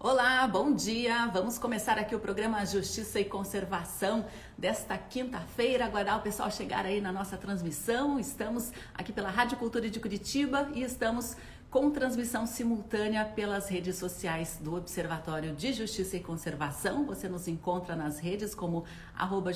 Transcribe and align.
Olá, 0.00 0.46
bom 0.46 0.72
dia! 0.72 1.26
Vamos 1.32 1.58
começar 1.58 1.98
aqui 1.98 2.14
o 2.14 2.20
programa 2.20 2.64
Justiça 2.64 3.18
e 3.18 3.24
Conservação 3.24 4.24
desta 4.56 4.96
quinta-feira. 4.96 5.86
Aguardar 5.86 6.18
o 6.18 6.22
pessoal 6.22 6.48
chegar 6.52 6.86
aí 6.86 7.00
na 7.00 7.10
nossa 7.10 7.36
transmissão. 7.36 8.16
Estamos 8.16 8.70
aqui 8.94 9.12
pela 9.12 9.28
Rádio 9.28 9.58
Cultura 9.58 9.90
de 9.90 9.98
Curitiba 9.98 10.70
e 10.72 10.84
estamos 10.84 11.36
com 11.68 11.90
transmissão 11.90 12.46
simultânea 12.46 13.24
pelas 13.24 13.68
redes 13.68 13.96
sociais 13.96 14.60
do 14.62 14.76
Observatório 14.76 15.52
de 15.52 15.72
Justiça 15.72 16.16
e 16.16 16.20
Conservação. 16.20 17.04
Você 17.04 17.28
nos 17.28 17.48
encontra 17.48 17.96
nas 17.96 18.20
redes 18.20 18.54
como 18.54 18.84
arroba 19.16 19.50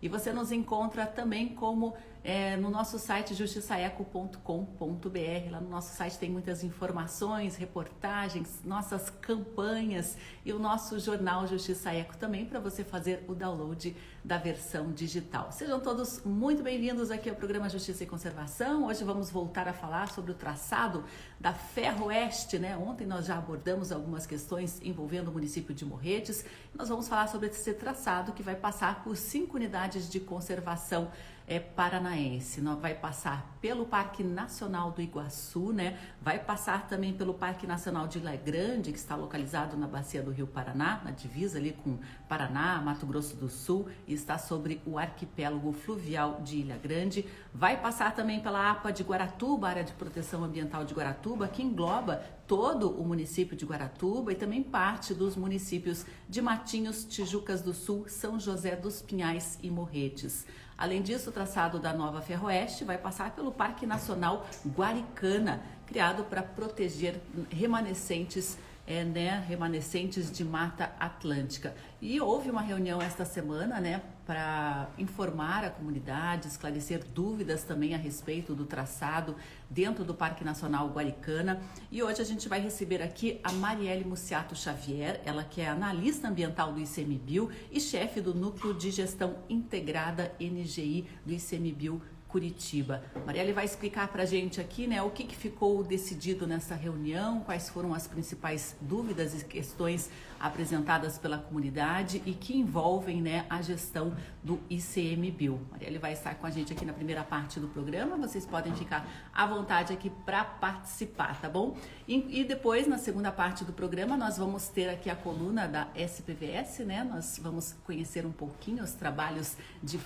e 0.00 0.08
você 0.08 0.32
nos 0.32 0.52
encontra 0.52 1.04
também 1.04 1.48
como 1.48 1.94
é, 2.24 2.56
no 2.56 2.70
nosso 2.70 2.98
site 2.98 3.34
justiçaeco.com.br. 3.34 5.50
Lá 5.50 5.60
no 5.60 5.68
nosso 5.68 5.96
site 5.96 6.18
tem 6.18 6.30
muitas 6.30 6.62
informações, 6.62 7.56
reportagens, 7.56 8.60
nossas 8.64 9.10
campanhas 9.10 10.16
e 10.44 10.52
o 10.52 10.58
nosso 10.58 10.98
jornal 11.00 11.46
Justiça 11.46 11.92
Eco 11.92 12.16
também 12.16 12.46
para 12.46 12.60
você 12.60 12.84
fazer 12.84 13.24
o 13.26 13.34
download 13.34 13.96
da 14.24 14.38
versão 14.38 14.92
digital. 14.92 15.50
Sejam 15.50 15.80
todos 15.80 16.22
muito 16.24 16.62
bem-vindos 16.62 17.10
aqui 17.10 17.28
ao 17.28 17.34
programa 17.34 17.68
Justiça 17.68 18.04
e 18.04 18.06
Conservação. 18.06 18.86
Hoje 18.86 19.02
vamos 19.02 19.30
voltar 19.30 19.66
a 19.66 19.72
falar 19.72 20.08
sobre 20.10 20.30
o 20.30 20.34
traçado 20.34 21.04
da 21.40 21.52
Ferroeste, 21.52 22.56
né? 22.56 22.76
Ontem 22.76 23.04
nós 23.04 23.26
já 23.26 23.36
abordamos 23.36 23.90
algumas 23.90 24.26
questões 24.26 24.80
envolvendo 24.80 25.28
o 25.28 25.32
município 25.32 25.74
de 25.74 25.84
Morretes. 25.84 26.44
Nós 26.72 26.88
vamos 26.88 27.08
falar 27.08 27.26
sobre 27.26 27.48
esse 27.48 27.74
traçado 27.74 28.32
que 28.32 28.44
vai 28.44 28.54
passar 28.54 29.02
por 29.02 29.16
cinco 29.16 29.56
unidades 29.56 30.08
de 30.08 30.20
conservação 30.20 31.10
é, 31.46 31.58
paranaense. 31.58 32.60
Vai 32.80 32.94
passar 32.94 33.56
pelo 33.60 33.84
Parque 33.84 34.24
Nacional 34.24 34.90
do 34.90 35.00
Iguaçu, 35.00 35.72
né? 35.72 35.98
Vai 36.20 36.38
passar 36.38 36.88
também 36.88 37.12
pelo 37.12 37.34
Parque 37.34 37.66
Nacional 37.66 38.08
de 38.08 38.18
Ilha 38.18 38.36
Grande, 38.36 38.92
que 38.92 38.98
está 38.98 39.14
localizado 39.14 39.76
na 39.76 39.86
bacia 39.86 40.22
do 40.22 40.30
Rio 40.30 40.46
Paraná, 40.46 41.00
na 41.04 41.10
divisa 41.10 41.58
ali 41.58 41.72
com 41.72 41.98
Paraná, 42.28 42.80
Mato 42.80 43.06
Grosso 43.06 43.36
do 43.36 43.48
Sul, 43.48 43.88
e 44.06 44.14
está 44.14 44.38
sobre 44.38 44.80
o 44.84 44.98
arquipélago 44.98 45.72
fluvial 45.72 46.40
de 46.42 46.58
Ilha 46.58 46.76
Grande. 46.76 47.26
Vai 47.54 47.80
passar 47.80 48.14
também 48.14 48.40
pela 48.40 48.70
APA 48.70 48.92
de 48.92 49.02
Guaratuba, 49.02 49.68
área 49.68 49.84
de 49.84 49.92
proteção 49.92 50.44
ambiental 50.44 50.84
de 50.84 50.94
Guaratuba, 50.94 51.48
que 51.48 51.62
engloba 51.62 52.22
todo 52.46 52.90
o 52.90 53.04
município 53.04 53.56
de 53.56 53.64
Guaratuba 53.64 54.32
e 54.32 54.34
também 54.34 54.62
parte 54.62 55.14
dos 55.14 55.36
municípios 55.36 56.04
de 56.28 56.42
Matinhos, 56.42 57.04
Tijucas 57.04 57.62
do 57.62 57.72
Sul, 57.72 58.06
São 58.08 58.38
José 58.38 58.76
dos 58.76 59.00
Pinhais 59.00 59.58
e 59.62 59.70
Morretes. 59.70 60.46
Além 60.76 61.02
disso, 61.02 61.30
o 61.30 61.32
traçado 61.32 61.78
da 61.78 61.92
nova 61.92 62.20
Ferroeste 62.20 62.84
vai 62.84 62.98
passar 62.98 63.32
pelo 63.32 63.52
Parque 63.52 63.86
Nacional 63.86 64.46
Guaricana, 64.66 65.62
criado 65.86 66.24
para 66.24 66.42
proteger 66.42 67.20
remanescentes 67.50 68.58
é, 68.86 69.04
né, 69.04 69.44
remanescentes 69.48 70.30
de 70.30 70.44
Mata 70.44 70.92
Atlântica. 70.98 71.74
E 72.00 72.20
houve 72.20 72.50
uma 72.50 72.60
reunião 72.60 73.00
esta 73.00 73.24
semana, 73.24 73.80
né, 73.80 74.02
para 74.32 74.88
informar 74.96 75.62
a 75.62 75.68
comunidade, 75.68 76.48
esclarecer 76.48 77.04
dúvidas 77.04 77.64
também 77.64 77.94
a 77.94 77.98
respeito 77.98 78.54
do 78.54 78.64
traçado 78.64 79.36
dentro 79.68 80.04
do 80.04 80.14
Parque 80.14 80.42
Nacional 80.42 80.88
Guaricana. 80.88 81.60
E 81.90 82.02
hoje 82.02 82.22
a 82.22 82.24
gente 82.24 82.48
vai 82.48 82.58
receber 82.58 83.02
aqui 83.02 83.38
a 83.44 83.52
Marielle 83.52 84.06
Muciato 84.06 84.56
Xavier, 84.56 85.20
ela 85.26 85.44
que 85.44 85.60
é 85.60 85.68
analista 85.68 86.28
ambiental 86.28 86.72
do 86.72 86.80
ICMBio 86.80 87.50
e 87.70 87.78
chefe 87.78 88.22
do 88.22 88.32
Núcleo 88.32 88.72
de 88.72 88.90
Gestão 88.90 89.36
Integrada 89.50 90.34
NGI 90.40 91.06
do 91.26 91.34
ICMBio 91.34 92.00
Curitiba. 92.32 93.04
Marielle 93.26 93.52
vai 93.52 93.66
explicar 93.66 94.08
para 94.08 94.22
a 94.22 94.26
gente 94.26 94.58
aqui 94.58 94.86
né, 94.86 95.02
o 95.02 95.10
que, 95.10 95.24
que 95.24 95.36
ficou 95.36 95.84
decidido 95.84 96.46
nessa 96.46 96.74
reunião, 96.74 97.40
quais 97.40 97.68
foram 97.68 97.92
as 97.92 98.06
principais 98.06 98.74
dúvidas 98.80 99.38
e 99.38 99.44
questões 99.44 100.08
apresentadas 100.40 101.18
pela 101.18 101.36
comunidade 101.36 102.22
e 102.24 102.32
que 102.32 102.56
envolvem 102.56 103.20
né, 103.20 103.44
a 103.50 103.60
gestão 103.60 104.16
do 104.42 104.58
ICMBio. 104.70 105.60
Marielle 105.70 105.98
vai 105.98 106.14
estar 106.14 106.34
com 106.36 106.46
a 106.46 106.50
gente 106.50 106.72
aqui 106.72 106.86
na 106.86 106.94
primeira 106.94 107.22
parte 107.22 107.60
do 107.60 107.68
programa, 107.68 108.16
vocês 108.16 108.46
podem 108.46 108.74
ficar 108.74 109.06
à 109.32 109.46
vontade 109.46 109.92
aqui 109.92 110.08
para 110.24 110.42
participar, 110.42 111.38
tá 111.38 111.50
bom? 111.50 111.76
E, 112.08 112.40
e, 112.40 112.44
depois, 112.44 112.86
na 112.86 112.96
segunda 112.96 113.30
parte 113.30 113.62
do 113.62 113.74
programa, 113.74 114.16
nós 114.16 114.38
vamos 114.38 114.68
ter 114.68 114.88
aqui 114.88 115.10
a 115.10 115.14
coluna 115.14 115.68
da 115.68 115.88
SPVS, 115.94 116.80
né? 116.80 117.04
Nós 117.04 117.38
vamos 117.40 117.74
conhecer 117.84 118.24
um 118.24 118.32
pouquinho 118.32 118.82
os 118.82 118.92
trabalhos 118.92 119.56
de 119.82 120.00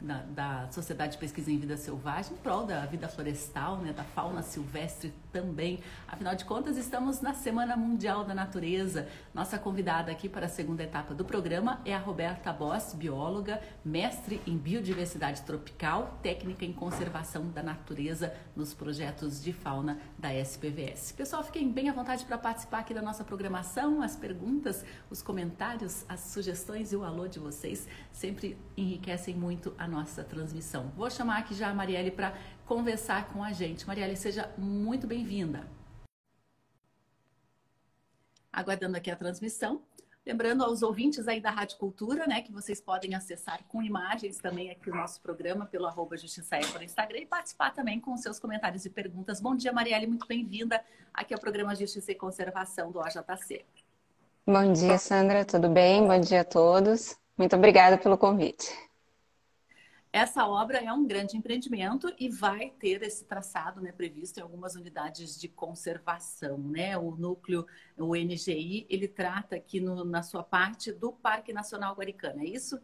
da, 0.00 0.22
da 0.22 0.68
Sociedade 0.70 1.12
de 1.12 1.18
Pesquisa 1.18 1.39
em 1.48 1.58
Vida 1.58 1.76
Selvagem, 1.76 2.32
em 2.32 2.36
prol 2.36 2.64
da 2.66 2.84
vida 2.86 3.08
florestal, 3.08 3.78
né? 3.78 3.92
da 3.92 4.04
fauna 4.04 4.42
silvestre 4.42 5.12
também. 5.32 5.80
Afinal 6.06 6.34
de 6.34 6.44
contas, 6.44 6.76
estamos 6.76 7.20
na 7.20 7.34
Semana 7.34 7.76
Mundial 7.76 8.24
da 8.24 8.34
Natureza. 8.34 9.08
Nossa 9.32 9.58
convidada 9.58 10.10
aqui 10.12 10.28
para 10.28 10.46
a 10.46 10.48
segunda 10.48 10.82
etapa 10.82 11.14
do 11.14 11.24
programa 11.24 11.80
é 11.84 11.94
a 11.94 11.98
Roberta 11.98 12.52
Boss, 12.52 12.94
bióloga, 12.94 13.60
mestre 13.84 14.40
em 14.46 14.56
biodiversidade 14.56 15.42
tropical, 15.42 16.18
técnica 16.22 16.64
em 16.64 16.72
conservação 16.72 17.48
da 17.50 17.62
natureza 17.62 18.34
nos 18.54 18.74
projetos 18.74 19.42
de 19.42 19.52
fauna 19.52 19.98
da 20.18 20.34
SPVS. 20.34 21.12
Pessoal, 21.12 21.42
fiquem 21.42 21.70
bem 21.70 21.88
à 21.88 21.92
vontade 21.92 22.24
para 22.24 22.38
participar 22.38 22.80
aqui 22.80 22.92
da 22.92 23.02
nossa 23.02 23.24
programação. 23.24 24.02
As 24.02 24.16
perguntas, 24.16 24.84
os 25.08 25.22
comentários, 25.22 26.04
as 26.08 26.20
sugestões 26.20 26.92
e 26.92 26.96
o 26.96 27.04
alô 27.04 27.26
de 27.26 27.38
vocês 27.38 27.86
sempre 28.10 28.58
enriquecem 28.76 29.34
muito 29.34 29.74
a 29.78 29.86
nossa 29.86 30.22
transmissão. 30.24 30.92
Vou 30.96 31.10
chamar 31.10 31.38
aqui 31.38 31.54
já 31.54 31.70
a 31.70 31.74
Marielle 31.74 32.10
para 32.10 32.34
conversar 32.70 33.32
com 33.32 33.42
a 33.42 33.52
gente. 33.52 33.84
Marielle, 33.84 34.16
seja 34.16 34.48
muito 34.56 35.04
bem-vinda. 35.04 35.66
Aguardando 38.52 38.96
aqui 38.96 39.10
a 39.10 39.16
transmissão. 39.16 39.82
Lembrando 40.24 40.62
aos 40.62 40.80
ouvintes 40.80 41.26
aí 41.26 41.40
da 41.40 41.50
Rádio 41.50 41.78
Cultura, 41.78 42.28
né, 42.28 42.42
que 42.42 42.52
vocês 42.52 42.80
podem 42.80 43.16
acessar 43.16 43.64
com 43.66 43.82
imagens 43.82 44.38
também 44.38 44.70
aqui 44.70 44.88
o 44.88 44.94
nosso 44.94 45.20
programa 45.20 45.66
pelo 45.66 45.84
arroba 45.84 46.16
Justiça 46.16 46.58
Eco 46.58 46.78
no 46.78 46.84
Instagram 46.84 47.18
e 47.18 47.26
participar 47.26 47.74
também 47.74 47.98
com 47.98 48.16
seus 48.16 48.38
comentários 48.38 48.84
e 48.84 48.90
perguntas. 48.90 49.40
Bom 49.40 49.56
dia, 49.56 49.72
Marielle, 49.72 50.06
muito 50.06 50.28
bem-vinda 50.28 50.80
aqui 51.12 51.34
ao 51.34 51.40
programa 51.40 51.74
Justiça 51.74 52.12
e 52.12 52.14
Conservação 52.14 52.92
do 52.92 53.00
OJC. 53.00 53.64
Bom 54.46 54.72
dia, 54.72 54.96
Sandra, 54.96 55.44
tudo 55.44 55.68
bem? 55.68 56.06
Bom 56.06 56.20
dia 56.20 56.42
a 56.42 56.44
todos. 56.44 57.16
Muito 57.36 57.56
obrigada 57.56 57.98
pelo 57.98 58.16
convite. 58.16 58.89
Essa 60.12 60.44
obra 60.44 60.78
é 60.78 60.92
um 60.92 61.06
grande 61.06 61.36
empreendimento 61.36 62.12
e 62.18 62.28
vai 62.28 62.72
ter 62.80 63.00
esse 63.02 63.24
traçado 63.24 63.80
né, 63.80 63.92
previsto 63.92 64.38
em 64.38 64.42
algumas 64.42 64.74
unidades 64.74 65.38
de 65.38 65.48
conservação. 65.48 66.58
Né? 66.58 66.98
O 66.98 67.12
núcleo, 67.12 67.64
o 67.96 68.16
NGI, 68.16 68.86
ele 68.90 69.06
trata 69.06 69.54
aqui 69.54 69.80
no, 69.80 70.04
na 70.04 70.22
sua 70.22 70.42
parte 70.42 70.92
do 70.92 71.12
Parque 71.12 71.52
Nacional 71.52 71.94
Guaricana, 71.94 72.42
é 72.42 72.46
isso? 72.46 72.80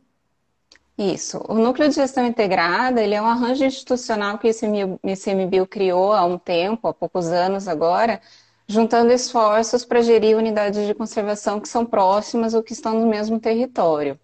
Isso. 0.97 1.45
O 1.49 1.55
Núcleo 1.55 1.89
de 1.89 1.97
Gestão 1.97 2.25
Integrada, 2.25 3.03
ele 3.03 3.15
é 3.15 3.21
um 3.21 3.27
arranjo 3.27 3.65
institucional 3.65 4.39
que 4.39 4.49
o 4.49 5.11
ICMBio 5.11 5.67
criou 5.67 6.13
há 6.13 6.25
um 6.25 6.39
tempo, 6.39 6.89
há 6.89 6.95
poucos 6.95 7.27
anos 7.27 7.69
agora, 7.69 8.21
juntando 8.69 9.13
esforços 9.13 9.85
para 9.85 10.01
gerir 10.01 10.37
unidades 10.37 10.87
de 10.87 10.95
conservação 10.95 11.61
que 11.61 11.69
são 11.69 11.85
próximas 11.85 12.55
ou 12.55 12.63
que 12.63 12.73
estão 12.73 12.99
no 12.99 13.07
mesmo 13.07 13.39
território. 13.39 14.19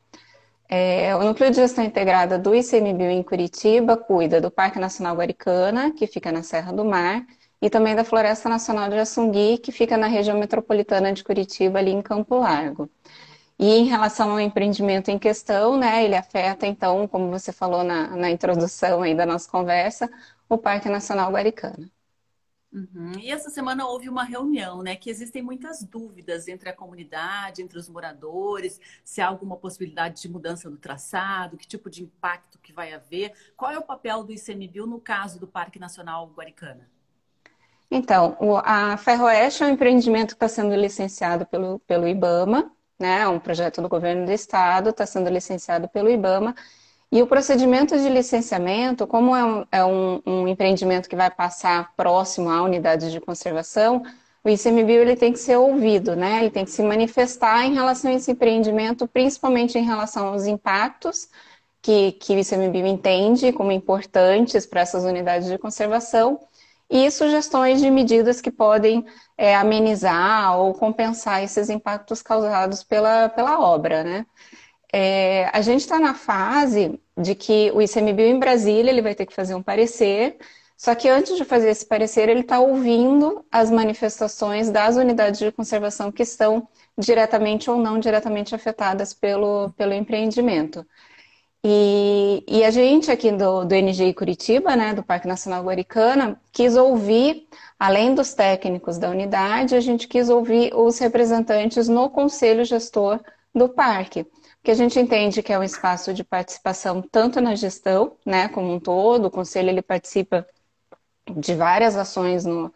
É, 0.74 1.14
o 1.14 1.22
Núcleo 1.22 1.50
de 1.50 1.56
Gestão 1.56 1.84
Integrada 1.84 2.38
do 2.38 2.54
ICMBio 2.54 3.10
em 3.10 3.22
Curitiba 3.22 3.94
cuida 3.94 4.40
do 4.40 4.50
Parque 4.50 4.78
Nacional 4.78 5.14
Guaricana, 5.14 5.92
que 5.92 6.06
fica 6.06 6.32
na 6.32 6.42
Serra 6.42 6.72
do 6.72 6.82
Mar, 6.82 7.26
e 7.60 7.68
também 7.68 7.94
da 7.94 8.04
Floresta 8.04 8.48
Nacional 8.48 8.88
de 8.88 8.96
Assungui, 8.96 9.58
que 9.58 9.70
fica 9.70 9.98
na 9.98 10.06
região 10.06 10.38
metropolitana 10.38 11.12
de 11.12 11.22
Curitiba, 11.22 11.78
ali 11.78 11.90
em 11.90 12.00
Campo 12.00 12.38
Largo. 12.38 12.88
E 13.58 13.66
em 13.78 13.84
relação 13.84 14.30
ao 14.32 14.40
empreendimento 14.40 15.10
em 15.10 15.18
questão, 15.18 15.76
né, 15.78 16.04
ele 16.04 16.16
afeta, 16.16 16.66
então, 16.66 17.06
como 17.08 17.30
você 17.30 17.52
falou 17.52 17.84
na, 17.84 18.16
na 18.16 18.30
introdução 18.30 19.02
aí 19.02 19.14
da 19.14 19.26
nossa 19.26 19.50
conversa, 19.50 20.10
o 20.48 20.58
Parque 20.58 20.88
Nacional 20.88 21.30
Guaricana. 21.32 21.90
Uhum. 22.72 23.12
E 23.18 23.30
essa 23.30 23.50
semana 23.50 23.86
houve 23.86 24.08
uma 24.08 24.24
reunião, 24.24 24.82
né? 24.82 24.96
Que 24.96 25.10
existem 25.10 25.42
muitas 25.42 25.84
dúvidas 25.84 26.48
entre 26.48 26.70
a 26.70 26.72
comunidade, 26.72 27.60
entre 27.60 27.78
os 27.78 27.86
moradores, 27.86 28.80
se 29.04 29.20
há 29.20 29.28
alguma 29.28 29.56
possibilidade 29.56 30.22
de 30.22 30.28
mudança 30.28 30.70
do 30.70 30.78
traçado, 30.78 31.58
que 31.58 31.66
tipo 31.66 31.90
de 31.90 32.02
impacto 32.02 32.58
que 32.58 32.72
vai 32.72 32.94
haver. 32.94 33.32
Qual 33.56 33.70
é 33.70 33.78
o 33.78 33.82
papel 33.82 34.24
do 34.24 34.32
ICMBio 34.32 34.86
no 34.86 34.98
caso 34.98 35.38
do 35.38 35.46
Parque 35.46 35.78
Nacional 35.78 36.32
Guaricana? 36.34 36.88
Então, 37.90 38.38
a 38.64 38.96
Ferroeste 38.96 39.62
é 39.62 39.66
um 39.66 39.70
empreendimento 39.70 40.28
que 40.28 40.36
está 40.36 40.48
sendo 40.48 40.74
licenciado 40.74 41.44
pelo, 41.44 41.78
pelo 41.80 42.08
IBAMA, 42.08 42.72
né? 42.98 43.20
É 43.20 43.28
um 43.28 43.38
projeto 43.38 43.82
do 43.82 43.88
governo 43.88 44.24
do 44.24 44.32
estado, 44.32 44.88
está 44.88 45.04
sendo 45.04 45.28
licenciado 45.28 45.86
pelo 45.88 46.08
IBAMA 46.08 46.54
e 47.12 47.20
o 47.20 47.26
procedimento 47.26 47.94
de 47.98 48.08
licenciamento, 48.08 49.06
como 49.06 49.36
é, 49.36 49.44
um, 49.44 49.66
é 49.70 49.84
um, 49.84 50.22
um, 50.24 50.48
empreendimento 50.48 51.10
que 51.10 51.14
vai 51.14 51.30
passar 51.30 51.92
próximo 51.94 52.48
à 52.48 52.62
unidade 52.62 53.12
de 53.12 53.20
conservação, 53.20 54.02
o 54.42 54.48
ICMBio 54.48 55.02
ele 55.02 55.14
tem 55.14 55.30
que 55.30 55.38
ser 55.38 55.56
ouvido, 55.58 56.16
né? 56.16 56.40
Ele 56.40 56.50
tem 56.50 56.64
que 56.64 56.70
se 56.70 56.82
manifestar 56.82 57.66
em 57.66 57.74
relação 57.74 58.10
a 58.10 58.14
esse 58.14 58.32
empreendimento, 58.32 59.06
principalmente 59.06 59.78
em 59.78 59.84
relação 59.84 60.28
aos 60.28 60.46
impactos 60.46 61.28
que, 61.82 62.12
que 62.12 62.34
o 62.34 62.38
ICMBio 62.38 62.86
entende 62.86 63.52
como 63.52 63.70
importantes 63.70 64.64
para 64.64 64.80
essas 64.80 65.04
unidades 65.04 65.48
de 65.48 65.58
conservação 65.58 66.40
e 66.88 67.10
sugestões 67.10 67.80
de 67.80 67.90
medidas 67.90 68.40
que 68.40 68.50
podem 68.50 69.04
é, 69.36 69.54
amenizar 69.54 70.58
ou 70.58 70.72
compensar 70.72 71.42
esses 71.42 71.68
impactos 71.68 72.22
causados 72.22 72.82
pela, 72.82 73.28
pela 73.28 73.60
obra, 73.60 74.02
né? 74.02 74.26
É, 74.92 75.48
a 75.52 75.62
gente 75.62 75.80
está 75.80 75.98
na 75.98 76.14
fase 76.14 77.00
de 77.16 77.34
que 77.34 77.70
o 77.72 77.80
ICMBio 77.80 78.26
em 78.26 78.38
Brasília 78.38 78.90
ele 78.90 79.00
vai 79.00 79.14
ter 79.14 79.24
que 79.24 79.34
fazer 79.34 79.54
um 79.54 79.62
parecer, 79.62 80.36
só 80.76 80.94
que 80.94 81.08
antes 81.08 81.36
de 81.36 81.44
fazer 81.44 81.70
esse 81.70 81.86
parecer, 81.86 82.28
ele 82.28 82.40
está 82.40 82.60
ouvindo 82.60 83.44
as 83.50 83.70
manifestações 83.70 84.68
das 84.70 84.96
unidades 84.96 85.38
de 85.38 85.52
conservação 85.52 86.10
que 86.12 86.22
estão 86.22 86.68
diretamente 86.98 87.70
ou 87.70 87.78
não 87.78 87.98
diretamente 87.98 88.54
afetadas 88.54 89.14
pelo, 89.14 89.70
pelo 89.76 89.94
empreendimento. 89.94 90.84
E, 91.64 92.44
e, 92.48 92.64
a 92.64 92.70
gente 92.72 93.10
aqui 93.10 93.30
do, 93.30 93.64
do 93.64 93.74
NGI 93.74 94.12
Curitiba, 94.14 94.74
né, 94.74 94.92
do 94.92 95.02
Parque 95.04 95.28
Nacional 95.28 95.62
Guaricana, 95.62 96.40
quis 96.52 96.76
ouvir, 96.76 97.46
além 97.78 98.14
dos 98.14 98.34
técnicos 98.34 98.98
da 98.98 99.08
unidade, 99.08 99.76
a 99.76 99.80
gente 99.80 100.08
quis 100.08 100.28
ouvir 100.28 100.74
os 100.74 100.98
representantes 100.98 101.88
no 101.88 102.10
conselho 102.10 102.64
gestor 102.64 103.20
do 103.54 103.68
parque 103.68 104.26
que 104.62 104.70
a 104.70 104.74
gente 104.74 104.98
entende 104.98 105.42
que 105.42 105.52
é 105.52 105.58
um 105.58 105.62
espaço 105.62 106.14
de 106.14 106.22
participação 106.22 107.02
tanto 107.02 107.40
na 107.40 107.54
gestão, 107.54 108.16
né, 108.24 108.48
como 108.48 108.72
um 108.72 108.78
todo, 108.78 109.26
o 109.26 109.30
conselho 109.30 109.68
ele 109.70 109.82
participa 109.82 110.46
de 111.36 111.54
várias 111.54 111.96
ações 111.96 112.44
no, 112.44 112.72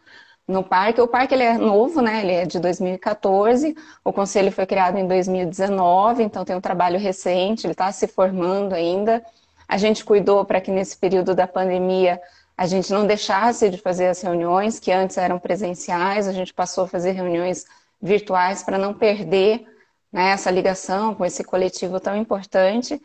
no 0.47 0.63
parque. 0.63 0.99
O 0.99 1.07
parque 1.07 1.33
ele 1.33 1.43
é 1.43 1.57
novo, 1.57 2.01
né, 2.01 2.21
ele 2.21 2.33
é 2.33 2.45
de 2.45 2.59
2014, 2.59 3.75
o 4.03 4.11
conselho 4.11 4.51
foi 4.51 4.65
criado 4.65 4.97
em 4.97 5.07
2019, 5.07 6.23
então 6.23 6.43
tem 6.43 6.55
um 6.55 6.61
trabalho 6.61 6.99
recente, 6.99 7.65
ele 7.65 7.71
está 7.71 7.91
se 7.91 8.07
formando 8.07 8.73
ainda. 8.73 9.23
A 9.67 9.77
gente 9.77 10.03
cuidou 10.03 10.43
para 10.43 10.59
que 10.59 10.71
nesse 10.71 10.97
período 10.97 11.33
da 11.33 11.47
pandemia 11.47 12.21
a 12.57 12.65
gente 12.67 12.91
não 12.91 13.05
deixasse 13.05 13.69
de 13.69 13.77
fazer 13.77 14.07
as 14.07 14.21
reuniões 14.21 14.79
que 14.79 14.91
antes 14.91 15.17
eram 15.17 15.39
presenciais, 15.39 16.27
a 16.27 16.33
gente 16.33 16.53
passou 16.53 16.85
a 16.85 16.87
fazer 16.87 17.11
reuniões 17.11 17.65
virtuais 18.01 18.63
para 18.63 18.77
não 18.77 18.93
perder 18.93 19.65
né, 20.17 20.31
essa 20.31 20.49
ligação 20.49 21.13
com 21.13 21.23
esse 21.23 21.43
coletivo 21.43 21.99
tão 21.99 22.17
importante. 22.17 22.99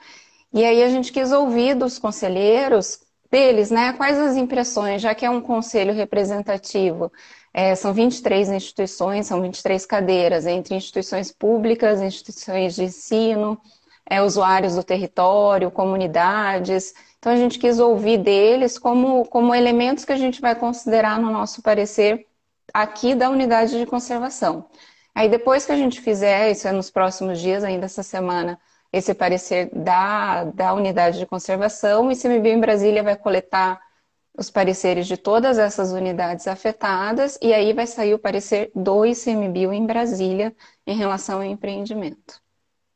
E 0.50 0.64
aí 0.64 0.82
a 0.82 0.88
gente 0.88 1.12
quis 1.12 1.30
ouvir 1.30 1.74
dos 1.74 1.98
conselheiros, 1.98 3.00
deles, 3.30 3.70
né, 3.70 3.92
quais 3.92 4.18
as 4.18 4.36
impressões, 4.36 5.02
já 5.02 5.14
que 5.14 5.24
é 5.26 5.30
um 5.30 5.40
conselho 5.40 5.92
representativo. 5.92 7.12
É, 7.52 7.74
são 7.74 7.92
23 7.92 8.48
instituições, 8.50 9.26
são 9.26 9.42
23 9.42 9.84
cadeiras, 9.84 10.46
entre 10.46 10.74
instituições 10.74 11.30
públicas, 11.30 12.00
instituições 12.00 12.74
de 12.74 12.84
ensino, 12.84 13.60
é, 14.08 14.22
usuários 14.22 14.74
do 14.74 14.82
território, 14.82 15.70
comunidades. 15.70 16.94
Então 17.18 17.30
a 17.30 17.36
gente 17.36 17.58
quis 17.58 17.78
ouvir 17.78 18.18
deles 18.18 18.78
como, 18.78 19.26
como 19.26 19.54
elementos 19.54 20.04
que 20.06 20.12
a 20.12 20.16
gente 20.16 20.40
vai 20.40 20.54
considerar 20.54 21.20
no 21.20 21.30
nosso 21.30 21.62
parecer 21.62 22.26
aqui 22.72 23.14
da 23.14 23.28
unidade 23.28 23.78
de 23.78 23.84
conservação. 23.84 24.66
Aí 25.14 25.28
depois 25.28 25.66
que 25.66 25.72
a 25.72 25.76
gente 25.76 26.00
fizer, 26.00 26.50
isso 26.50 26.66
é 26.66 26.72
nos 26.72 26.90
próximos 26.90 27.40
dias, 27.40 27.64
ainda 27.64 27.86
essa 27.86 28.02
semana, 28.02 28.58
esse 28.92 29.14
parecer 29.14 29.70
da, 29.74 30.44
da 30.44 30.74
unidade 30.74 31.18
de 31.18 31.26
conservação, 31.26 32.08
o 32.08 32.12
ICMBio 32.12 32.52
em 32.52 32.60
Brasília 32.60 33.02
vai 33.02 33.16
coletar 33.16 33.80
os 34.36 34.50
pareceres 34.50 35.06
de 35.06 35.16
todas 35.16 35.58
essas 35.58 35.92
unidades 35.92 36.46
afetadas 36.48 37.38
e 37.42 37.52
aí 37.52 37.72
vai 37.72 37.86
sair 37.86 38.14
o 38.14 38.18
parecer 38.18 38.70
do 38.74 39.04
ICMBio 39.04 39.72
em 39.72 39.86
Brasília 39.86 40.54
em 40.86 40.96
relação 40.96 41.36
ao 41.38 41.44
empreendimento. 41.44 42.40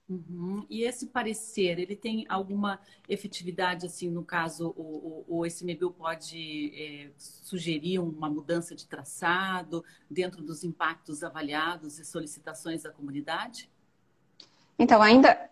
Uhum. 0.09 0.65
E 0.71 0.85
esse 0.85 1.07
parecer, 1.07 1.81
ele 1.81 1.97
tem 1.97 2.25
alguma 2.29 2.79
efetividade, 3.09 3.87
assim, 3.87 4.09
no 4.09 4.25
caso, 4.25 4.73
o, 4.77 5.25
o, 5.29 5.39
o 5.39 5.47
ICMBio 5.47 5.91
pode 5.91 6.73
é, 6.77 7.11
sugerir 7.19 7.99
uma 7.99 8.31
mudança 8.31 8.75
de 8.77 8.87
traçado 8.87 9.85
dentro 10.09 10.45
dos 10.45 10.63
impactos 10.63 11.25
avaliados 11.25 11.99
e 11.99 12.05
solicitações 12.05 12.85
da 12.85 12.91
comunidade? 12.93 13.69
Então, 14.79 15.03
ainda 15.03 15.51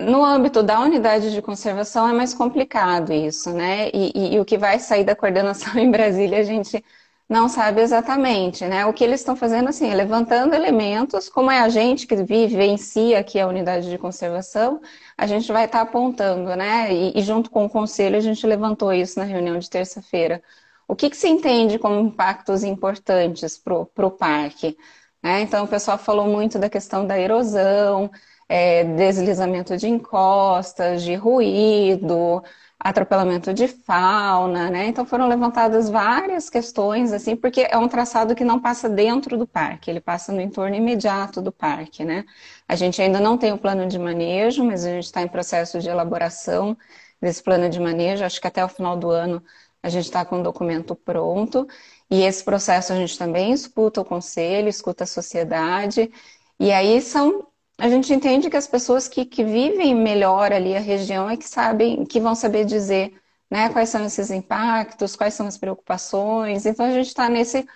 no 0.00 0.24
âmbito 0.24 0.62
da 0.62 0.80
unidade 0.80 1.32
de 1.32 1.42
conservação 1.42 2.08
é 2.08 2.12
mais 2.12 2.32
complicado 2.32 3.12
isso, 3.12 3.52
né? 3.52 3.90
E, 3.92 4.12
e, 4.14 4.34
e 4.34 4.40
o 4.40 4.44
que 4.44 4.56
vai 4.56 4.78
sair 4.78 5.04
da 5.04 5.14
coordenação 5.14 5.74
em 5.78 5.90
Brasília 5.90 6.38
a 6.38 6.44
gente 6.44 6.82
não 7.32 7.48
sabe 7.48 7.80
exatamente, 7.80 8.66
né? 8.66 8.84
O 8.86 8.92
que 8.92 9.02
eles 9.02 9.20
estão 9.20 9.34
fazendo 9.34 9.68
assim, 9.70 9.90
é 9.90 9.94
levantando 9.94 10.54
elementos, 10.54 11.28
como 11.30 11.50
é 11.50 11.60
a 11.60 11.68
gente 11.68 12.06
que 12.06 12.14
vivencia 12.14 13.18
aqui 13.18 13.40
a 13.40 13.48
unidade 13.48 13.88
de 13.88 13.96
conservação, 13.98 14.80
a 15.16 15.26
gente 15.26 15.50
vai 15.50 15.64
estar 15.64 15.78
tá 15.78 15.84
apontando, 15.84 16.54
né? 16.54 16.92
E, 16.92 17.18
e, 17.18 17.22
junto 17.22 17.50
com 17.50 17.64
o 17.64 17.70
conselho 17.70 18.16
a 18.16 18.20
gente 18.20 18.46
levantou 18.46 18.92
isso 18.92 19.18
na 19.18 19.24
reunião 19.24 19.58
de 19.58 19.68
terça-feira. 19.70 20.42
O 20.86 20.94
que, 20.94 21.08
que 21.10 21.16
se 21.16 21.28
entende 21.28 21.78
como 21.78 21.98
impactos 22.00 22.62
importantes 22.62 23.56
para 23.58 24.06
o 24.06 24.10
parque? 24.10 24.76
Né? 25.22 25.40
Então 25.42 25.64
o 25.64 25.68
pessoal 25.68 25.98
falou 25.98 26.26
muito 26.26 26.58
da 26.58 26.68
questão 26.68 27.06
da 27.06 27.18
erosão, 27.18 28.10
é, 28.48 28.84
deslizamento 28.84 29.76
de 29.76 29.88
encostas, 29.88 31.02
de 31.02 31.14
ruído, 31.14 32.42
atropelamento 32.82 33.54
de 33.54 33.68
fauna, 33.68 34.68
né? 34.68 34.86
Então 34.88 35.06
foram 35.06 35.28
levantadas 35.28 35.88
várias 35.88 36.50
questões, 36.50 37.12
assim, 37.12 37.36
porque 37.36 37.66
é 37.70 37.78
um 37.78 37.88
traçado 37.88 38.34
que 38.34 38.44
não 38.44 38.60
passa 38.60 38.88
dentro 38.88 39.38
do 39.38 39.46
parque, 39.46 39.88
ele 39.90 40.00
passa 40.00 40.32
no 40.32 40.40
entorno 40.40 40.74
imediato 40.74 41.40
do 41.40 41.52
parque, 41.52 42.04
né? 42.04 42.24
A 42.68 42.74
gente 42.74 43.00
ainda 43.00 43.20
não 43.20 43.38
tem 43.38 43.52
o 43.52 43.58
plano 43.58 43.86
de 43.86 43.98
manejo, 43.98 44.64
mas 44.64 44.84
a 44.84 44.90
gente 44.90 45.04
está 45.04 45.22
em 45.22 45.28
processo 45.28 45.78
de 45.78 45.88
elaboração 45.88 46.76
desse 47.20 47.42
plano 47.42 47.68
de 47.70 47.78
manejo. 47.80 48.24
Acho 48.24 48.40
que 48.40 48.48
até 48.48 48.64
o 48.64 48.68
final 48.68 48.96
do 48.96 49.10
ano 49.10 49.42
a 49.82 49.88
gente 49.88 50.04
está 50.06 50.24
com 50.24 50.40
o 50.40 50.42
documento 50.42 50.94
pronto. 50.96 51.66
E 52.10 52.22
esse 52.22 52.44
processo 52.44 52.92
a 52.92 52.96
gente 52.96 53.16
também 53.16 53.52
escuta 53.52 54.00
o 54.00 54.04
conselho, 54.04 54.68
escuta 54.68 55.04
a 55.04 55.06
sociedade. 55.06 56.10
E 56.58 56.72
aí 56.72 57.00
são 57.00 57.46
a 57.82 57.88
gente 57.88 58.14
entende 58.14 58.48
que 58.48 58.56
as 58.56 58.68
pessoas 58.68 59.08
que, 59.08 59.24
que 59.24 59.42
vivem 59.42 59.92
melhor 59.92 60.52
ali 60.52 60.76
a 60.76 60.80
região 60.80 61.28
é 61.28 61.36
que 61.36 61.48
sabem, 61.48 62.04
que 62.04 62.20
vão 62.20 62.32
saber 62.32 62.64
dizer 62.64 63.12
né, 63.50 63.68
quais 63.70 63.88
são 63.88 64.04
esses 64.04 64.30
impactos, 64.30 65.16
quais 65.16 65.34
são 65.34 65.48
as 65.48 65.58
preocupações. 65.58 66.64
Então 66.64 66.86
a 66.86 66.92
gente 66.92 67.08
está 67.08 67.28
nesse, 67.28 67.66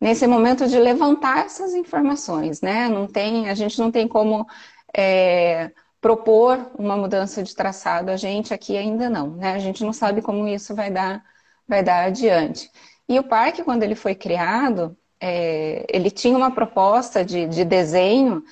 nesse 0.00 0.26
momento 0.26 0.66
de 0.66 0.76
levantar 0.76 1.46
essas 1.46 1.72
informações, 1.72 2.60
né? 2.60 2.88
Não 2.88 3.06
tem, 3.06 3.48
a 3.48 3.54
gente 3.54 3.78
não 3.78 3.92
tem 3.92 4.08
como 4.08 4.44
é, 4.92 5.70
propor 6.00 6.72
uma 6.76 6.96
mudança 6.96 7.40
de 7.40 7.54
traçado, 7.54 8.10
a 8.10 8.16
gente 8.16 8.52
aqui 8.52 8.76
ainda 8.76 9.08
não, 9.08 9.36
né? 9.36 9.54
A 9.54 9.60
gente 9.60 9.84
não 9.84 9.92
sabe 9.92 10.20
como 10.20 10.48
isso 10.48 10.74
vai 10.74 10.90
dar, 10.90 11.24
vai 11.68 11.80
dar 11.80 12.06
adiante. 12.06 12.68
E 13.08 13.20
o 13.20 13.22
parque, 13.22 13.62
quando 13.62 13.84
ele 13.84 13.94
foi 13.94 14.16
criado, 14.16 14.96
é, 15.20 15.86
ele 15.88 16.10
tinha 16.10 16.36
uma 16.36 16.50
proposta 16.50 17.24
de, 17.24 17.46
de 17.46 17.64
desenho 17.64 18.42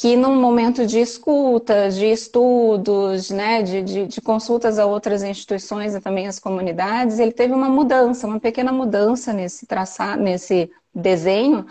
que 0.00 0.16
num 0.16 0.40
momento 0.40 0.86
de 0.86 0.98
escuta, 0.98 1.90
de 1.90 2.06
estudos, 2.06 3.28
né, 3.28 3.62
de, 3.62 3.82
de, 3.82 4.06
de, 4.06 4.20
consultas 4.22 4.78
a 4.78 4.86
outras 4.86 5.22
instituições 5.22 5.94
e 5.94 6.00
também 6.00 6.26
as 6.26 6.38
comunidades, 6.38 7.18
ele 7.18 7.32
teve 7.32 7.52
uma 7.52 7.68
mudança, 7.68 8.26
uma 8.26 8.40
pequena 8.40 8.72
mudança 8.72 9.30
nesse 9.30 9.66
traçado, 9.66 10.22
nesse 10.22 10.70
desenho, 10.94 11.66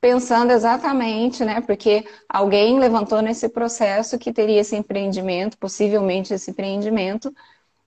pensando 0.00 0.50
exatamente, 0.50 1.44
né, 1.44 1.60
porque 1.60 2.04
alguém 2.28 2.80
levantou 2.80 3.22
nesse 3.22 3.48
processo 3.48 4.18
que 4.18 4.32
teria 4.32 4.60
esse 4.60 4.74
empreendimento, 4.74 5.56
possivelmente 5.56 6.34
esse 6.34 6.50
empreendimento, 6.50 7.32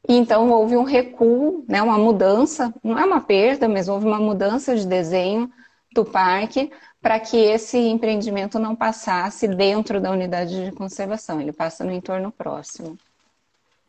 e 0.07 0.15
então 0.15 0.51
houve 0.51 0.77
um 0.77 0.83
recuo, 0.83 1.65
né, 1.67 1.81
uma 1.81 1.97
mudança, 1.97 2.73
não 2.81 2.97
é 2.97 3.03
uma 3.03 3.19
perda, 3.19 3.67
mas 3.67 3.89
houve 3.89 4.05
uma 4.05 4.21
mudança 4.21 4.73
de 4.73 4.87
desenho 4.87 5.51
do 5.91 6.05
parque 6.05 6.71
para 7.01 7.19
que 7.19 7.37
esse 7.37 7.77
empreendimento 7.77 8.59
não 8.59 8.75
passasse 8.75 9.47
dentro 9.47 9.99
da 9.99 10.11
unidade 10.11 10.65
de 10.65 10.71
conservação, 10.71 11.41
ele 11.41 11.51
passa 11.51 11.83
no 11.83 11.91
entorno 11.91 12.31
próximo. 12.31 12.97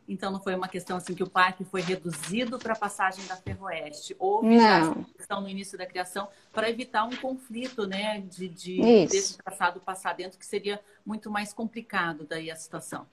Então 0.09 0.33
não 0.33 0.41
foi 0.41 0.55
uma 0.55 0.69
questão 0.69 0.97
assim 0.97 1.15
que 1.15 1.23
o 1.23 1.31
parque 1.31 1.65
foi 1.65 1.81
reduzido 1.81 2.59
para 2.59 2.73
a 2.73 2.77
passagem 2.77 3.25
da 3.27 3.37
Ferroeste. 3.37 4.17
Houve 4.19 4.59
já 4.59 4.95
questão 5.17 5.41
no 5.41 5.49
início 5.49 5.79
da 5.79 5.87
criação 5.87 6.29
para 6.53 6.69
evitar 6.69 7.05
um 7.05 7.17
conflito, 7.17 7.87
né, 7.87 8.21
de, 8.21 8.49
de 8.49 8.81
desse 9.07 9.39
traçado 9.39 9.81
passar 9.81 10.15
dentro, 10.15 10.39
que 10.39 10.47
seria 10.47 10.81
muito 11.07 11.31
mais 11.31 11.53
complicado 11.53 12.27
daí 12.29 12.51
a 12.51 12.57
situação. 12.57 13.07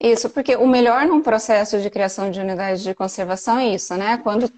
Isso, 0.00 0.30
porque 0.30 0.54
o 0.54 0.66
melhor 0.66 1.06
num 1.06 1.20
processo 1.20 1.80
de 1.80 1.90
criação 1.90 2.30
de 2.30 2.38
unidade 2.38 2.84
de 2.84 2.94
conservação 2.94 3.58
é 3.58 3.74
isso, 3.74 3.96
né? 3.96 4.16
Quando 4.18 4.48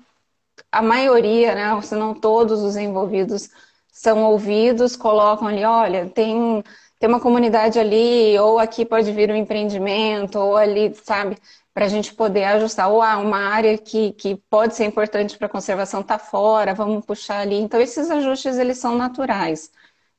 a 0.71 0.83
maioria, 0.83 1.55
né, 1.55 1.83
se 1.83 1.95
não 1.95 2.15
todos 2.15 2.63
os 2.63 2.77
envolvidos 2.77 3.49
são 3.93 4.25
ouvidos, 4.25 4.97
colocam 4.97 5.49
ali, 5.49 5.65
olha, 5.65 6.09
tem, 6.11 6.63
tem 6.99 7.09
uma 7.09 7.21
comunidade 7.21 7.79
ali, 7.79 8.39
ou 8.39 8.59
aqui 8.59 8.85
pode 8.85 9.13
vir 9.13 9.31
um 9.31 9.37
empreendimento, 9.37 10.39
ou 10.39 10.57
ali, 10.57 10.95
sabe, 10.95 11.37
para 11.73 11.85
a 11.87 11.89
gente 11.89 12.15
poder 12.15 12.45
ajustar, 12.45 12.91
ou 12.91 13.03
ah, 13.03 13.19
uma 13.19 13.39
área 13.39 13.77
que, 13.79 14.13
que 14.13 14.37
pode 14.51 14.75
ser 14.75 14.85
importante 14.85 15.37
para 15.39 15.47
a 15.47 15.51
conservação 15.51 16.01
está 16.01 16.19
fora, 16.19 16.75
vamos 16.75 17.05
puxar 17.05 17.41
ali. 17.41 17.57
Então, 17.57 17.81
esses 17.81 18.11
ajustes, 18.11 18.59
eles 18.59 18.79
são 18.79 18.97
naturais. 18.97 19.71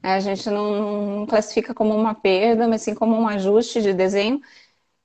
Né? 0.01 0.15
A 0.15 0.19
gente 0.19 0.49
não, 0.49 1.19
não 1.19 1.25
classifica 1.25 1.73
como 1.73 1.95
uma 1.95 2.15
perda, 2.15 2.67
mas 2.67 2.81
sim 2.81 2.95
como 2.95 3.15
um 3.15 3.27
ajuste 3.27 3.81
de 3.81 3.93
desenho, 3.93 4.41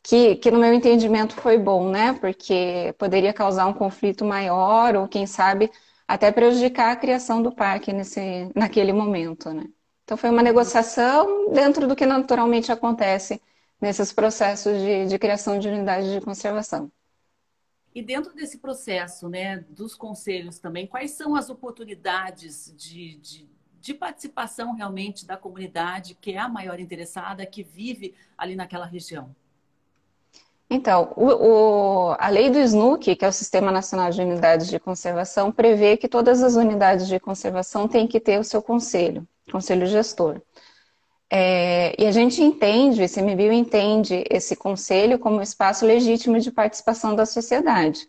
que, 0.07 0.37
que 0.37 0.53
no 0.53 0.61
meu 0.61 0.73
entendimento 0.73 1.35
foi 1.35 1.59
bom, 1.59 1.91
né? 1.91 2.13
Porque 2.13 2.95
poderia 2.97 3.33
causar 3.33 3.67
um 3.67 3.73
conflito 3.73 4.25
maior, 4.25 4.95
ou 4.95 5.09
quem 5.09 5.27
sabe 5.27 5.69
até 6.07 6.31
prejudicar 6.31 6.93
a 6.93 6.97
criação 6.97 7.43
do 7.43 7.51
parque 7.51 7.93
nesse, 7.93 8.49
naquele 8.55 8.93
momento, 8.93 9.53
né? 9.53 9.65
Então 10.05 10.17
foi 10.17 10.31
uma 10.31 10.45
negociação 10.45 11.51
dentro 11.53 11.89
do 11.89 11.97
que 11.97 12.07
naturalmente 12.07 12.71
acontece 12.71 13.43
nesses 13.81 14.13
processos 14.13 14.81
de, 14.81 15.07
de 15.07 15.19
criação 15.19 15.59
de 15.59 15.67
unidades 15.67 16.13
de 16.13 16.21
conservação. 16.21 16.89
E 17.93 18.01
dentro 18.01 18.33
desse 18.33 18.59
processo, 18.59 19.29
né, 19.29 19.65
dos 19.69 19.97
conselhos 19.97 20.61
também, 20.61 20.87
quais 20.87 21.11
são 21.11 21.35
as 21.35 21.51
oportunidades 21.51 22.73
de, 22.77 23.17
de, 23.17 23.49
de, 23.81 23.93
participação 23.93 24.73
realmente 24.73 25.27
da 25.27 25.37
comunidade 25.37 26.15
que 26.15 26.31
é 26.31 26.39
a 26.39 26.49
maior 26.49 26.79
interessada, 26.79 27.45
que 27.45 27.65
vive 27.65 28.15
ali 28.39 28.55
naquela 28.55 28.87
região? 28.87 29.35
Então, 30.69 31.13
o, 31.17 32.11
o, 32.11 32.17
a 32.19 32.29
lei 32.29 32.51
do 32.51 32.59
SNUC, 32.59 33.15
que 33.15 33.25
é 33.25 33.29
o 33.29 33.33
Sistema 33.33 33.71
Nacional 33.71 34.11
de 34.11 34.21
Unidades 34.21 34.69
de 34.69 34.81
Conservação, 34.81 35.53
prevê 35.53 35.97
que 35.97 36.09
todas 36.09 36.43
as 36.43 36.57
unidades 36.57 37.07
de 37.07 37.21
conservação 37.21 37.87
têm 37.87 38.07
que 38.07 38.19
ter 38.19 38.41
o 38.41 38.45
seu 38.45 38.61
conselho, 38.61 39.27
conselho 39.51 39.87
gestor. 39.87 40.41
É, 41.31 41.95
e 42.01 42.07
a 42.07 42.11
gente 42.11 42.43
entende, 42.43 43.01
o 43.01 43.05
ICMBio 43.05 43.53
entende 43.53 44.25
esse 44.31 44.57
conselho 44.57 45.19
como 45.19 45.37
um 45.39 45.43
espaço 45.43 45.85
legítimo 45.85 46.39
de 46.41 46.51
participação 46.51 47.15
da 47.15 47.27
sociedade. 47.27 48.09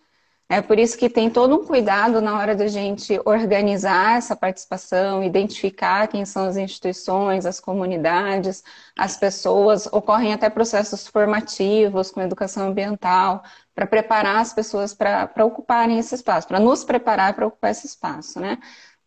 É 0.50 0.62
por 0.62 0.80
isso 0.80 0.98
que 0.98 1.10
tem 1.10 1.30
todo 1.30 1.56
um 1.56 1.66
cuidado 1.66 2.22
na 2.22 2.38
hora 2.40 2.56
da 2.56 2.68
gente 2.68 3.20
organizar 3.26 4.18
essa 4.18 4.34
participação, 4.36 5.22
identificar 5.22 6.08
quem 6.08 6.24
são 6.26 6.46
as 6.46 6.56
instituições, 6.56 7.46
as 7.46 7.60
comunidades, 7.60 8.64
as 8.98 9.18
pessoas. 9.18 9.88
Ocorrem 9.88 10.34
até 10.34 10.50
processos 10.50 11.06
formativos 11.08 12.12
com 12.12 12.22
educação 12.22 12.68
ambiental, 12.68 13.44
para 13.76 13.86
preparar 13.86 14.40
as 14.40 14.54
pessoas 14.54 14.94
para 14.94 15.46
ocuparem 15.46 16.00
esse 16.00 16.16
espaço, 16.16 16.48
para 16.48 16.60
nos 16.60 16.84
preparar 16.84 17.34
para 17.34 17.46
ocupar 17.46 17.72
esse 17.72 17.86
espaço, 17.86 18.40
né? 18.40 18.58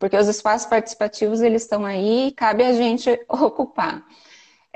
porque 0.00 0.16
os 0.16 0.26
espaços 0.26 0.66
participativos 0.66 1.42
eles 1.42 1.62
estão 1.62 1.84
aí 1.84 2.28
e 2.28 2.32
cabe 2.32 2.64
a 2.64 2.72
gente 2.72 3.10
ocupar. 3.28 4.02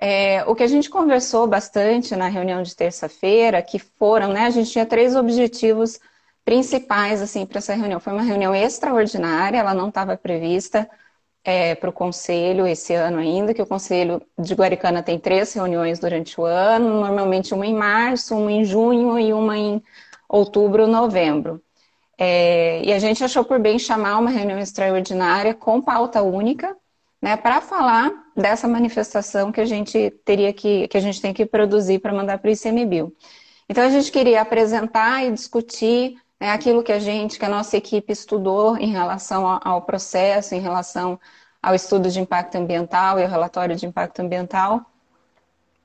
É, 0.01 0.45
o 0.47 0.55
que 0.55 0.63
a 0.63 0.67
gente 0.67 0.91
conversou 0.91 1.47
bastante 1.47 2.15
na 2.15 2.29
reunião 2.29 2.63
de 2.63 2.77
terça-feira, 2.77 3.63
que 3.63 3.79
foram, 3.79 4.33
né, 4.33 4.43
a 4.43 4.51
gente 4.51 4.71
tinha 4.71 4.85
três 4.85 5.17
objetivos 5.17 5.99
principais 6.45 7.23
assim 7.23 7.47
para 7.47 7.59
essa 7.59 7.75
reunião. 7.75 8.01
Foi 8.01 8.13
uma 8.13 8.23
reunião 8.23 8.55
extraordinária, 8.55 9.59
ela 9.59 9.75
não 9.75 9.89
estava 9.89 10.17
prevista 10.17 10.89
é, 11.45 11.75
para 11.75 11.91
o 11.91 11.93
conselho 11.93 12.67
esse 12.67 12.95
ano 12.95 13.19
ainda, 13.19 13.53
que 13.53 13.63
o 13.63 13.67
conselho 13.67 14.23
de 14.39 14.55
Guaricana 14.55 15.03
tem 15.03 15.19
três 15.19 15.53
reuniões 15.53 15.99
durante 15.99 16.41
o 16.41 16.45
ano, 16.45 17.01
normalmente 17.01 17.53
uma 17.53 17.67
em 17.67 17.75
março, 17.75 18.37
uma 18.37 18.51
em 18.51 18.65
junho 18.65 19.19
e 19.19 19.33
uma 19.33 19.57
em 19.57 19.83
outubro, 20.29 20.87
novembro. 20.87 21.63
É, 22.17 22.83
e 22.85 22.93
a 22.93 22.99
gente 22.99 23.23
achou 23.25 23.45
por 23.45 23.59
bem 23.59 23.79
chamar 23.79 24.19
uma 24.19 24.31
reunião 24.31 24.59
extraordinária 24.59 25.53
com 25.53 25.83
pauta 25.83 26.23
única, 26.23 26.77
né, 27.21 27.37
para 27.37 27.61
falar 27.61 28.13
dessa 28.37 28.69
manifestação 28.69 29.51
que 29.51 29.61
a 29.61 29.65
gente 29.65 30.11
teria 30.25 30.53
que, 30.53 30.87
que 30.89 30.97
a 30.97 31.01
gente 31.01 31.21
tem 31.21 31.33
que 31.33 31.47
produzir 31.47 31.99
para 31.99 32.13
mandar 32.13 32.39
para 32.39 32.49
o 32.49 32.53
ICMBio. 32.53 33.13
Então 33.69 33.85
a 33.85 33.89
gente 33.89 34.13
queria 34.13 34.43
apresentar 34.43 35.25
e 35.25 35.33
discutir 35.33 36.17
né, 36.45 36.51
aquilo 36.51 36.83
que 36.83 36.93
a 36.93 36.99
gente, 36.99 37.39
que 37.39 37.45
a 37.47 37.49
nossa 37.49 37.75
equipe 37.75 38.13
estudou 38.13 38.77
em 38.77 38.93
relação 38.93 39.47
ao, 39.47 39.61
ao 39.65 39.81
processo, 39.81 40.55
em 40.55 40.61
relação 40.61 41.19
ao 41.63 41.75
estudo 41.75 42.11
de 42.11 42.21
impacto 42.21 42.57
ambiental 42.57 43.19
e 43.19 43.23
ao 43.23 43.31
relatório 43.31 43.75
de 43.75 43.87
impacto 43.87 44.21
ambiental, 44.21 44.85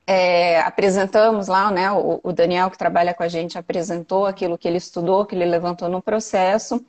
é, 0.06 0.60
apresentamos 0.60 1.48
lá, 1.48 1.70
né, 1.70 1.90
o, 1.90 2.20
o, 2.22 2.30
Daniel 2.30 2.70
que 2.70 2.76
trabalha 2.76 3.14
com 3.14 3.22
a 3.22 3.28
gente 3.28 3.56
apresentou 3.56 4.26
aquilo 4.26 4.58
que 4.58 4.68
ele 4.68 4.76
estudou, 4.76 5.24
que 5.24 5.34
ele 5.34 5.46
levantou 5.46 5.88
no 5.88 6.02
processo, 6.02 6.84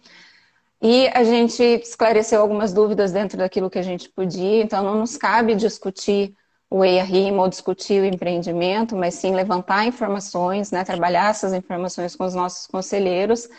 e 0.82 1.08
a 1.14 1.24
gente 1.24 1.64
esclareceu 1.64 2.42
algumas 2.42 2.74
dúvidas 2.74 3.14
dentro 3.14 3.38
daquilo 3.38 3.70
que 3.70 3.80
a 3.80 3.84
gente 3.84 4.10
podia, 4.10 4.64
então 4.64 4.84
não 4.84 4.96
nos 4.96 5.16
cabe 5.16 5.56
discutir 5.56 6.36
o 6.72 6.86
EIA-RIMA 6.86 7.44
ou 7.44 7.50
discutir 7.50 8.02
o 8.02 8.06
empreendimento, 8.06 8.96
mas 8.96 9.16
sim 9.16 9.36
levantar 9.36 9.86
informações, 9.86 10.72
né, 10.72 10.86
trabalhar 10.86 11.32
essas 11.32 11.54
informações 11.54 12.16
com 12.16 12.24
os 12.24 12.34
nossos 12.34 12.66
conselheiros 12.66 13.50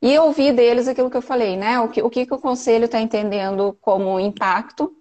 e 0.00 0.18
ouvir 0.18 0.54
deles 0.54 0.88
aquilo 0.88 1.10
que 1.10 1.16
eu 1.16 1.22
falei, 1.22 1.56
né, 1.56 1.78
o 1.80 1.88
que 1.88 2.02
o, 2.02 2.08
que 2.08 2.26
o 2.30 2.38
conselho 2.38 2.86
está 2.86 3.00
entendendo 3.00 3.76
como 3.82 4.18
impacto 4.18 4.96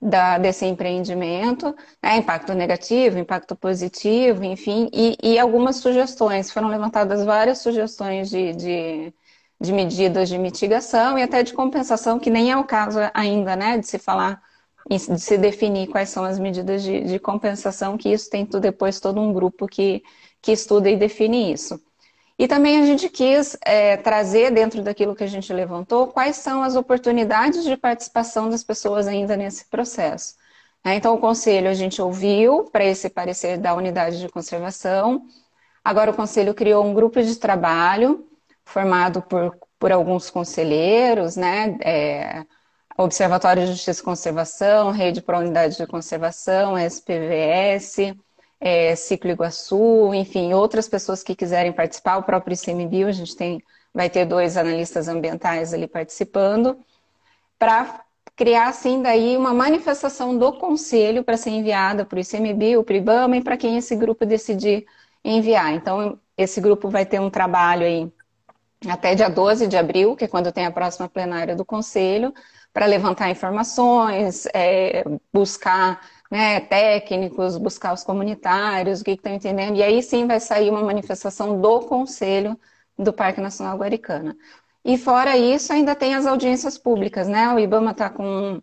da, 0.00 0.38
desse 0.38 0.66
empreendimento, 0.66 1.74
né, 2.02 2.18
impacto 2.18 2.52
negativo, 2.54 3.18
impacto 3.18 3.56
positivo, 3.56 4.44
enfim, 4.44 4.88
e, 4.92 5.16
e, 5.22 5.38
algumas 5.38 5.76
sugestões. 5.76 6.50
Foram 6.52 6.68
levantadas 6.68 7.24
várias 7.24 7.58
sugestões 7.58 8.28
de, 8.30 8.52
de, 8.52 9.14
de, 9.60 9.72
medidas 9.72 10.28
de 10.28 10.38
mitigação 10.38 11.18
e 11.18 11.22
até 11.22 11.42
de 11.42 11.54
compensação, 11.54 12.18
que 12.18 12.30
nem 12.30 12.52
é 12.52 12.56
o 12.56 12.64
caso 12.64 12.98
ainda, 13.14 13.56
né, 13.56 13.78
de 13.78 13.86
se 13.86 13.98
falar, 13.98 14.42
de 14.88 14.98
se 15.18 15.38
definir 15.38 15.88
quais 15.88 16.10
são 16.10 16.24
as 16.24 16.38
medidas 16.38 16.82
de, 16.82 17.02
de 17.04 17.18
compensação, 17.18 17.96
que 17.96 18.10
isso 18.10 18.28
tem 18.28 18.44
depois 18.44 19.00
todo 19.00 19.20
um 19.20 19.32
grupo 19.32 19.66
que, 19.66 20.02
que 20.42 20.52
estuda 20.52 20.90
e 20.90 20.96
define 20.96 21.52
isso. 21.52 21.80
E 22.38 22.48
também 22.48 22.80
a 22.80 22.86
gente 22.86 23.08
quis 23.08 23.56
é, 23.64 23.96
trazer 23.96 24.50
dentro 24.50 24.82
daquilo 24.82 25.14
que 25.14 25.22
a 25.22 25.28
gente 25.28 25.52
levantou 25.52 26.08
quais 26.08 26.36
são 26.36 26.62
as 26.62 26.74
oportunidades 26.74 27.64
de 27.64 27.76
participação 27.76 28.50
das 28.50 28.64
pessoas 28.64 29.06
ainda 29.06 29.36
nesse 29.36 29.66
processo. 29.66 30.34
É, 30.84 30.94
então, 30.94 31.14
o 31.14 31.18
conselho 31.18 31.70
a 31.70 31.74
gente 31.74 32.02
ouviu 32.02 32.64
para 32.64 32.84
esse 32.84 33.08
parecer 33.08 33.58
da 33.58 33.74
unidade 33.74 34.20
de 34.20 34.28
conservação. 34.28 35.26
Agora, 35.84 36.10
o 36.10 36.14
conselho 36.14 36.54
criou 36.54 36.84
um 36.84 36.92
grupo 36.92 37.22
de 37.22 37.36
trabalho 37.36 38.26
formado 38.64 39.22
por, 39.22 39.56
por 39.78 39.92
alguns 39.92 40.28
conselheiros, 40.30 41.36
né? 41.36 41.78
É, 41.82 42.44
Observatório 42.96 43.64
de 43.64 43.72
Justiça 43.72 44.00
e 44.00 44.04
Conservação, 44.04 44.90
Rede 44.92 45.20
para 45.20 45.38
Unidade 45.38 45.76
de 45.76 45.86
Conservação, 45.86 46.78
SPVS, 46.78 48.14
é, 48.60 48.94
Ciclo 48.94 49.30
Iguaçu, 49.30 50.14
enfim, 50.14 50.54
outras 50.54 50.88
pessoas 50.88 51.22
que 51.22 51.34
quiserem 51.34 51.72
participar, 51.72 52.18
o 52.18 52.22
próprio 52.22 52.54
ICMBio, 52.54 53.08
a 53.08 53.12
gente 53.12 53.36
tem, 53.36 53.62
vai 53.92 54.08
ter 54.08 54.24
dois 54.24 54.56
analistas 54.56 55.08
ambientais 55.08 55.74
ali 55.74 55.88
participando, 55.88 56.78
para 57.58 58.04
criar, 58.36 58.68
assim, 58.68 59.02
daí 59.02 59.36
uma 59.36 59.52
manifestação 59.52 60.36
do 60.36 60.52
conselho 60.52 61.24
para 61.24 61.36
ser 61.36 61.50
enviada 61.50 62.04
para 62.04 62.16
o 62.16 62.20
ICMBio, 62.20 62.84
para 62.84 62.94
o 62.94 62.96
IBAMA 62.96 63.36
e 63.38 63.42
para 63.42 63.56
quem 63.56 63.76
esse 63.76 63.96
grupo 63.96 64.24
decidir 64.24 64.86
enviar. 65.24 65.72
Então, 65.74 66.18
esse 66.36 66.60
grupo 66.60 66.88
vai 66.88 67.04
ter 67.06 67.20
um 67.20 67.30
trabalho 67.30 67.84
aí 67.84 68.12
até 68.88 69.14
dia 69.14 69.28
12 69.28 69.66
de 69.66 69.76
abril, 69.76 70.16
que 70.16 70.24
é 70.24 70.28
quando 70.28 70.52
tem 70.52 70.66
a 70.66 70.70
próxima 70.70 71.08
plenária 71.08 71.56
do 71.56 71.64
conselho, 71.64 72.34
para 72.74 72.86
levantar 72.86 73.30
informações, 73.30 74.46
é, 74.52 75.04
buscar 75.32 76.00
né, 76.28 76.58
técnicos, 76.58 77.56
buscar 77.56 77.94
os 77.94 78.02
comunitários, 78.02 79.00
o 79.00 79.04
que 79.04 79.12
estão 79.12 79.32
entendendo, 79.32 79.76
e 79.76 79.82
aí 79.82 80.02
sim 80.02 80.26
vai 80.26 80.40
sair 80.40 80.70
uma 80.70 80.82
manifestação 80.82 81.60
do 81.60 81.80
Conselho 81.82 82.58
do 82.98 83.12
Parque 83.12 83.40
Nacional 83.40 83.78
Guaricana. 83.78 84.36
E 84.84 84.98
fora 84.98 85.36
isso, 85.36 85.72
ainda 85.72 85.94
tem 85.94 86.16
as 86.16 86.26
audiências 86.26 86.76
públicas, 86.76 87.28
né? 87.28 87.48
O 87.54 87.60
IBAMA 87.60 87.92
está 87.92 88.10
com 88.10 88.60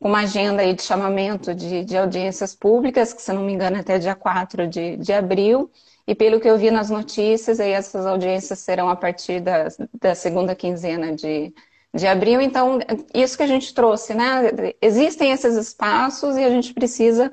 uma 0.00 0.20
agenda 0.20 0.62
aí 0.62 0.74
de 0.74 0.82
chamamento 0.82 1.54
de, 1.54 1.84
de, 1.84 1.96
audiências 1.98 2.54
públicas, 2.54 3.12
que 3.12 3.20
se 3.20 3.32
não 3.32 3.42
me 3.42 3.52
engano 3.52 3.76
é 3.76 3.80
até 3.80 3.98
dia 3.98 4.14
4 4.14 4.66
de, 4.66 4.96
de 4.96 5.12
abril, 5.12 5.70
e 6.06 6.14
pelo 6.14 6.40
que 6.40 6.48
eu 6.48 6.56
vi 6.56 6.70
nas 6.70 6.88
notícias, 6.88 7.60
aí 7.60 7.72
essas 7.72 8.06
audiências 8.06 8.58
serão 8.60 8.88
a 8.88 8.96
partir 8.96 9.40
da, 9.40 9.68
da 10.00 10.14
segunda 10.14 10.56
quinzena 10.56 11.14
de, 11.14 11.54
de 11.94 12.06
abril. 12.06 12.40
Então, 12.40 12.78
isso 13.14 13.36
que 13.36 13.42
a 13.42 13.46
gente 13.46 13.74
trouxe, 13.74 14.14
né? 14.14 14.42
Existem 14.80 15.32
esses 15.32 15.56
espaços 15.56 16.36
e 16.36 16.44
a 16.44 16.50
gente 16.50 16.72
precisa 16.72 17.30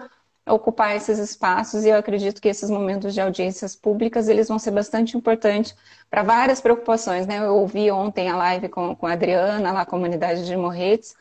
ocupar 0.47 0.95
esses 0.95 1.19
espaços 1.19 1.83
e 1.83 1.89
eu 1.89 1.97
acredito 1.97 2.41
que 2.41 2.47
esses 2.47 2.69
momentos 2.69 3.13
de 3.13 3.21
audiências 3.21 3.75
públicas 3.75 4.27
eles 4.29 4.47
vão 4.47 4.57
ser 4.57 4.71
bastante 4.71 5.17
importantes 5.17 5.75
para 6.09 6.23
várias 6.23 6.61
preocupações, 6.61 7.27
né? 7.27 7.39
Eu 7.39 7.55
ouvi 7.55 7.91
ontem 7.91 8.29
a 8.29 8.37
live 8.37 8.69
com, 8.69 8.95
com 8.95 9.05
a 9.07 9.13
Adriana, 9.13 9.71
lá 9.71 9.81
a 9.81 9.85
comunidade 9.85 10.45
de 10.45 10.55
Morretes, 10.55 11.15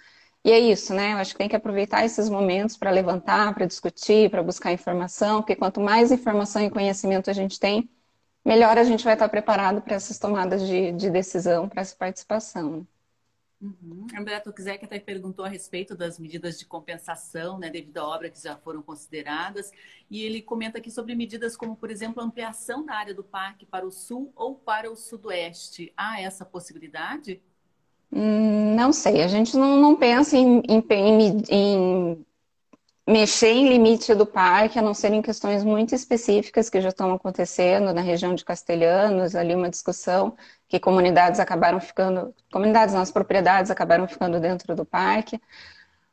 e 0.45 0.53
é 0.53 0.59
isso, 0.61 0.95
né? 0.95 1.13
Eu 1.15 1.19
acho 1.19 1.33
que 1.33 1.39
tem 1.39 1.49
que 1.49 1.57
aproveitar 1.57 2.05
esses 2.05 2.29
momentos 2.29 2.77
para 2.77 2.91
levantar, 2.91 3.53
para 3.55 3.67
discutir, 3.67 4.31
para 4.31 4.43
buscar 4.43 4.73
informação, 4.73 5.41
porque 5.43 5.57
quanto 5.57 5.81
mais 5.81 6.13
informação 6.13 6.63
e 6.63 6.71
conhecimento 6.71 7.29
a 7.29 7.33
gente 7.33 7.59
tem, 7.59 7.91
melhor 8.45 8.79
a 8.79 8.85
gente 8.85 9.05
vai 9.05 9.15
estar 9.15 9.29
preparado 9.29 9.83
para 9.83 9.97
essas 9.97 10.19
tomadas 10.19 10.63
de, 10.67 10.93
de 10.93 11.11
decisão, 11.11 11.69
para 11.69 11.83
essa 11.83 11.97
participação. 11.97 12.87
Uhum. 13.61 14.07
André 14.15 14.39
Toczek 14.39 14.85
até 14.85 14.99
perguntou 14.99 15.45
a 15.45 15.49
respeito 15.49 15.97
das 15.97 16.19
medidas 16.19 16.59
de 16.59 16.67
compensação, 16.67 17.59
né, 17.59 17.71
devido 17.71 17.97
à 17.99 18.07
obra 18.07 18.29
que 18.29 18.43
já 18.43 18.55
foram 18.57 18.83
consideradas, 18.83 19.73
e 20.11 20.23
ele 20.23 20.43
comenta 20.43 20.77
aqui 20.77 20.91
sobre 20.91 21.15
medidas 21.15 21.57
como, 21.57 21.75
por 21.75 21.91
exemplo, 21.91 22.23
ampliação 22.23 22.85
da 22.85 22.95
área 22.95 23.15
do 23.15 23.25
parque 23.25 23.65
para 23.65 23.87
o 23.87 23.91
sul 23.91 24.31
ou 24.37 24.55
para 24.55 24.91
o 24.91 24.97
sudoeste. 24.97 25.93
Há 25.97 26.21
essa 26.21 26.45
possibilidade? 26.45 27.41
Hum, 28.13 28.75
não 28.77 28.93
sei, 28.93 29.23
a 29.23 29.29
gente 29.29 29.57
não, 29.57 29.81
não 29.81 29.97
pensa 29.97 30.37
em, 30.37 30.63
em, 30.69 31.43
em, 31.49 32.27
mexer 33.07 33.49
em 33.49 33.69
limite 33.69 34.15
do 34.15 34.27
parque, 34.27 34.79
a 34.79 34.83
não 34.83 34.93
ser 34.93 35.13
em 35.13 35.23
questões 35.23 35.65
muito 35.65 35.95
específicas 35.95 36.69
que 36.69 36.81
já 36.81 36.91
estão 36.91 37.13
acontecendo 37.15 37.93
na 37.95 38.03
região 38.03 38.35
de 38.35 38.45
Castelhanos, 38.45 39.35
ali 39.35 39.55
uma 39.55 39.71
discussão 39.71 40.37
que 40.69 40.81
comunidades 40.81 41.41
acabaram 41.41 41.81
ficando, 41.81 42.35
comunidades, 42.53 42.95
não, 42.95 43.03
as 43.03 43.11
propriedades 43.11 43.71
acabaram 43.71 44.07
ficando 44.09 44.41
dentro 44.41 44.75
do 44.75 44.85
parque, 44.85 45.41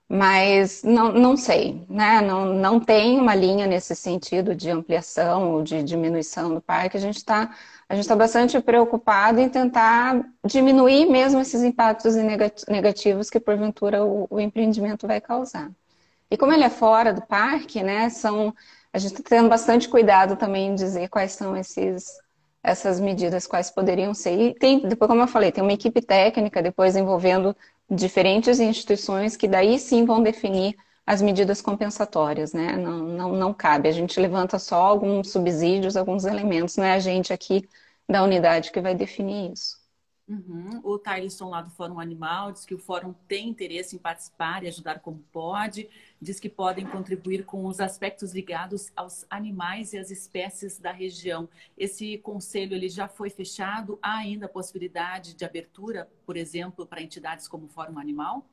mas 0.08 0.84
não, 0.84 1.12
não 1.12 1.36
sei, 1.36 1.86
né? 1.90 2.22
Não, 2.22 2.46
não 2.54 2.80
tem 2.80 3.20
uma 3.20 3.34
linha 3.34 3.66
nesse 3.66 3.96
sentido 3.96 4.54
de 4.56 4.70
ampliação 4.70 5.54
ou 5.54 5.64
de 5.64 5.82
diminuição 5.84 6.54
do 6.54 6.62
parque. 6.62 6.98
A 6.98 7.00
gente 7.00 7.18
está 7.18 7.56
a 7.90 7.96
gente 7.96 8.06
está 8.06 8.16
bastante 8.16 8.60
preocupado 8.60 9.40
em 9.40 9.50
tentar 9.50 10.24
diminuir 10.46 11.06
mesmo 11.06 11.40
esses 11.40 11.62
impactos 11.62 12.16
negativos 12.68 13.30
que 13.30 13.40
porventura 13.40 14.04
o, 14.04 14.28
o 14.30 14.40
empreendimento 14.40 15.06
vai 15.06 15.22
causar. 15.22 15.70
E 16.32 16.38
como 16.38 16.52
ele 16.52 16.64
é 16.64 16.70
fora 16.70 17.14
do 17.14 17.22
parque, 17.22 17.84
né, 17.84 18.10
são, 18.10 18.52
a 18.92 18.98
gente 18.98 19.14
está 19.14 19.30
tendo 19.30 19.50
bastante 19.50 19.88
cuidado 19.88 20.36
também 20.36 20.70
em 20.70 20.76
dizer 20.76 21.08
quais 21.10 21.34
são 21.34 21.56
esses, 21.56 22.20
essas 22.64 23.00
medidas, 23.00 23.46
quais 23.46 23.70
poderiam 23.70 24.14
ser. 24.14 24.40
E 24.40 24.54
tem, 24.56 24.80
depois, 24.88 25.10
como 25.10 25.22
eu 25.22 25.28
falei, 25.28 25.52
tem 25.52 25.64
uma 25.64 25.74
equipe 25.74 26.02
técnica 26.02 26.62
depois 26.62 26.96
envolvendo 26.96 27.56
diferentes 27.90 28.60
instituições 28.60 29.36
que 29.36 29.48
daí 29.48 29.78
sim 29.78 30.06
vão 30.06 30.24
definir 30.24 30.76
as 31.06 31.22
medidas 31.22 31.62
compensatórias, 31.62 32.54
né? 32.54 32.78
Não, 32.78 33.00
não, 33.00 33.34
não 33.34 33.54
cabe. 33.54 33.90
A 33.90 33.92
gente 33.92 34.20
levanta 34.20 34.58
só 34.58 34.78
alguns 34.82 35.32
subsídios, 35.32 35.98
alguns 35.98 36.24
elementos, 36.26 36.78
não 36.78 36.86
é 36.86 36.94
a 36.94 37.00
gente 37.00 37.34
aqui 37.34 37.68
da 38.08 38.24
unidade 38.24 38.72
que 38.72 38.82
vai 38.82 38.96
definir 38.96 39.52
isso. 39.52 39.84
Uhum. 40.26 40.80
O 40.84 40.98
Tyson 40.98 41.50
lá 41.50 41.62
do 41.62 41.70
Fórum 41.70 42.00
Animal 42.00 42.54
diz 42.54 42.66
que 42.66 42.74
o 42.74 42.80
Fórum 42.80 43.14
tem 43.28 43.50
interesse 43.50 43.96
em 43.96 44.00
participar 44.00 44.64
e 44.64 44.68
ajudar 44.70 45.00
como 45.00 45.20
pode, 45.32 45.90
diz 46.24 46.40
que 46.40 46.50
podem 46.50 46.86
contribuir 46.86 47.46
com 47.46 47.66
os 47.66 47.80
aspectos 47.80 48.34
ligados 48.34 48.92
aos 48.96 49.26
animais 49.30 49.94
e 49.94 49.98
às 49.98 50.10
espécies 50.10 50.80
da 50.80 50.92
região. 50.92 51.48
Esse 51.78 52.18
conselho 52.18 52.74
ele 52.74 52.90
já 52.90 53.08
foi 53.08 53.30
fechado? 53.30 54.00
Há 54.02 54.18
ainda 54.18 54.48
a 54.48 54.50
possibilidade 54.50 55.36
de 55.36 55.46
abertura, 55.46 56.10
por 56.26 56.38
exemplo, 56.38 56.86
para 56.86 57.02
entidades 57.02 57.48
como 57.48 57.66
o 57.66 57.70
Fórum 57.70 58.00
Animal? 58.00 58.46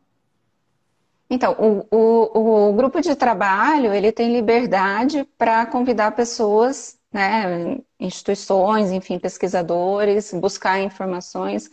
Então, 1.31 1.53
o, 1.59 1.97
o, 1.97 2.71
o 2.71 2.73
grupo 2.75 3.01
de 3.01 3.15
trabalho 3.15 3.95
ele 3.95 4.11
tem 4.11 4.33
liberdade 4.33 5.25
para 5.39 5.65
convidar 5.65 6.11
pessoas 6.17 6.99
né, 7.13 7.79
instituições, 7.99 8.91
enfim, 8.91 9.19
pesquisadores, 9.19 10.33
buscar 10.35 10.81
informações. 10.81 11.71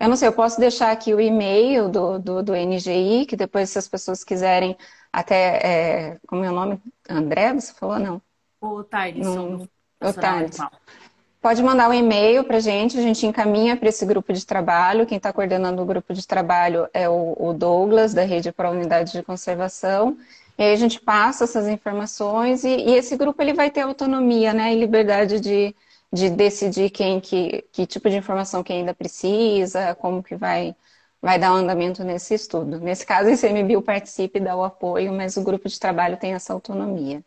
Eu 0.00 0.08
não 0.08 0.16
sei, 0.16 0.28
eu 0.28 0.32
posso 0.32 0.60
deixar 0.60 0.92
aqui 0.92 1.12
o 1.12 1.20
e-mail 1.20 1.88
do, 1.88 2.18
do, 2.18 2.42
do 2.42 2.52
NGI, 2.54 3.26
que 3.26 3.36
depois, 3.36 3.70
se 3.70 3.78
as 3.78 3.88
pessoas 3.88 4.22
quiserem, 4.22 4.76
até, 5.12 5.60
é, 5.62 6.16
como 6.26 6.44
é 6.44 6.50
o 6.50 6.54
nome? 6.54 6.80
André, 7.08 7.54
você 7.54 7.72
falou, 7.72 7.98
não? 7.98 8.22
O. 8.60 8.82
Um, 9.26 9.68
o 10.00 10.12
Thales. 10.12 10.58
Pode 11.40 11.62
mandar 11.62 11.88
um 11.88 11.94
e-mail 11.94 12.42
para 12.42 12.56
a 12.56 12.60
gente, 12.60 12.98
a 12.98 13.02
gente 13.02 13.24
encaminha 13.24 13.76
para 13.76 13.88
esse 13.88 14.04
grupo 14.04 14.32
de 14.32 14.44
trabalho. 14.44 15.06
Quem 15.06 15.18
está 15.18 15.32
coordenando 15.32 15.80
o 15.80 15.86
grupo 15.86 16.12
de 16.12 16.26
trabalho 16.26 16.88
é 16.92 17.08
o, 17.08 17.36
o 17.38 17.52
Douglas, 17.52 18.12
da 18.12 18.22
Rede 18.22 18.50
para 18.50 18.68
a 18.68 18.72
Unidade 18.72 19.12
de 19.12 19.22
Conservação. 19.22 20.16
E 20.58 20.62
aí 20.64 20.72
a 20.72 20.76
gente 20.76 21.00
passa 21.00 21.44
essas 21.44 21.68
informações 21.68 22.64
e, 22.64 22.68
e 22.68 22.94
esse 22.94 23.16
grupo 23.16 23.40
ele 23.40 23.54
vai 23.54 23.70
ter 23.70 23.82
autonomia, 23.82 24.52
né, 24.52 24.74
e 24.74 24.80
liberdade 24.80 25.38
de, 25.38 25.74
de 26.12 26.28
decidir 26.28 26.90
quem 26.90 27.20
que, 27.20 27.64
que 27.70 27.86
tipo 27.86 28.10
de 28.10 28.16
informação 28.16 28.64
que 28.64 28.72
ainda 28.72 28.92
precisa, 28.92 29.94
como 29.94 30.22
que 30.22 30.34
vai 30.34 30.74
vai 31.20 31.38
dar 31.38 31.52
um 31.52 31.56
andamento 31.56 32.04
nesse 32.04 32.34
estudo. 32.34 32.78
Nesse 32.78 33.04
caso, 33.04 33.28
o 33.28 33.32
ICMBio 33.32 33.82
participa 33.82 34.38
e 34.38 34.40
dá 34.40 34.56
o 34.56 34.64
apoio, 34.64 35.12
mas 35.12 35.36
o 35.36 35.42
grupo 35.42 35.68
de 35.68 35.78
trabalho 35.78 36.16
tem 36.16 36.34
essa 36.34 36.52
autonomia. 36.52 37.22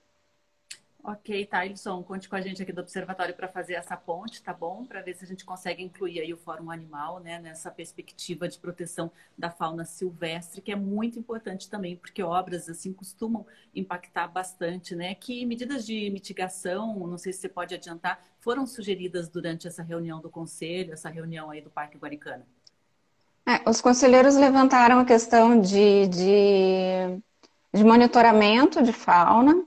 Ok, 1.04 1.48
Tyson, 1.48 2.04
conte 2.04 2.30
com 2.30 2.36
a 2.36 2.42
gente 2.42 2.62
aqui 2.62 2.72
do 2.72 2.82
Observatório 2.82 3.34
para 3.34 3.48
fazer 3.48 3.74
essa 3.74 3.98
ponte, 3.98 4.42
tá 4.44 4.54
bom? 4.54 4.86
Para 4.86 5.02
ver 5.02 5.16
se 5.16 5.26
a 5.26 5.28
gente 5.28 5.44
consegue 5.44 5.82
incluir 5.82 6.20
aí 6.20 6.32
o 6.32 6.38
Fórum 6.38 6.70
Animal, 6.70 7.20
né, 7.20 7.40
nessa 7.40 7.72
perspectiva 7.72 8.48
de 8.48 8.60
proteção 8.60 9.12
da 9.36 9.50
fauna 9.50 9.84
silvestre, 9.84 10.62
que 10.62 10.72
é 10.72 10.76
muito 10.76 11.18
importante 11.18 11.68
também, 11.68 11.96
porque 11.98 12.22
obras 12.22 12.70
assim 12.70 12.94
costumam 12.94 13.48
impactar 13.74 14.28
bastante, 14.28 14.96
né? 14.96 15.16
Que 15.16 15.44
medidas 15.44 15.88
de 15.88 16.08
mitigação, 16.12 16.96
não 17.08 17.18
sei 17.18 17.34
se 17.34 17.40
você 17.40 17.50
pode 17.50 17.74
adiantar, 17.74 18.24
foram 18.40 18.68
sugeridas 18.68 19.28
durante 19.28 19.68
essa 19.68 19.82
reunião 19.82 20.22
do 20.22 20.30
Conselho, 20.30 20.94
essa 20.94 21.10
reunião 21.10 21.50
aí 21.50 21.62
do 21.62 21.72
Parque 21.72 21.98
Guaricana? 21.98 22.46
É, 23.52 23.70
os 23.70 23.82
conselheiros 23.82 24.36
levantaram 24.36 25.00
a 25.00 25.06
questão 25.06 25.60
de, 25.60 26.08
de, 26.08 27.22
de 27.74 27.84
monitoramento 27.84 28.82
de 28.82 28.94
fauna, 28.94 29.66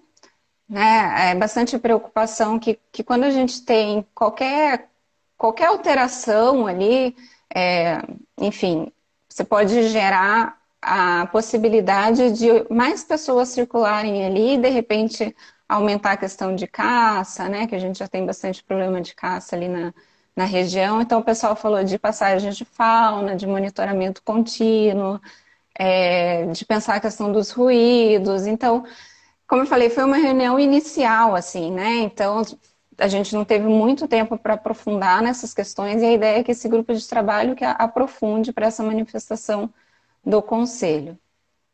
né? 0.68 1.32
É 1.32 1.34
bastante 1.34 1.78
preocupação 1.78 2.58
que, 2.58 2.80
que 2.90 3.04
quando 3.04 3.24
a 3.24 3.30
gente 3.30 3.62
tem 3.64 4.06
qualquer, 4.14 4.88
qualquer 5.36 5.66
alteração 5.66 6.66
ali, 6.66 7.14
é, 7.54 7.98
enfim, 8.38 8.90
você 9.28 9.44
pode 9.44 9.88
gerar 9.88 10.58
a 10.80 11.26
possibilidade 11.26 12.32
de 12.32 12.48
mais 12.72 13.04
pessoas 13.04 13.50
circularem 13.50 14.24
ali 14.24 14.54
e 14.54 14.58
de 14.58 14.68
repente 14.70 15.36
aumentar 15.68 16.12
a 16.12 16.16
questão 16.16 16.54
de 16.54 16.66
caça, 16.66 17.48
né? 17.50 17.66
Que 17.66 17.74
a 17.74 17.78
gente 17.78 17.98
já 17.98 18.08
tem 18.08 18.24
bastante 18.24 18.64
problema 18.64 19.00
de 19.02 19.14
caça 19.14 19.56
ali 19.56 19.68
na, 19.68 19.92
na 20.36 20.44
região. 20.44 21.00
Então 21.00 21.20
o 21.20 21.24
pessoal 21.24 21.56
falou 21.56 21.82
de 21.84 21.98
passagens 21.98 22.56
de 22.56 22.64
fauna, 22.64 23.36
de 23.36 23.46
monitoramento 23.46 24.22
contínuo, 24.22 25.20
é, 25.74 26.46
de 26.46 26.64
pensar 26.64 26.96
a 26.96 27.00
questão 27.00 27.32
dos 27.32 27.50
ruídos. 27.50 28.46
Então, 28.46 28.84
como 29.46 29.62
eu 29.62 29.66
falei, 29.66 29.90
foi 29.90 30.04
uma 30.04 30.16
reunião 30.16 30.58
inicial, 30.58 31.34
assim, 31.34 31.70
né? 31.70 31.96
Então, 31.98 32.42
a 32.98 33.08
gente 33.08 33.34
não 33.34 33.44
teve 33.44 33.66
muito 33.66 34.06
tempo 34.08 34.38
para 34.38 34.54
aprofundar 34.54 35.22
nessas 35.22 35.52
questões 35.52 36.02
e 36.02 36.06
a 36.06 36.12
ideia 36.12 36.40
é 36.40 36.44
que 36.44 36.52
esse 36.52 36.68
grupo 36.68 36.94
de 36.94 37.06
trabalho 37.08 37.56
que 37.56 37.64
aprofunde 37.64 38.52
para 38.52 38.66
essa 38.66 38.82
manifestação 38.82 39.72
do 40.24 40.40
conselho. 40.40 41.18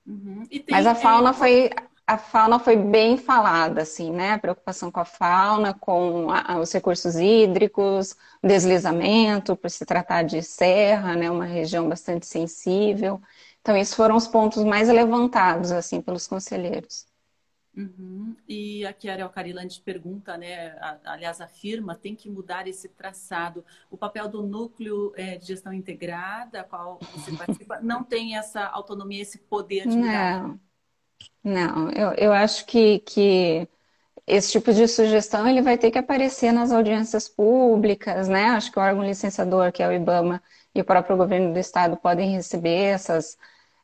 Uhum. 0.07 0.47
Tem, 0.47 0.65
Mas 0.71 0.87
a 0.87 0.95
fauna 0.95 1.31
é... 1.31 1.33
foi 1.33 1.71
a 2.11 2.19
fauna 2.19 2.59
foi 2.59 2.77
bem 2.77 3.17
falada, 3.17 3.83
assim, 3.83 4.11
né? 4.11 4.33
A 4.33 4.39
preocupação 4.39 4.91
com 4.91 4.99
a 4.99 5.05
fauna, 5.05 5.73
com 5.73 6.29
a, 6.31 6.59
os 6.59 6.73
recursos 6.73 7.15
hídricos, 7.15 8.17
deslizamento, 8.43 9.55
por 9.55 9.71
se 9.71 9.87
tratar 9.87 10.25
de 10.25 10.43
serra, 10.43 11.15
né? 11.15 11.31
Uma 11.31 11.45
região 11.45 11.89
bastante 11.89 12.27
sensível. 12.27 13.23
Então, 13.61 13.77
esses 13.77 13.95
foram 13.95 14.17
os 14.17 14.27
pontos 14.27 14.65
mais 14.65 14.89
levantados, 14.89 15.71
assim, 15.71 16.03
pelos 16.03 16.27
conselheiros. 16.27 17.07
Uhum. 17.77 18.35
E 18.49 18.85
aqui 18.85 19.09
a 19.09 19.13
Ariel 19.13 19.29
Carilante 19.29 19.81
pergunta, 19.81 20.37
né? 20.37 20.77
aliás, 21.05 21.41
afirma, 21.41 21.95
tem 21.95 22.17
que 22.17 22.29
mudar 22.29 22.67
esse 22.67 22.89
traçado. 22.89 23.65
O 23.89 23.97
papel 23.97 24.29
do 24.29 24.43
núcleo 24.43 25.13
é, 25.15 25.37
de 25.37 25.47
gestão 25.47 25.73
integrada, 25.73 26.63
a 26.63 26.65
qual 26.65 26.99
você 27.15 27.31
participa, 27.37 27.81
não 27.81 28.03
tem 28.03 28.37
essa 28.37 28.67
autonomia, 28.67 29.23
esse 29.23 29.39
poder 29.39 29.87
de 29.87 29.97
mudar? 29.97 30.43
Não, 30.43 30.61
não. 31.43 31.91
Eu, 31.91 32.13
eu 32.15 32.33
acho 32.33 32.67
que, 32.67 33.01
que 33.01 33.69
esse 34.27 34.53
tipo 34.53 34.73
de 34.73 34.89
sugestão 34.89 35.49
ele 35.49 35.63
vai 35.63 35.79
ter 35.79 35.91
que 35.91 35.99
aparecer 35.99 36.53
nas 36.53 36.73
audiências 36.73 37.29
públicas, 37.29 38.29
né? 38.29 38.47
Acho 38.51 38.73
que 38.73 38.79
o 38.79 38.83
órgão 38.83 39.05
licenciador, 39.05 39.73
que 39.73 39.83
é 39.83 39.89
o 39.89 39.93
IBAMA, 39.93 40.43
e 40.75 40.81
o 40.81 40.85
próprio 40.85 41.17
governo 41.17 41.53
do 41.53 41.59
estado 41.59 41.97
podem 41.97 42.33
receber 42.33 42.93
essas 42.95 43.37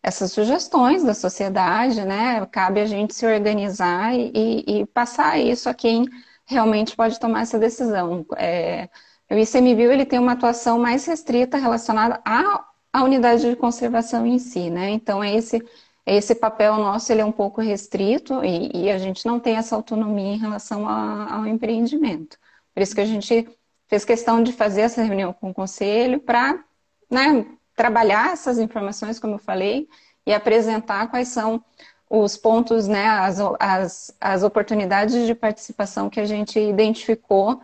essas 0.03 0.31
sugestões 0.33 1.03
da 1.05 1.15
sociedade, 1.15 2.05
né? 2.05 2.47
Cabe 2.47 2.81
a 2.81 2.87
gente 2.87 3.13
se 3.15 3.27
organizar 3.27 4.15
e, 4.15 4.65
e 4.83 4.87
passar 4.87 5.37
isso 5.39 5.69
a 5.69 5.75
quem 5.75 6.07
realmente 6.47 6.95
pode 6.97 7.19
tomar 7.19 7.43
essa 7.43 7.59
decisão. 7.59 8.25
É, 8.37 8.89
o 9.31 9.35
ICMBio 9.35 9.91
ele 9.93 10.07
tem 10.07 10.19
uma 10.21 10.33
atuação 10.33 10.79
mais 10.79 11.05
restrita 11.07 11.57
relacionada 11.59 12.21
à, 12.25 12.65
à 12.93 13.03
unidade 13.03 13.49
de 13.51 13.57
conservação 13.57 14.25
em 14.27 14.39
si, 14.39 14.71
né? 14.71 14.91
Então 14.91 15.23
é 15.25 15.35
esse 15.35 15.61
esse 16.07 16.37
papel 16.37 16.77
nosso 16.77 17.13
ele 17.13 17.21
é 17.21 17.25
um 17.25 17.33
pouco 17.33 17.61
restrito 17.61 18.45
e, 18.45 18.85
e 18.85 18.91
a 18.91 18.99
gente 18.99 19.27
não 19.27 19.41
tem 19.41 19.57
essa 19.57 19.75
autonomia 19.75 20.35
em 20.35 20.39
relação 20.39 20.89
a, 20.89 21.35
ao 21.35 21.47
empreendimento. 21.47 22.39
Por 22.73 22.81
isso 22.81 22.95
que 22.95 23.01
a 23.01 23.07
gente 23.07 23.49
fez 23.89 24.05
questão 24.05 24.43
de 24.43 24.53
fazer 24.53 24.83
essa 24.83 25.03
reunião 25.03 25.33
com 25.33 25.51
o 25.51 25.55
conselho 25.55 26.21
para 26.21 26.63
né, 27.11 27.45
trabalhar 27.75 28.33
essas 28.33 28.59
informações, 28.59 29.19
como 29.19 29.35
eu 29.35 29.39
falei, 29.39 29.89
e 30.25 30.33
apresentar 30.33 31.09
quais 31.09 31.29
são 31.29 31.63
os 32.09 32.37
pontos, 32.37 32.87
né, 32.87 33.07
as, 33.07 33.39
as, 33.59 34.17
as 34.21 34.43
oportunidades 34.45 35.27
de 35.27 35.35
participação 35.35 36.09
que 36.09 36.21
a 36.21 36.25
gente 36.25 36.59
identificou 36.59 37.61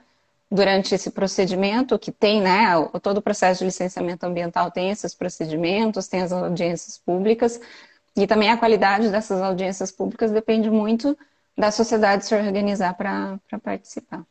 durante 0.51 0.95
esse 0.95 1.11
procedimento, 1.11 1.99
que 1.99 2.13
tem, 2.13 2.43
né, 2.43 2.67
todo 3.01 3.19
o 3.19 3.23
processo 3.23 3.61
de 3.61 3.67
licenciamento 3.67 4.27
ambiental 4.27 4.71
tem 4.71 4.91
esses 4.91 5.15
procedimentos, 5.15 6.09
tem 6.09 6.23
as 6.23 6.33
audiências 6.33 6.99
públicas, 6.99 7.61
e 8.17 8.27
também 8.27 8.51
a 8.51 8.57
qualidade 8.57 9.11
dessas 9.11 9.41
audiências 9.41 9.91
públicas 9.91 10.31
depende 10.31 10.71
muito 10.71 11.17
da 11.57 11.71
sociedade 11.71 12.25
se 12.25 12.35
organizar 12.35 12.95
para 12.95 13.39
participar. 13.63 14.27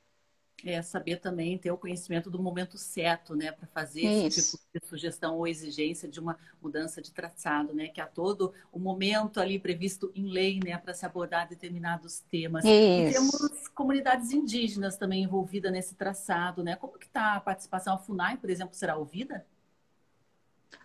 É 0.64 0.80
saber 0.84 1.18
também 1.18 1.58
ter 1.58 1.72
o 1.72 1.78
conhecimento 1.78 2.30
do 2.30 2.40
momento 2.40 2.78
certo, 2.78 3.36
né, 3.36 3.52
para 3.52 3.66
fazer 3.66 4.02
esse 4.02 4.42
tipo 4.42 4.64
de 4.72 4.88
sugestão 4.88 5.36
ou 5.36 5.48
exigência 5.48 6.08
de 6.08 6.20
uma 6.20 6.38
mudança 6.62 7.02
de 7.02 7.12
traçado, 7.12 7.74
né, 7.74 7.88
que 7.88 8.00
há 8.00 8.06
todo 8.06 8.54
o 8.72 8.78
momento 8.78 9.40
ali 9.40 9.58
previsto 9.58 10.12
em 10.14 10.30
lei, 10.30 10.60
né, 10.64 10.78
para 10.78 10.94
se 10.94 11.04
abordar 11.04 11.50
determinados 11.50 12.20
temas. 12.30 12.64
E 12.64 13.10
temos 13.12 13.68
comunidades 13.70 14.32
indígenas 14.32 14.98
também 14.98 15.24
envolvidas 15.24 15.72
nesse 15.72 15.96
traçado, 15.96 16.64
né? 16.64 16.76
Como 16.76 16.94
que 17.00 17.08
está 17.08 17.38
a 17.38 17.42
participação? 17.42 17.96
A 17.96 17.98
FUNAI, 17.98 18.38
por 18.38 18.52
exemplo, 18.52 18.76
será 18.76 18.96
ouvida? 18.96 19.44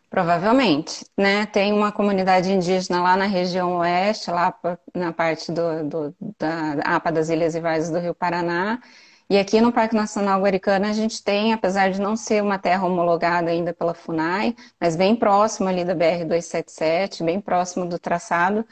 Provavelmente, 0.09 1.05
né? 1.19 1.47
Tem 1.47 1.73
uma 1.73 1.91
comunidade 1.93 2.51
indígena 2.53 3.03
lá 3.03 3.17
na 3.17 3.27
região 3.27 3.79
oeste, 3.79 4.31
lá 4.31 4.55
na 4.95 5.13
parte 5.13 5.51
do, 5.53 5.85
do 5.89 6.17
da 6.39 6.75
APA 6.97 7.11
das 7.13 7.29
Ilhas 7.29 7.55
e 7.55 7.61
Vales 7.61 7.91
do 7.91 7.99
Rio 7.99 8.15
Paraná, 8.15 8.81
e 9.29 9.37
aqui 9.39 9.61
no 9.61 9.73
Parque 9.73 9.97
Nacional 9.97 10.41
Guaricana 10.41 10.89
a 10.91 10.93
gente 10.93 11.23
tem, 11.23 11.53
apesar 11.53 11.91
de 11.91 12.01
não 12.01 12.17
ser 12.17 12.41
uma 12.43 12.59
terra 12.59 12.87
homologada 12.87 13.51
ainda 13.51 13.75
pela 13.75 13.93
FUNAI, 13.95 14.55
mas 14.81 14.95
bem 14.95 15.17
próximo 15.17 15.69
ali 15.69 15.85
da 15.85 15.95
BR-277, 15.95 17.25
bem 17.25 17.41
próximo 17.41 17.87
do 17.89 17.99
traçado, 17.99 18.65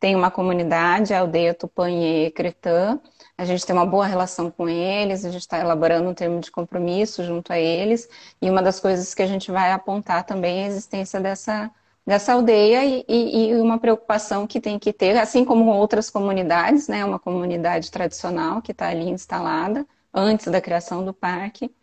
tem 0.00 0.16
uma 0.16 0.30
comunidade, 0.30 1.12
a 1.14 1.20
aldeia 1.20 1.54
Tupanhê 1.54 2.30
Cretã. 2.30 2.98
A 3.36 3.44
gente 3.44 3.64
tem 3.66 3.76
uma 3.76 3.86
boa 3.86 4.06
relação 4.06 4.50
com 4.50 4.68
eles, 4.68 5.24
a 5.24 5.30
gente 5.30 5.42
está 5.42 5.58
elaborando 5.58 6.08
um 6.08 6.14
termo 6.14 6.40
de 6.40 6.50
compromisso 6.50 7.22
junto 7.24 7.52
a 7.52 7.58
eles, 7.58 8.08
e 8.40 8.50
uma 8.50 8.62
das 8.62 8.80
coisas 8.80 9.14
que 9.14 9.22
a 9.22 9.26
gente 9.26 9.50
vai 9.50 9.72
apontar 9.72 10.24
também 10.24 10.60
é 10.62 10.64
a 10.64 10.68
existência 10.68 11.20
dessa, 11.20 11.70
dessa 12.06 12.32
aldeia 12.34 12.84
e, 12.84 13.04
e, 13.08 13.50
e 13.50 13.56
uma 13.56 13.78
preocupação 13.78 14.46
que 14.46 14.60
tem 14.60 14.78
que 14.78 14.92
ter, 14.92 15.16
assim 15.18 15.44
como 15.44 15.70
outras 15.70 16.10
comunidades, 16.10 16.88
né, 16.88 17.04
uma 17.04 17.18
comunidade 17.18 17.90
tradicional 17.90 18.60
que 18.62 18.72
está 18.72 18.88
ali 18.88 19.08
instalada, 19.08 19.86
antes 20.12 20.46
da 20.48 20.60
criação 20.60 21.04
do 21.04 21.14
parque 21.14 21.74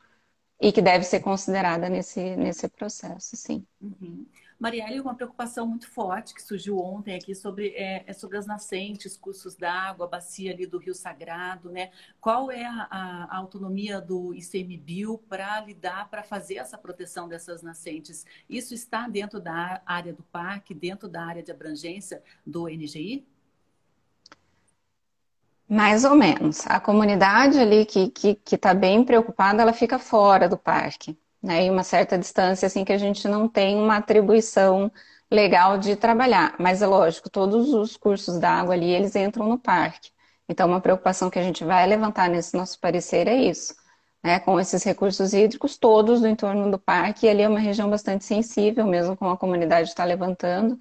e 0.62 0.72
que 0.72 0.82
deve 0.82 1.04
ser 1.06 1.22
considerada 1.22 1.90
nesse, 1.90 2.36
nesse 2.36 2.68
processo, 2.68 3.36
sim. 3.36 3.66
Uhum. 3.82 4.26
Marielle, 4.60 5.00
uma 5.00 5.14
preocupação 5.14 5.68
muito 5.68 5.88
forte 5.88 6.34
que 6.34 6.42
surgiu 6.42 6.80
ontem 6.80 7.16
aqui 7.16 7.36
sobre, 7.36 7.70
é, 7.76 8.04
é 8.08 8.14
sobre 8.14 8.38
as 8.38 8.48
nascentes, 8.48 9.16
cursos 9.16 9.56
d'água, 9.56 10.08
bacia 10.08 10.52
ali 10.52 10.66
do 10.66 10.80
Rio 10.80 10.96
Sagrado, 10.96 11.70
né? 11.70 11.92
Qual 12.20 12.50
é 12.50 12.66
a, 12.66 13.28
a 13.30 13.38
autonomia 13.38 14.02
do 14.02 14.34
ICMBio 14.34 15.20
para 15.30 15.62
lidar, 15.62 16.10
para 16.10 16.24
fazer 16.24 16.56
essa 16.56 16.78
proteção 16.78 17.28
dessas 17.28 17.62
nascentes? 17.62 18.26
Isso 18.50 18.74
está 18.74 19.08
dentro 19.08 19.40
da 19.40 19.80
área 19.86 20.12
do 20.12 20.24
parque, 20.24 20.74
dentro 20.74 21.08
da 21.08 21.24
área 21.24 21.44
de 21.44 21.52
abrangência 21.52 22.24
do 22.44 22.68
NGI? 22.68 23.28
Mais 25.70 26.04
ou 26.04 26.16
menos. 26.16 26.66
A 26.66 26.80
comunidade 26.80 27.60
ali 27.60 27.86
que 27.86 28.06
está 28.06 28.20
que, 28.20 28.36
que 28.36 28.58
tá 28.58 28.74
bem 28.74 29.04
preocupada, 29.04 29.62
ela 29.62 29.74
fica 29.74 30.00
fora 30.00 30.50
do 30.50 30.58
parque, 30.58 31.16
né? 31.42 31.64
Em 31.64 31.72
uma 31.72 31.84
certa 31.84 32.18
distância, 32.18 32.66
assim, 32.68 32.84
que 32.86 32.94
a 32.94 32.98
gente 32.98 33.28
não 33.28 33.48
tem 33.48 33.78
uma 33.78 33.98
atribuição 33.98 34.92
legal 35.32 35.78
de 35.78 35.96
trabalhar. 35.96 36.56
Mas 36.60 36.82
é 36.82 36.88
lógico, 36.88 37.30
todos 37.30 37.74
os 37.74 37.98
cursos 37.98 38.40
d'água 38.40 38.74
ali, 38.74 38.90
eles 38.90 39.16
entram 39.16 39.48
no 39.48 39.60
parque. 39.60 40.12
Então, 40.50 40.68
uma 40.68 40.82
preocupação 40.82 41.30
que 41.30 41.40
a 41.40 41.44
gente 41.44 41.64
vai 41.66 41.86
levantar 41.88 42.30
nesse 42.30 42.56
nosso 42.56 42.80
parecer 42.80 43.28
é 43.28 43.36
isso. 43.36 43.76
Né? 44.24 44.40
Com 44.40 44.60
esses 44.60 44.84
recursos 44.84 45.34
hídricos 45.34 45.78
todos 45.78 46.22
do 46.22 46.28
entorno 46.28 46.72
do 46.72 46.80
parque, 46.80 47.26
e 47.26 47.30
ali 47.30 47.42
é 47.44 47.50
uma 47.50 47.60
região 47.60 47.90
bastante 47.90 48.26
sensível, 48.26 48.86
mesmo 48.86 49.16
com 49.18 49.30
a 49.30 49.38
comunidade 49.38 49.90
está 49.90 50.04
levantando. 50.04 50.80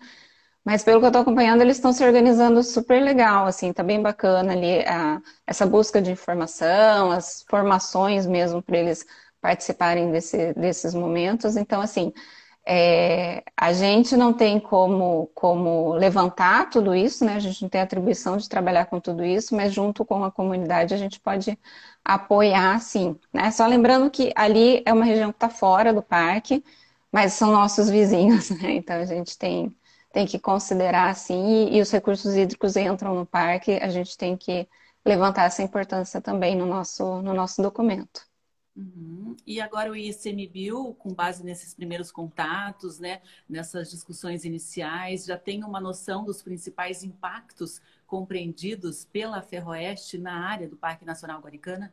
Mas 0.64 0.82
pelo 0.82 0.98
que 0.98 1.06
eu 1.06 1.08
estou 1.08 1.22
acompanhando, 1.22 1.60
eles 1.62 1.76
estão 1.76 1.92
se 1.92 2.04
organizando 2.04 2.62
super 2.62 3.00
legal, 3.02 3.46
assim, 3.46 3.72
tá 3.72 3.84
bem 3.84 4.02
bacana 4.02 4.52
ali 4.52 4.80
a, 4.86 5.22
essa 5.46 5.64
busca 5.64 6.02
de 6.02 6.10
informação, 6.10 7.12
as 7.12 7.44
formações 7.48 8.26
mesmo 8.26 8.60
para 8.60 8.76
eles 8.78 9.06
participarem 9.40 10.10
desse, 10.10 10.52
desses 10.54 10.94
momentos. 10.94 11.56
Então, 11.56 11.80
assim, 11.80 12.12
é, 12.66 13.44
a 13.56 13.72
gente 13.72 14.16
não 14.16 14.32
tem 14.32 14.58
como, 14.58 15.30
como 15.34 15.94
levantar 15.94 16.68
tudo 16.68 16.94
isso, 16.94 17.24
né? 17.24 17.34
A 17.36 17.38
gente 17.38 17.62
não 17.62 17.68
tem 17.68 17.80
atribuição 17.80 18.36
de 18.36 18.48
trabalhar 18.48 18.86
com 18.86 18.98
tudo 19.00 19.24
isso, 19.24 19.54
mas 19.54 19.72
junto 19.72 20.04
com 20.04 20.24
a 20.24 20.32
comunidade 20.32 20.92
a 20.92 20.96
gente 20.96 21.20
pode 21.20 21.56
apoiar, 22.04 22.80
sim. 22.80 23.18
Né? 23.32 23.50
Só 23.52 23.66
lembrando 23.66 24.10
que 24.10 24.32
ali 24.34 24.82
é 24.84 24.92
uma 24.92 25.04
região 25.04 25.30
que 25.30 25.36
está 25.36 25.48
fora 25.48 25.92
do 25.94 26.02
parque, 26.02 26.64
mas 27.12 27.34
são 27.34 27.52
nossos 27.52 27.88
vizinhos, 27.88 28.50
né? 28.62 28.72
Então 28.74 28.96
a 28.96 29.04
gente 29.04 29.38
tem 29.38 29.74
tem 30.12 30.26
que 30.26 30.38
considerar 30.38 31.10
assim, 31.10 31.68
e, 31.68 31.76
e, 31.76 31.80
os 31.82 31.90
recursos 31.90 32.34
hídricos 32.34 32.74
entram 32.74 33.14
no 33.14 33.26
parque, 33.26 33.72
a 33.72 33.88
gente 33.90 34.16
tem 34.16 34.34
que 34.34 34.66
levantar 35.04 35.44
essa 35.44 35.62
importância 35.62 36.22
também 36.22 36.56
no 36.56 36.64
nosso, 36.64 37.20
no 37.22 37.34
nosso 37.34 37.60
documento. 37.62 38.22
Uhum. 38.76 39.34
E 39.46 39.58
agora 39.58 39.90
o 39.90 39.96
ICMBio, 39.96 40.94
com 40.98 41.14
base 41.14 41.42
nesses 41.42 41.72
primeiros 41.72 42.12
contatos, 42.12 42.98
né, 42.98 43.22
nessas 43.48 43.90
discussões 43.90 44.44
iniciais, 44.44 45.24
já 45.24 45.38
tem 45.38 45.64
uma 45.64 45.80
noção 45.80 46.24
dos 46.24 46.42
principais 46.42 47.02
impactos 47.02 47.80
compreendidos 48.06 49.06
pela 49.06 49.40
Ferroeste 49.40 50.18
na 50.18 50.46
área 50.46 50.68
do 50.68 50.76
Parque 50.76 51.06
Nacional 51.06 51.40
Guaricana? 51.40 51.92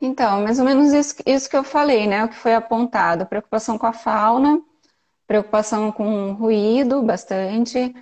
Então, 0.00 0.42
mais 0.42 0.60
ou 0.60 0.64
menos 0.64 0.92
isso, 0.92 1.16
isso 1.26 1.50
que 1.50 1.56
eu 1.56 1.64
falei, 1.64 2.06
né? 2.06 2.24
O 2.24 2.28
que 2.28 2.36
foi 2.36 2.54
apontado, 2.54 3.26
preocupação 3.26 3.76
com 3.76 3.86
a 3.86 3.92
fauna, 3.92 4.62
preocupação 5.26 5.90
com 5.90 6.34
ruído 6.34 7.02
bastante. 7.02 7.92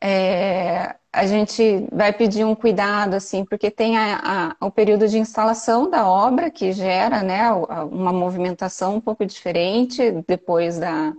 É, 0.00 0.96
a 1.14 1.26
gente 1.26 1.86
vai 1.92 2.12
pedir 2.12 2.44
um 2.44 2.54
cuidado, 2.54 3.14
assim, 3.14 3.44
porque 3.44 3.70
tem 3.70 3.96
a, 3.96 4.54
a, 4.60 4.66
o 4.66 4.70
período 4.70 5.08
de 5.08 5.18
instalação 5.18 5.88
da 5.88 6.08
obra, 6.08 6.50
que 6.50 6.72
gera 6.72 7.22
né, 7.22 7.50
uma 7.52 8.12
movimentação 8.12 8.96
um 8.96 9.00
pouco 9.00 9.24
diferente 9.24 10.10
depois 10.26 10.78
da, 10.78 11.12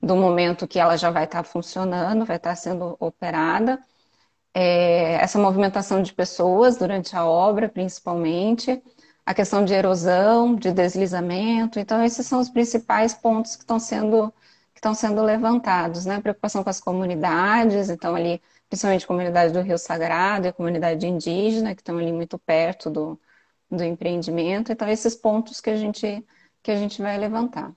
do 0.00 0.16
momento 0.16 0.68
que 0.68 0.78
ela 0.78 0.96
já 0.96 1.10
vai 1.10 1.24
estar 1.24 1.42
funcionando, 1.44 2.24
vai 2.24 2.36
estar 2.36 2.54
sendo 2.56 2.96
operada. 3.00 3.80
É, 4.54 5.14
essa 5.14 5.38
movimentação 5.38 6.02
de 6.02 6.12
pessoas 6.12 6.76
durante 6.76 7.16
a 7.16 7.26
obra, 7.26 7.68
principalmente, 7.68 8.82
a 9.24 9.34
questão 9.34 9.64
de 9.64 9.74
erosão, 9.74 10.54
de 10.54 10.72
deslizamento. 10.72 11.78
Então, 11.80 12.02
esses 12.04 12.26
são 12.26 12.40
os 12.40 12.48
principais 12.50 13.14
pontos 13.14 13.56
que 13.56 13.62
estão 13.62 13.78
sendo 13.78 14.32
estão 14.74 14.94
sendo 14.94 15.22
levantados, 15.22 16.04
né? 16.06 16.20
Preocupação 16.20 16.64
com 16.64 16.70
as 16.70 16.80
comunidades, 16.80 17.88
então 17.88 18.14
ali, 18.16 18.42
principalmente 18.72 19.04
a 19.04 19.08
comunidade 19.08 19.52
do 19.52 19.60
Rio 19.60 19.76
Sagrado 19.76 20.46
e 20.46 20.48
a 20.48 20.52
comunidade 20.52 21.06
indígena, 21.06 21.74
que 21.74 21.82
estão 21.82 21.98
ali 21.98 22.10
muito 22.10 22.38
perto 22.38 22.88
do, 22.88 23.20
do 23.70 23.84
empreendimento. 23.84 24.72
Então, 24.72 24.88
esses 24.88 25.14
pontos 25.14 25.60
que 25.60 25.68
a 25.68 25.76
gente, 25.76 26.24
que 26.62 26.70
a 26.70 26.76
gente 26.76 27.02
vai 27.02 27.18
levantar. 27.18 27.70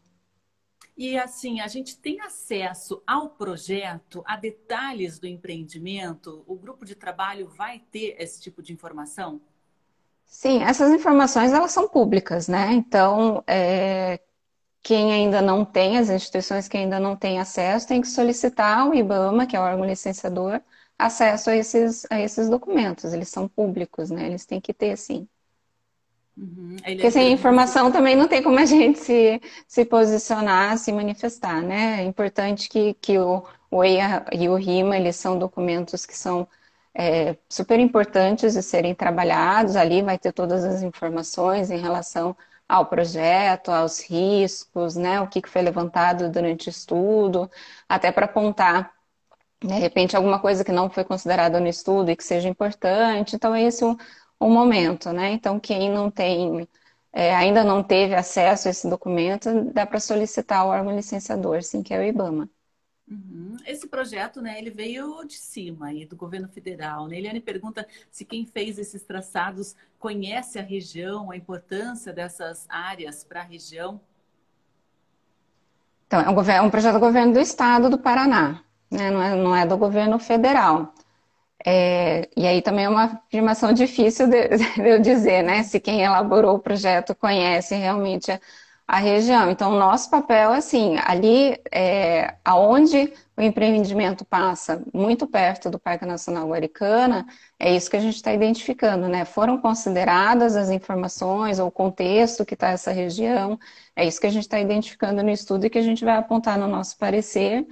E 0.95 1.17
assim, 1.17 1.59
a 1.59 1.67
gente 1.67 1.97
tem 1.97 2.21
acesso 2.21 3.03
ao 3.05 3.31
projeto, 3.31 4.23
a 4.25 4.37
detalhes 4.37 5.19
do 5.19 5.27
empreendimento? 5.27 6.45
O 6.47 6.55
grupo 6.55 6.85
de 6.85 6.95
trabalho 6.95 7.49
vai 7.49 7.81
ter 7.91 8.15
esse 8.17 8.41
tipo 8.41 8.63
de 8.63 8.71
informação? 8.71 9.41
Sim, 10.25 10.63
essas 10.63 10.93
informações 10.93 11.51
elas 11.51 11.73
são 11.73 11.89
públicas, 11.89 12.47
né? 12.47 12.71
Então, 12.71 13.43
é, 13.45 14.21
quem 14.81 15.11
ainda 15.11 15.41
não 15.41 15.65
tem, 15.65 15.97
as 15.97 16.09
instituições 16.09 16.69
que 16.69 16.77
ainda 16.77 17.01
não 17.01 17.17
têm 17.17 17.37
acesso, 17.37 17.85
tem 17.85 17.99
que 17.99 18.07
solicitar 18.07 18.79
ao 18.79 18.95
IBAMA, 18.95 19.45
que 19.45 19.57
é 19.57 19.59
o 19.59 19.63
órgão 19.63 19.85
licenciador, 19.85 20.61
acesso 20.97 21.49
a 21.49 21.55
esses, 21.55 22.05
a 22.09 22.19
esses 22.19 22.49
documentos. 22.49 23.13
Eles 23.13 23.29
são 23.29 23.47
públicos, 23.47 24.09
né? 24.09 24.27
Eles 24.27 24.45
têm 24.45 24.61
que 24.61 24.73
ter, 24.73 24.97
sim. 24.97 25.27
Uhum. 26.37 26.75
Porque 26.83 27.09
sem 27.11 27.31
informação 27.31 27.91
também 27.91 28.15
não 28.15 28.27
tem 28.27 28.43
como 28.43 28.59
a 28.59 28.65
gente 28.65 28.99
se, 28.99 29.41
se 29.67 29.85
posicionar, 29.85 30.77
se 30.77 30.91
manifestar, 30.91 31.61
né? 31.61 32.01
É 32.01 32.03
importante 32.03 32.67
que, 32.67 32.93
que 32.95 33.17
o, 33.17 33.43
o 33.71 33.83
EIA 33.83 34.25
e 34.33 34.49
o 34.49 34.55
RIMA, 34.55 34.97
eles 34.97 35.15
são 35.15 35.39
documentos 35.39 36.05
que 36.05 36.15
são 36.17 36.47
é, 36.93 37.37
super 37.49 37.79
importantes 37.79 38.53
de 38.53 38.61
serem 38.61 38.93
trabalhados. 38.93 39.75
Ali 39.75 40.01
vai 40.01 40.17
ter 40.17 40.33
todas 40.33 40.63
as 40.65 40.81
informações 40.81 41.71
em 41.71 41.77
relação 41.77 42.35
ao 42.67 42.85
projeto, 42.87 43.69
aos 43.71 44.01
riscos, 44.01 44.95
né? 44.95 45.21
O 45.21 45.27
que 45.27 45.41
foi 45.47 45.61
levantado 45.61 46.29
durante 46.29 46.67
o 46.67 46.71
estudo, 46.71 47.49
até 47.87 48.11
para 48.11 48.25
apontar, 48.25 48.94
de 49.65 49.73
repente, 49.73 50.15
alguma 50.15 50.39
coisa 50.39 50.63
que 50.63 50.71
não 50.71 50.89
foi 50.89 51.03
considerada 51.03 51.59
no 51.59 51.67
estudo 51.67 52.11
e 52.11 52.15
que 52.15 52.23
seja 52.23 52.47
importante. 52.47 53.35
Então, 53.35 53.53
é 53.53 53.63
esse 53.63 53.83
o, 53.83 53.97
o 54.39 54.49
momento, 54.49 55.11
né? 55.11 55.31
Então, 55.31 55.59
quem 55.59 55.89
não 55.89 56.11
tem, 56.11 56.67
é, 57.11 57.35
ainda 57.35 57.63
não 57.63 57.83
teve 57.83 58.15
acesso 58.15 58.67
a 58.67 58.71
esse 58.71 58.89
documento, 58.89 59.71
dá 59.73 59.85
para 59.85 59.99
solicitar 59.99 60.65
o 60.65 60.69
órgão 60.69 60.95
licenciador, 60.95 61.63
sim, 61.63 61.81
que 61.81 61.93
é 61.93 61.99
o 61.99 62.03
IBAMA. 62.03 62.49
Uhum. 63.07 63.57
Esse 63.67 63.87
projeto, 63.87 64.41
né, 64.41 64.57
ele 64.57 64.71
veio 64.71 65.23
de 65.25 65.35
cima 65.35 65.87
aí 65.87 66.05
do 66.05 66.15
governo 66.15 66.47
federal. 66.47 67.07
Né? 67.07 67.17
Eliane 67.17 67.39
pergunta 67.39 67.87
se 68.09 68.25
quem 68.25 68.45
fez 68.45 68.79
esses 68.79 69.03
traçados 69.03 69.75
conhece 69.99 70.57
a 70.57 70.63
região, 70.63 71.29
a 71.29 71.37
importância 71.37 72.11
dessas 72.11 72.65
áreas 72.67 73.23
para 73.23 73.41
a 73.41 73.43
região. 73.43 74.01
Então, 76.07 76.19
é 76.19 76.29
um, 76.29 76.35
governo, 76.35 76.63
é 76.63 76.67
um 76.67 76.71
projeto 76.71 76.93
do 76.95 76.99
governo 76.99 77.33
do 77.33 77.39
estado 77.39 77.89
do 77.89 77.97
Paraná, 77.97 78.63
né? 78.91 79.11
não, 79.11 79.21
é, 79.21 79.35
não 79.35 79.55
é 79.55 79.65
do 79.65 79.77
governo 79.77 80.19
federal. 80.19 80.93
É, 81.65 82.29
e 82.37 82.45
aí 82.45 82.61
também 82.61 82.85
é 82.85 82.89
uma 82.89 83.05
afirmação 83.05 83.73
difícil 83.73 84.27
de, 84.27 84.49
de, 84.77 84.87
eu 84.87 84.99
dizer, 85.01 85.43
né? 85.43 85.63
Se 85.63 85.79
quem 85.79 86.01
elaborou 86.01 86.55
o 86.55 86.59
projeto 86.59 87.15
conhece 87.15 87.75
realmente 87.75 88.31
a, 88.31 88.39
a 88.87 88.97
região. 88.99 89.49
Então, 89.49 89.73
o 89.73 89.79
nosso 89.79 90.09
papel, 90.11 90.51
assim, 90.53 90.95
ali 91.05 91.59
é, 91.71 92.35
aonde 92.45 93.11
o 93.35 93.41
empreendimento 93.41 94.23
passa, 94.23 94.83
muito 94.93 95.25
perto 95.27 95.69
do 95.69 95.79
Parque 95.79 96.05
Nacional 96.05 96.47
Guaricana, 96.47 97.25
é 97.59 97.75
isso 97.75 97.89
que 97.89 97.97
a 97.97 97.99
gente 97.99 98.15
está 98.15 98.31
identificando, 98.33 99.07
né? 99.07 99.25
Foram 99.25 99.59
consideradas 99.59 100.55
as 100.55 100.69
informações 100.69 101.57
ou 101.59 101.67
o 101.67 101.71
contexto 101.71 102.45
que 102.45 102.53
está 102.53 102.69
essa 102.69 102.91
região, 102.91 103.59
é 103.95 104.05
isso 104.05 104.21
que 104.21 104.27
a 104.27 104.29
gente 104.31 104.43
está 104.43 104.59
identificando 104.59 105.23
no 105.23 105.29
estudo 105.31 105.65
e 105.65 105.69
que 105.69 105.79
a 105.79 105.81
gente 105.81 106.05
vai 106.05 106.15
apontar 106.17 106.59
no 106.59 106.67
nosso 106.67 106.97
parecer. 106.97 107.65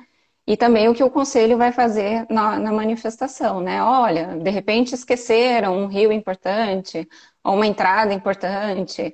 E 0.46 0.58
também 0.58 0.90
o 0.90 0.94
que 0.94 1.04
o 1.04 1.10
conselho 1.10 1.58
vai 1.58 1.72
fazer 1.72 2.26
na, 2.30 2.60
na 2.60 2.72
manifestação, 2.72 3.62
né? 3.62 3.82
Olha, 3.84 4.38
de 4.38 4.50
repente 4.50 4.94
esqueceram 4.94 5.78
um 5.78 5.88
rio 5.88 6.12
importante, 6.12 7.08
ou 7.44 7.56
uma 7.56 7.68
entrada 7.68 8.14
importante, 8.14 9.14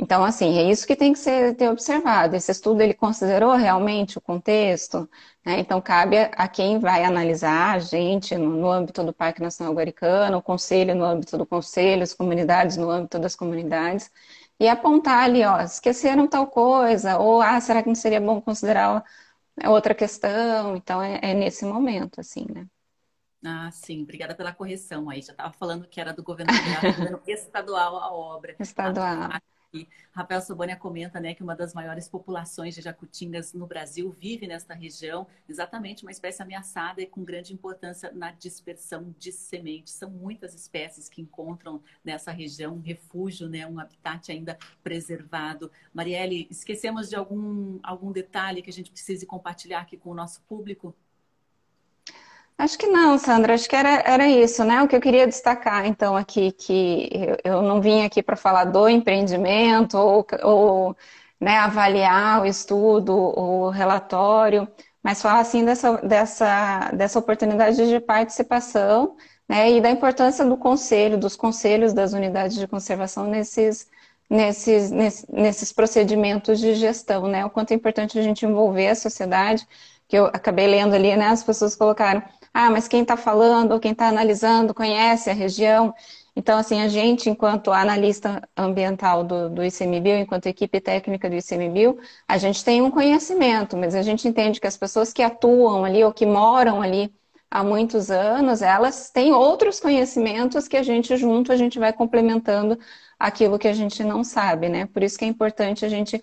então, 0.00 0.24
assim, 0.24 0.56
é 0.58 0.70
isso 0.70 0.86
que 0.86 0.94
tem 0.94 1.12
que 1.12 1.18
ser 1.18 1.56
ter 1.56 1.68
observado. 1.68 2.36
Esse 2.36 2.52
estudo 2.52 2.80
ele 2.80 2.94
considerou 2.94 3.54
realmente 3.56 4.16
o 4.16 4.20
contexto, 4.20 5.08
né? 5.44 5.58
Então 5.58 5.80
cabe 5.80 6.16
a, 6.36 6.46
quem 6.46 6.78
vai 6.78 7.04
analisar 7.04 7.74
a 7.74 7.78
gente 7.80 8.36
no, 8.36 8.48
no, 8.50 8.70
âmbito 8.70 9.02
do 9.02 9.12
Parque 9.12 9.42
Nacional 9.42 9.74
Guaricano, 9.74 10.38
o 10.38 10.42
conselho 10.42 10.94
no 10.94 11.04
âmbito 11.04 11.36
do 11.36 11.44
conselho, 11.44 12.04
as 12.04 12.14
comunidades 12.14 12.76
no 12.76 12.88
âmbito 12.90 13.18
das 13.18 13.34
comunidades, 13.34 14.08
e 14.60 14.68
apontar 14.68 15.24
ali, 15.24 15.44
ó, 15.44 15.60
esqueceram 15.60 16.28
tal 16.28 16.46
coisa, 16.46 17.18
ou 17.18 17.40
ah, 17.42 17.60
será 17.60 17.82
que 17.82 17.88
não 17.88 17.94
seria 17.96 18.20
bom 18.20 18.40
considerar 18.40 19.04
outra 19.66 19.94
questão? 19.94 20.76
Então 20.76 21.02
é, 21.02 21.18
é 21.22 21.34
nesse 21.34 21.64
momento, 21.64 22.20
assim, 22.20 22.46
né? 22.52 22.66
Ah, 23.44 23.70
sim, 23.70 24.02
obrigada 24.02 24.34
pela 24.34 24.52
correção 24.52 25.08
aí. 25.08 25.22
Já 25.22 25.32
estava 25.32 25.52
falando 25.52 25.86
que 25.88 26.00
era 26.00 26.12
do 26.12 26.22
governo, 26.22 26.52
do 26.52 26.92
governo 26.92 27.22
estadual 27.26 27.96
a 27.96 28.12
obra. 28.12 28.56
Estadual. 28.58 29.32
A, 29.32 29.40
e 29.72 29.86
Rafael 30.12 30.40
Sobania 30.40 30.76
comenta 30.76 31.20
né, 31.20 31.34
que 31.34 31.42
uma 31.42 31.54
das 31.54 31.74
maiores 31.74 32.08
populações 32.08 32.74
de 32.74 32.80
jacutingas 32.80 33.52
no 33.52 33.66
Brasil 33.66 34.16
vive 34.18 34.46
nesta 34.46 34.72
região, 34.72 35.26
exatamente 35.46 36.02
uma 36.04 36.10
espécie 36.10 36.42
ameaçada 36.42 37.02
e 37.02 37.06
com 37.06 37.22
grande 37.22 37.52
importância 37.52 38.10
na 38.12 38.32
dispersão 38.32 39.14
de 39.18 39.30
sementes. 39.30 39.92
São 39.92 40.10
muitas 40.10 40.54
espécies 40.54 41.08
que 41.08 41.20
encontram 41.20 41.82
nessa 42.02 42.32
região 42.32 42.76
um 42.76 42.80
refúgio, 42.80 43.46
né, 43.48 43.66
um 43.66 43.78
habitat 43.78 44.32
ainda 44.32 44.58
preservado. 44.82 45.70
Marielle, 45.92 46.48
esquecemos 46.50 47.10
de 47.10 47.16
algum, 47.16 47.78
algum 47.82 48.10
detalhe 48.10 48.62
que 48.62 48.70
a 48.70 48.72
gente 48.72 48.90
precise 48.90 49.26
compartilhar 49.26 49.80
aqui 49.80 49.98
com 49.98 50.10
o 50.10 50.14
nosso 50.14 50.40
público? 50.42 50.94
Acho 52.58 52.76
que 52.76 52.86
não, 52.88 53.16
Sandra. 53.18 53.54
Acho 53.54 53.68
que 53.68 53.76
era, 53.76 54.02
era 54.04 54.28
isso, 54.28 54.64
né? 54.64 54.82
O 54.82 54.88
que 54.88 54.96
eu 54.96 55.00
queria 55.00 55.26
destacar, 55.26 55.86
então, 55.86 56.16
aqui, 56.16 56.50
que 56.52 57.08
eu, 57.44 57.52
eu 57.52 57.62
não 57.62 57.80
vim 57.80 58.04
aqui 58.04 58.20
para 58.22 58.34
falar 58.36 58.64
do 58.64 58.88
empreendimento 58.88 59.96
ou, 59.96 60.26
ou 60.42 60.96
né, 61.40 61.56
avaliar 61.58 62.42
o 62.42 62.46
estudo, 62.46 63.14
o 63.14 63.70
relatório, 63.70 64.66
mas 65.02 65.22
falar, 65.22 65.38
assim, 65.40 65.64
dessa, 65.64 65.98
dessa, 65.98 66.90
dessa 66.92 67.18
oportunidade 67.20 67.76
de 67.88 68.00
participação 68.00 69.16
né, 69.48 69.70
e 69.70 69.80
da 69.80 69.90
importância 69.90 70.44
do 70.44 70.56
conselho, 70.56 71.16
dos 71.16 71.36
conselhos 71.36 71.92
das 71.92 72.12
unidades 72.12 72.56
de 72.56 72.66
conservação 72.66 73.24
nesses, 73.28 73.88
nesses, 74.28 74.90
nesses, 74.90 75.72
procedimentos 75.72 76.58
de 76.58 76.74
gestão, 76.74 77.28
né? 77.28 77.44
O 77.44 77.50
quanto 77.50 77.70
é 77.70 77.74
importante 77.74 78.18
a 78.18 78.22
gente 78.22 78.44
envolver 78.44 78.88
a 78.88 78.94
sociedade, 78.96 79.66
que 80.08 80.16
eu 80.16 80.26
acabei 80.26 80.66
lendo 80.66 80.94
ali, 80.94 81.14
né? 81.16 81.28
As 81.28 81.42
pessoas 81.44 81.76
colocaram 81.76 82.22
ah, 82.52 82.70
mas 82.70 82.88
quem 82.88 83.02
está 83.02 83.16
falando 83.16 83.72
ou 83.72 83.80
quem 83.80 83.92
está 83.92 84.08
analisando 84.08 84.74
conhece 84.74 85.30
a 85.30 85.34
região. 85.34 85.94
Então, 86.36 86.58
assim, 86.58 86.80
a 86.80 86.88
gente, 86.88 87.28
enquanto 87.28 87.72
analista 87.72 88.40
ambiental 88.56 89.24
do, 89.24 89.50
do 89.50 89.64
ICMBio, 89.64 90.16
enquanto 90.16 90.46
equipe 90.46 90.80
técnica 90.80 91.28
do 91.28 91.36
ICMBio, 91.36 91.98
a 92.28 92.38
gente 92.38 92.64
tem 92.64 92.80
um 92.80 92.90
conhecimento, 92.90 93.76
mas 93.76 93.94
a 93.94 94.02
gente 94.02 94.28
entende 94.28 94.60
que 94.60 94.66
as 94.66 94.76
pessoas 94.76 95.12
que 95.12 95.22
atuam 95.22 95.84
ali 95.84 96.04
ou 96.04 96.12
que 96.12 96.24
moram 96.24 96.80
ali 96.80 97.12
há 97.50 97.64
muitos 97.64 98.10
anos, 98.10 98.62
elas 98.62 99.10
têm 99.10 99.32
outros 99.32 99.80
conhecimentos 99.80 100.68
que 100.68 100.76
a 100.76 100.82
gente 100.82 101.16
junto, 101.16 101.52
a 101.52 101.56
gente 101.56 101.78
vai 101.78 101.92
complementando 101.92 102.78
aquilo 103.18 103.58
que 103.58 103.68
a 103.68 103.72
gente 103.72 104.04
não 104.04 104.22
sabe, 104.22 104.68
né? 104.68 104.86
Por 104.86 105.02
isso 105.02 105.18
que 105.18 105.24
é 105.24 105.28
importante 105.28 105.84
a 105.84 105.88
gente 105.88 106.22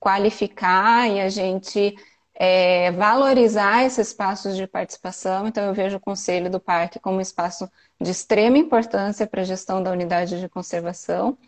qualificar 0.00 1.08
e 1.08 1.20
a 1.20 1.28
gente 1.28 1.94
é, 2.44 2.90
valorizar 2.90 3.84
esses 3.84 4.08
espaços 4.08 4.56
de 4.56 4.66
participação. 4.66 5.46
Então, 5.46 5.64
eu 5.64 5.72
vejo 5.72 5.96
o 5.98 6.00
Conselho 6.00 6.50
do 6.50 6.58
Parque 6.58 6.98
como 6.98 7.18
um 7.18 7.20
espaço 7.20 7.70
de 8.00 8.10
extrema 8.10 8.58
importância 8.58 9.28
para 9.28 9.42
a 9.42 9.44
gestão 9.44 9.80
da 9.80 9.92
unidade 9.92 10.40
de 10.40 10.48
conservação. 10.48 11.38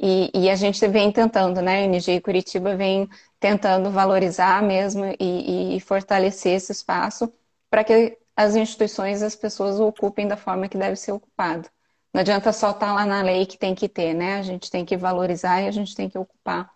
E, 0.00 0.32
e, 0.34 0.50
a 0.50 0.56
gente 0.56 0.84
vem 0.88 1.12
tentando, 1.12 1.62
né? 1.62 1.82
A 1.82 1.84
NG 1.84 2.20
Curitiba 2.20 2.74
vem 2.74 3.08
tentando 3.38 3.88
valorizar 3.92 4.60
mesmo 4.64 5.04
e, 5.20 5.76
e 5.76 5.80
fortalecer 5.80 6.54
esse 6.56 6.72
espaço 6.72 7.32
para 7.70 7.84
que 7.84 8.18
as 8.36 8.56
instituições, 8.56 9.22
as 9.22 9.36
pessoas 9.36 9.78
o 9.78 9.86
ocupem 9.86 10.26
da 10.26 10.36
forma 10.36 10.68
que 10.68 10.76
deve 10.76 10.96
ser 10.96 11.12
ocupado. 11.12 11.68
Não 12.12 12.20
adianta 12.20 12.52
só 12.52 12.70
estar 12.72 12.88
tá 12.88 12.92
lá 12.92 13.06
na 13.06 13.22
lei 13.22 13.46
que 13.46 13.56
tem 13.56 13.76
que 13.76 13.88
ter, 13.88 14.12
né? 14.12 14.38
A 14.38 14.42
gente 14.42 14.70
tem 14.72 14.84
que 14.84 14.96
valorizar 14.96 15.62
e 15.62 15.68
a 15.68 15.70
gente 15.70 15.94
tem 15.94 16.08
que 16.08 16.18
ocupar 16.18 16.68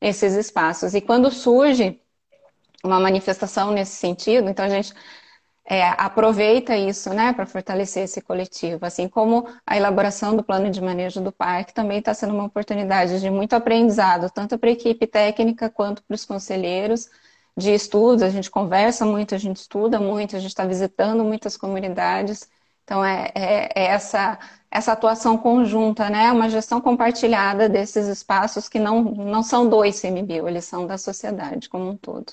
esses 0.00 0.32
espaços. 0.34 0.94
E 0.94 1.02
quando 1.02 1.30
surge 1.30 2.00
uma 2.84 3.00
manifestação 3.00 3.70
nesse 3.72 3.96
sentido, 3.96 4.48
então 4.48 4.64
a 4.64 4.68
gente 4.68 4.94
é, 5.70 5.84
aproveita 5.98 6.76
isso 6.76 7.10
né, 7.10 7.32
para 7.32 7.46
fortalecer 7.46 8.04
esse 8.04 8.20
coletivo, 8.20 8.84
assim 8.84 9.08
como 9.08 9.46
a 9.66 9.76
elaboração 9.76 10.36
do 10.36 10.42
plano 10.42 10.70
de 10.70 10.80
manejo 10.80 11.20
do 11.20 11.30
parque 11.32 11.72
também 11.72 11.98
está 12.00 12.12
sendo 12.14 12.34
uma 12.34 12.44
oportunidade 12.44 13.20
de 13.20 13.30
muito 13.30 13.54
aprendizado, 13.54 14.30
tanto 14.30 14.58
para 14.58 14.68
a 14.70 14.72
equipe 14.72 15.06
técnica 15.06 15.70
quanto 15.70 16.02
para 16.02 16.14
os 16.14 16.24
conselheiros 16.24 17.08
de 17.56 17.72
estudos, 17.72 18.22
a 18.22 18.30
gente 18.30 18.50
conversa 18.50 19.04
muito, 19.06 19.34
a 19.34 19.38
gente 19.38 19.58
estuda 19.58 20.00
muito, 20.00 20.34
a 20.36 20.40
gente 20.40 20.50
está 20.50 20.64
visitando 20.64 21.24
muitas 21.24 21.56
comunidades, 21.56 22.48
então 22.84 23.04
é, 23.04 23.30
é, 23.34 23.68
é, 23.74 23.84
essa, 23.86 24.38
essa 24.70 24.92
atuação 24.92 25.38
conjunta, 25.38 26.10
né, 26.10 26.32
uma 26.32 26.48
gestão 26.48 26.80
compartilhada 26.80 27.68
desses 27.68 28.08
espaços 28.08 28.68
que 28.68 28.78
não, 28.80 29.02
não 29.02 29.42
são 29.42 29.68
do 29.68 29.84
ICMBio, 29.84 30.48
eles 30.48 30.64
são 30.64 30.86
da 30.86 30.98
sociedade 30.98 31.68
como 31.68 31.88
um 31.90 31.96
todo. 31.96 32.32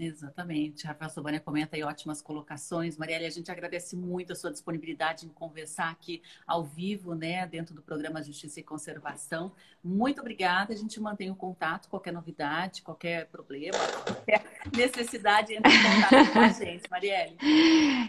Exatamente. 0.00 0.86
Rafael 0.86 1.10
Sobania 1.10 1.40
comenta 1.40 1.74
aí 1.74 1.82
ótimas 1.82 2.22
colocações. 2.22 2.96
Marielle, 2.96 3.26
a 3.26 3.30
gente 3.30 3.50
agradece 3.50 3.96
muito 3.96 4.32
a 4.32 4.36
sua 4.36 4.52
disponibilidade 4.52 5.26
em 5.26 5.28
conversar 5.28 5.90
aqui 5.90 6.22
ao 6.46 6.62
vivo, 6.62 7.16
né, 7.16 7.44
dentro 7.48 7.74
do 7.74 7.82
programa 7.82 8.22
Justiça 8.22 8.60
e 8.60 8.62
Conservação. 8.62 9.52
Muito 9.82 10.20
obrigada. 10.20 10.72
A 10.72 10.76
gente 10.76 11.00
mantém 11.00 11.30
o 11.32 11.34
contato, 11.36 11.88
qualquer 11.88 12.12
novidade, 12.12 12.82
qualquer 12.82 13.26
problema, 13.26 13.76
qualquer 14.06 14.44
necessidade, 14.72 15.52
entre 15.54 15.74
em 15.74 15.80
contato 15.80 16.24
com 16.30 16.38
a 16.38 16.48
gente. 16.48 16.88
Marielle. 16.88 17.40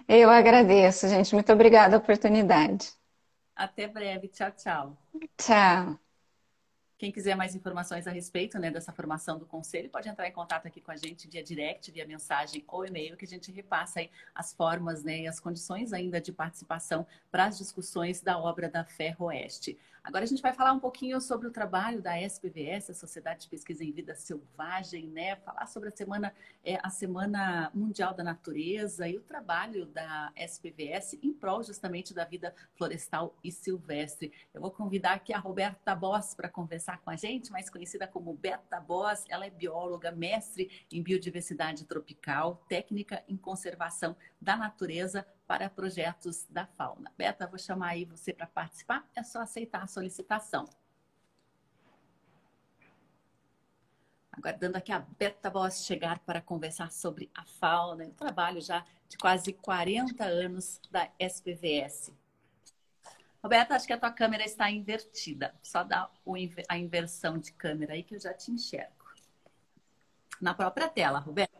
Eu 0.08 0.30
agradeço, 0.30 1.08
gente. 1.08 1.34
Muito 1.34 1.52
obrigada 1.54 1.96
a 1.96 2.00
oportunidade. 2.00 2.92
Até 3.56 3.88
breve. 3.88 4.28
Tchau, 4.30 4.52
tchau. 4.54 4.98
Tchau. 5.38 6.09
Quem 7.00 7.14
quiser 7.14 7.34
mais 7.34 7.56
informações 7.56 8.08
a 8.08 8.12
respeito 8.12 8.60
né, 8.60 8.70
dessa 8.70 8.92
formação 8.92 9.40
do 9.40 9.46
conselho, 9.46 9.90
pode 9.90 10.10
entrar 10.10 10.28
em 10.28 10.34
contato 10.34 10.66
aqui 10.66 10.82
com 10.82 10.92
a 10.92 10.98
gente 10.98 11.30
via 11.30 11.42
direct, 11.42 11.90
via 11.94 12.06
mensagem 12.06 12.62
ou 12.68 12.86
e-mail, 12.86 13.16
que 13.16 13.24
a 13.24 13.28
gente 13.28 13.50
repassa 13.54 14.02
aí 14.02 14.12
as 14.36 14.52
formas 14.52 15.02
né, 15.02 15.22
e 15.22 15.28
as 15.28 15.40
condições 15.40 15.94
ainda 15.94 16.20
de 16.20 16.34
participação 16.34 17.08
para 17.32 17.46
as 17.46 17.58
discussões 17.58 18.20
da 18.20 18.38
obra 18.38 18.68
da 18.68 18.84
Ferroeste. 18.84 19.80
Agora 20.04 20.24
a 20.24 20.28
gente 20.28 20.42
vai 20.42 20.54
falar 20.54 20.72
um 20.72 20.80
pouquinho 20.80 21.20
sobre 21.20 21.48
o 21.48 21.52
trabalho 21.52 22.02
da 22.02 22.20
SPVS, 22.20 22.90
a 22.90 22.94
Sociedade 22.94 23.42
de 23.42 23.50
Pesquisa 23.50 23.84
em 23.84 23.92
Vida 23.92 24.16
Selvagem, 24.16 25.08
né? 25.08 25.36
Falar 25.38 25.66
sobre 25.68 25.90
a 25.90 25.92
semana, 25.92 26.34
é, 26.64 26.80
a 26.82 26.90
Semana 26.90 27.70
Mundial 27.74 28.14
da 28.14 28.24
Natureza 28.24 29.08
e 29.08 29.18
o 29.18 29.22
trabalho 29.22 29.86
da 29.86 30.32
SPVS 30.36 31.20
em 31.22 31.34
prol 31.34 31.62
justamente 31.64 32.14
da 32.14 32.24
vida 32.24 32.56
florestal 32.76 33.36
e 33.44 33.52
silvestre. 33.52 34.32
Eu 34.54 34.62
vou 34.62 34.72
convidar 34.72 35.14
aqui 35.14 35.34
a 35.34 35.38
Roberta 35.38 35.94
Boss 35.94 36.34
para 36.34 36.50
conversar 36.50 37.02
com 37.02 37.10
a 37.10 37.16
gente, 37.16 37.52
mais 37.52 37.70
conhecida 37.70 38.08
como 38.08 38.34
Beta 38.34 38.80
Boss. 38.80 39.26
Ela 39.30 39.46
é 39.46 39.50
bióloga, 39.50 40.12
mestre 40.12 40.86
em 40.92 41.04
biodiversidade 41.04 41.86
tropical, 41.86 42.64
técnica 42.70 43.24
em 43.28 43.36
conservação 43.36 44.16
da 44.42 44.56
natureza 44.56 45.26
para 45.46 45.70
projetos 45.70 46.46
da 46.50 46.66
fauna. 46.66 47.12
Beta, 47.18 47.48
vou 47.48 47.60
chamar 47.60 47.90
aí 47.90 48.06
você 48.06 48.34
para 48.34 48.48
participar, 48.48 49.08
é 49.16 49.24
só 49.24 49.42
aceitar 49.42 49.84
a 49.84 49.88
solicitação. 49.88 50.68
Aguardando 54.32 54.78
aqui 54.78 54.92
a 54.92 55.00
Beta 55.00 55.50
Boss 55.50 55.84
chegar 55.84 56.20
para 56.20 56.42
conversar 56.42 56.92
sobre 56.92 57.30
a 57.36 57.44
fauna, 57.44 58.06
o 58.06 58.12
trabalho 58.12 58.62
já 58.62 58.86
de 59.10 59.18
quase 59.18 59.52
40 59.52 60.24
anos 60.24 60.80
da 60.90 61.10
SPVS. 61.20 62.14
Roberta, 63.44 63.76
acho 63.76 63.88
que 63.88 63.94
a 63.94 63.98
tua 63.98 64.12
câmera 64.12 64.44
está 64.44 64.70
invertida. 64.70 65.56
Só 65.62 65.84
dá 65.84 66.10
a 66.68 66.78
inversão 66.78 67.38
de 67.38 67.52
câmera 67.54 67.94
aí 67.94 68.04
que 68.04 68.16
eu 68.16 68.20
já 68.20 68.34
te 68.34 68.52
enxergo. 68.52 68.94
Na 70.40 70.54
própria 70.54 70.88
tela, 70.88 71.20
Roberta. 71.20 71.58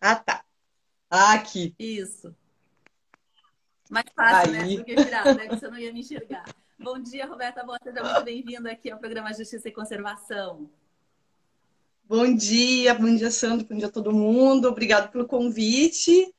Ah, 0.00 0.16
tá. 0.16 0.44
Aqui. 1.14 1.72
Isso. 1.78 2.34
Mais 3.88 4.06
fácil, 4.16 4.50
né, 4.50 4.58
Aí. 4.58 4.70
né? 4.70 4.76
Do 4.78 4.84
que 4.84 4.96
virado, 4.96 5.34
né? 5.34 5.46
Que 5.46 5.54
você 5.54 5.68
não 5.68 5.78
ia 5.78 5.92
me 5.92 6.00
enxergar. 6.00 6.44
Bom 6.76 6.98
dia, 6.98 7.24
Roberta 7.24 7.62
Boa, 7.62 7.78
seja 7.80 8.02
muito 8.02 8.24
bem-vinda 8.24 8.72
aqui 8.72 8.90
ao 8.90 8.98
programa 8.98 9.32
Justiça 9.32 9.68
e 9.68 9.72
Conservação. 9.72 10.68
Bom 12.02 12.34
dia, 12.34 12.94
bom 12.94 13.14
dia, 13.14 13.30
Sandro, 13.30 13.64
bom 13.64 13.76
dia 13.76 13.86
a 13.86 13.92
todo 13.92 14.12
mundo. 14.12 14.66
Obrigado 14.66 15.12
pelo 15.12 15.24
convite. 15.24 16.34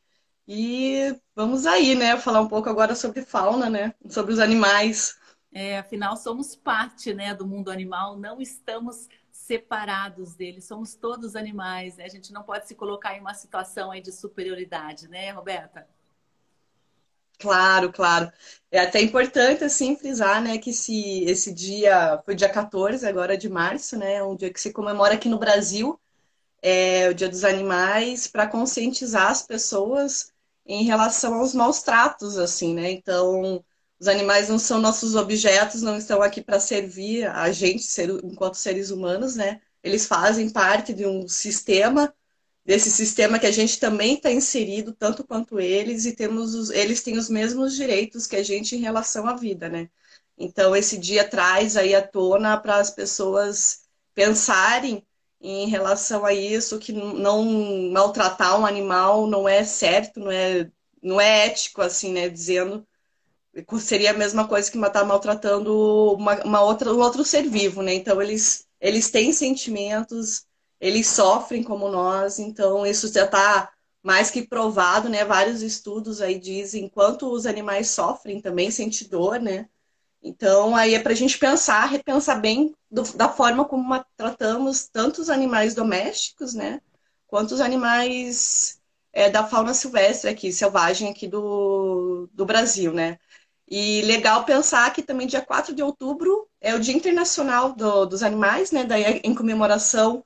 E 0.45 1.15
vamos 1.33 1.65
aí, 1.65 1.95
né, 1.95 2.17
falar 2.17 2.41
um 2.41 2.49
pouco 2.49 2.69
agora 2.69 2.95
sobre 2.95 3.21
fauna, 3.21 3.69
né, 3.69 3.95
sobre 4.09 4.33
os 4.33 4.39
animais. 4.39 5.17
É, 5.53 5.77
afinal, 5.77 6.17
somos 6.17 6.53
parte, 6.53 7.13
né, 7.13 7.33
do 7.33 7.47
mundo 7.47 7.71
animal, 7.71 8.17
não 8.17 8.41
estamos 8.41 9.07
separados 9.45 10.33
dele, 10.35 10.61
somos 10.61 10.95
todos 10.95 11.35
animais, 11.35 11.97
né? 11.97 12.05
A 12.05 12.09
gente 12.09 12.33
não 12.33 12.43
pode 12.43 12.67
se 12.67 12.75
colocar 12.75 13.15
em 13.15 13.21
uma 13.21 13.33
situação 13.33 13.91
aí 13.91 14.01
de 14.01 14.11
superioridade, 14.11 15.07
né, 15.07 15.31
Roberta? 15.31 15.87
Claro, 17.37 17.91
claro. 17.91 18.31
É 18.71 18.79
até 18.79 19.01
importante, 19.01 19.63
assim, 19.63 19.95
frisar, 19.95 20.41
né, 20.41 20.57
que 20.57 20.69
esse, 20.69 21.23
esse 21.25 21.53
dia 21.53 22.21
foi 22.25 22.33
dia 22.33 22.49
14, 22.49 23.05
agora 23.05 23.37
de 23.37 23.49
março, 23.49 23.97
né, 23.97 24.23
um 24.23 24.35
dia 24.35 24.51
que 24.51 24.59
se 24.59 24.71
comemora 24.71 25.15
aqui 25.15 25.27
no 25.29 25.37
Brasil, 25.37 25.99
é 26.61 27.09
o 27.09 27.13
Dia 27.13 27.29
dos 27.29 27.43
Animais, 27.43 28.27
para 28.27 28.47
conscientizar 28.47 29.29
as 29.29 29.41
pessoas 29.43 30.33
em 30.65 30.83
relação 30.83 31.35
aos 31.35 31.53
maus 31.53 31.83
tratos, 31.83 32.37
assim, 32.39 32.73
né? 32.73 32.91
Então, 32.91 33.63
os 34.05 34.07
animais 34.07 34.49
não 34.49 34.59
são 34.59 34.79
nossos 34.79 35.15
objetos, 35.15 35.81
não 35.81 35.97
estão 35.97 36.21
aqui 36.21 36.39
para 36.41 36.59
servir 36.59 37.25
a 37.27 37.51
gente, 37.51 37.83
ser, 37.83 38.09
enquanto 38.23 38.53
seres 38.55 38.91
humanos, 38.91 39.35
né? 39.35 39.59
Eles 39.83 40.05
fazem 40.05 40.49
parte 40.49 40.93
de 40.93 41.07
um 41.07 41.27
sistema 41.27 42.13
desse 42.63 42.91
sistema 42.91 43.39
que 43.39 43.45
a 43.47 43.51
gente 43.51 43.79
também 43.79 44.15
está 44.15 44.31
inserido, 44.31 44.93
tanto 44.93 45.23
quanto 45.23 45.59
eles, 45.59 46.05
e 46.05 46.15
temos 46.15 46.55
os, 46.55 46.69
eles 46.71 47.01
têm 47.03 47.17
os 47.17 47.29
mesmos 47.29 47.75
direitos 47.75 48.27
que 48.27 48.35
a 48.35 48.43
gente 48.43 48.75
em 48.75 48.79
relação 48.79 49.27
à 49.27 49.35
vida, 49.35 49.69
né? 49.69 49.89
Então, 50.37 50.75
esse 50.75 50.97
dia 50.97 51.27
traz 51.27 51.77
aí 51.77 51.95
à 51.95 52.01
tona 52.01 52.57
para 52.57 52.77
as 52.77 52.91
pessoas 52.91 53.81
pensarem 54.13 55.03
em 55.41 55.67
relação 55.67 56.25
a 56.25 56.33
isso, 56.33 56.79
que 56.79 56.91
não 56.93 57.43
maltratar 57.91 58.59
um 58.59 58.65
animal 58.65 59.27
não 59.27 59.47
é 59.47 59.63
certo, 59.63 60.19
não 60.19 60.31
é, 60.31 60.69
não 61.01 61.21
é 61.21 61.47
ético, 61.47 61.81
assim, 61.81 62.11
né? 62.13 62.29
Dizendo 62.29 62.85
seria 63.79 64.11
a 64.11 64.17
mesma 64.17 64.47
coisa 64.47 64.71
que 64.71 64.77
matar 64.77 65.05
maltratando 65.05 66.13
uma, 66.13 66.43
uma 66.43 66.61
outra, 66.61 66.93
um 66.93 66.99
outro 66.99 67.23
ser 67.23 67.43
vivo, 67.43 67.81
né? 67.81 67.93
Então, 67.93 68.21
eles, 68.21 68.67
eles 68.79 69.09
têm 69.09 69.31
sentimentos, 69.31 70.45
eles 70.79 71.07
sofrem 71.07 71.63
como 71.63 71.89
nós, 71.89 72.39
então 72.39 72.85
isso 72.85 73.11
já 73.11 73.25
está 73.25 73.71
mais 74.03 74.29
que 74.29 74.43
provado, 74.47 75.09
né? 75.09 75.25
Vários 75.25 75.61
estudos 75.61 76.21
aí 76.21 76.37
dizem 76.37 76.87
quanto 76.87 77.31
os 77.31 77.45
animais 77.45 77.89
sofrem 77.89 78.39
também, 78.41 78.69
sente 78.69 79.07
dor, 79.09 79.39
né? 79.39 79.67
Então 80.21 80.75
aí 80.75 80.93
é 80.95 80.99
para 80.99 81.13
a 81.13 81.15
gente 81.15 81.37
pensar, 81.37 81.85
repensar 81.85 82.39
bem 82.41 82.75
do, 82.89 83.03
da 83.13 83.29
forma 83.29 83.65
como 83.65 84.03
tratamos 84.17 84.87
tanto 84.87 85.21
os 85.21 85.29
animais 85.29 85.73
domésticos, 85.73 86.53
né? 86.53 86.81
Quanto 87.27 87.53
os 87.53 87.61
animais 87.61 88.79
é, 89.13 89.29
da 89.29 89.45
fauna 89.45 89.73
silvestre 89.73 90.29
aqui, 90.29 90.51
selvagem 90.51 91.09
aqui 91.09 91.27
do, 91.27 92.29
do 92.33 92.45
Brasil, 92.45 92.93
né? 92.93 93.17
E 93.67 94.01
legal 94.03 94.45
pensar 94.45 94.91
que 94.93 95.01
também 95.01 95.27
dia 95.27 95.41
4 95.41 95.73
de 95.73 95.81
outubro 95.81 96.47
é 96.61 96.75
o 96.75 96.79
Dia 96.79 96.93
Internacional 96.95 97.73
do, 97.73 98.05
dos 98.05 98.23
Animais, 98.23 98.71
né? 98.71 98.83
Daí 98.83 99.21
em 99.23 99.33
comemoração 99.33 100.23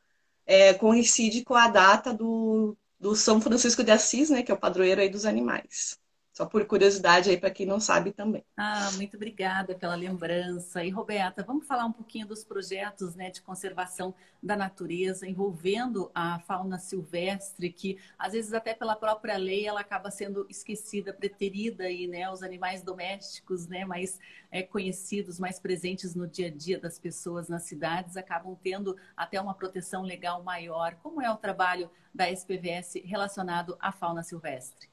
é, 0.50 0.74
coincide 0.74 1.44
com 1.44 1.54
a 1.54 1.68
data 1.68 2.12
do, 2.12 2.76
do 3.00 3.16
São 3.16 3.40
Francisco 3.40 3.84
de 3.84 3.92
Assis, 3.92 4.32
né, 4.32 4.42
que 4.42 4.52
é 4.52 4.56
o 4.56 4.60
padroeiro 4.60 5.00
aí 5.00 5.08
dos 5.08 5.26
animais. 5.26 5.99
Só 6.40 6.46
por 6.46 6.66
curiosidade 6.66 7.30
aí 7.30 7.36
para 7.36 7.52
quem 7.52 7.66
não 7.66 7.82
sabe 7.82 8.14
também. 8.14 8.46
Ah, 8.56 8.90
muito 8.94 9.18
obrigada 9.18 9.76
pela 9.76 9.94
lembrança. 9.94 10.82
E 10.82 10.90
Roberta, 10.90 11.44
vamos 11.44 11.68
falar 11.68 11.84
um 11.84 11.92
pouquinho 11.92 12.26
dos 12.26 12.46
projetos 12.46 13.14
né, 13.14 13.30
de 13.30 13.42
conservação 13.42 14.16
da 14.42 14.56
natureza 14.56 15.28
envolvendo 15.28 16.10
a 16.16 16.40
fauna 16.40 16.80
silvestre, 16.80 17.70
que 17.70 18.00
às 18.18 18.32
vezes 18.32 18.54
até 18.54 18.74
pela 18.74 18.96
própria 18.96 19.36
lei 19.36 19.68
ela 19.68 19.82
acaba 19.82 20.10
sendo 20.10 20.48
esquecida, 20.50 21.12
preterida 21.12 21.84
aí, 21.84 22.08
né? 22.08 22.32
Os 22.32 22.42
animais 22.42 22.82
domésticos, 22.82 23.68
né, 23.68 23.84
mais 23.84 24.18
é, 24.50 24.64
conhecidos, 24.64 25.42
mais 25.42 25.60
presentes 25.60 26.16
no 26.16 26.26
dia 26.26 26.48
a 26.48 26.50
dia 26.50 26.80
das 26.80 26.98
pessoas 26.98 27.50
nas 27.50 27.64
cidades, 27.64 28.16
acabam 28.16 28.56
tendo 28.64 28.96
até 29.14 29.42
uma 29.42 29.54
proteção 29.54 30.04
legal 30.04 30.42
maior. 30.42 30.96
Como 31.04 31.22
é 31.22 31.30
o 31.30 31.36
trabalho 31.36 31.92
da 32.16 32.32
SPVS 32.32 32.94
relacionado 33.04 33.76
à 33.82 33.92
fauna 33.92 34.24
silvestre? 34.24 34.88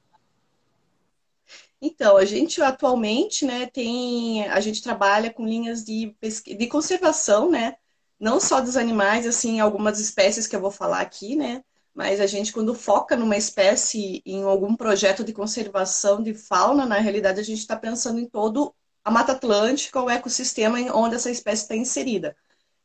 Então, 1.80 2.16
a 2.16 2.24
gente 2.24 2.60
atualmente, 2.62 3.44
né, 3.44 3.66
tem, 3.66 4.46
a 4.48 4.60
gente 4.60 4.82
trabalha 4.82 5.32
com 5.32 5.46
linhas 5.46 5.84
de, 5.84 6.16
de 6.46 6.66
conservação, 6.66 7.50
né, 7.50 7.76
não 8.18 8.40
só 8.40 8.60
dos 8.60 8.76
animais, 8.76 9.26
assim, 9.26 9.60
algumas 9.60 10.00
espécies 10.00 10.46
que 10.46 10.56
eu 10.56 10.60
vou 10.60 10.70
falar 10.70 11.00
aqui, 11.00 11.36
né, 11.36 11.62
mas 11.94 12.20
a 12.20 12.26
gente 12.26 12.52
quando 12.52 12.74
foca 12.74 13.16
numa 13.16 13.36
espécie 13.36 14.22
em 14.24 14.42
algum 14.42 14.74
projeto 14.76 15.24
de 15.24 15.32
conservação 15.32 16.22
de 16.22 16.34
fauna, 16.34 16.86
na 16.86 16.98
realidade 16.98 17.40
a 17.40 17.44
gente 17.44 17.60
está 17.60 17.76
pensando 17.76 18.18
em 18.20 18.28
todo 18.28 18.74
a 19.04 19.10
Mata 19.10 19.32
Atlântica, 19.32 20.02
o 20.02 20.10
ecossistema 20.10 20.78
onde 20.92 21.14
essa 21.14 21.30
espécie 21.30 21.62
está 21.62 21.76
inserida. 21.76 22.36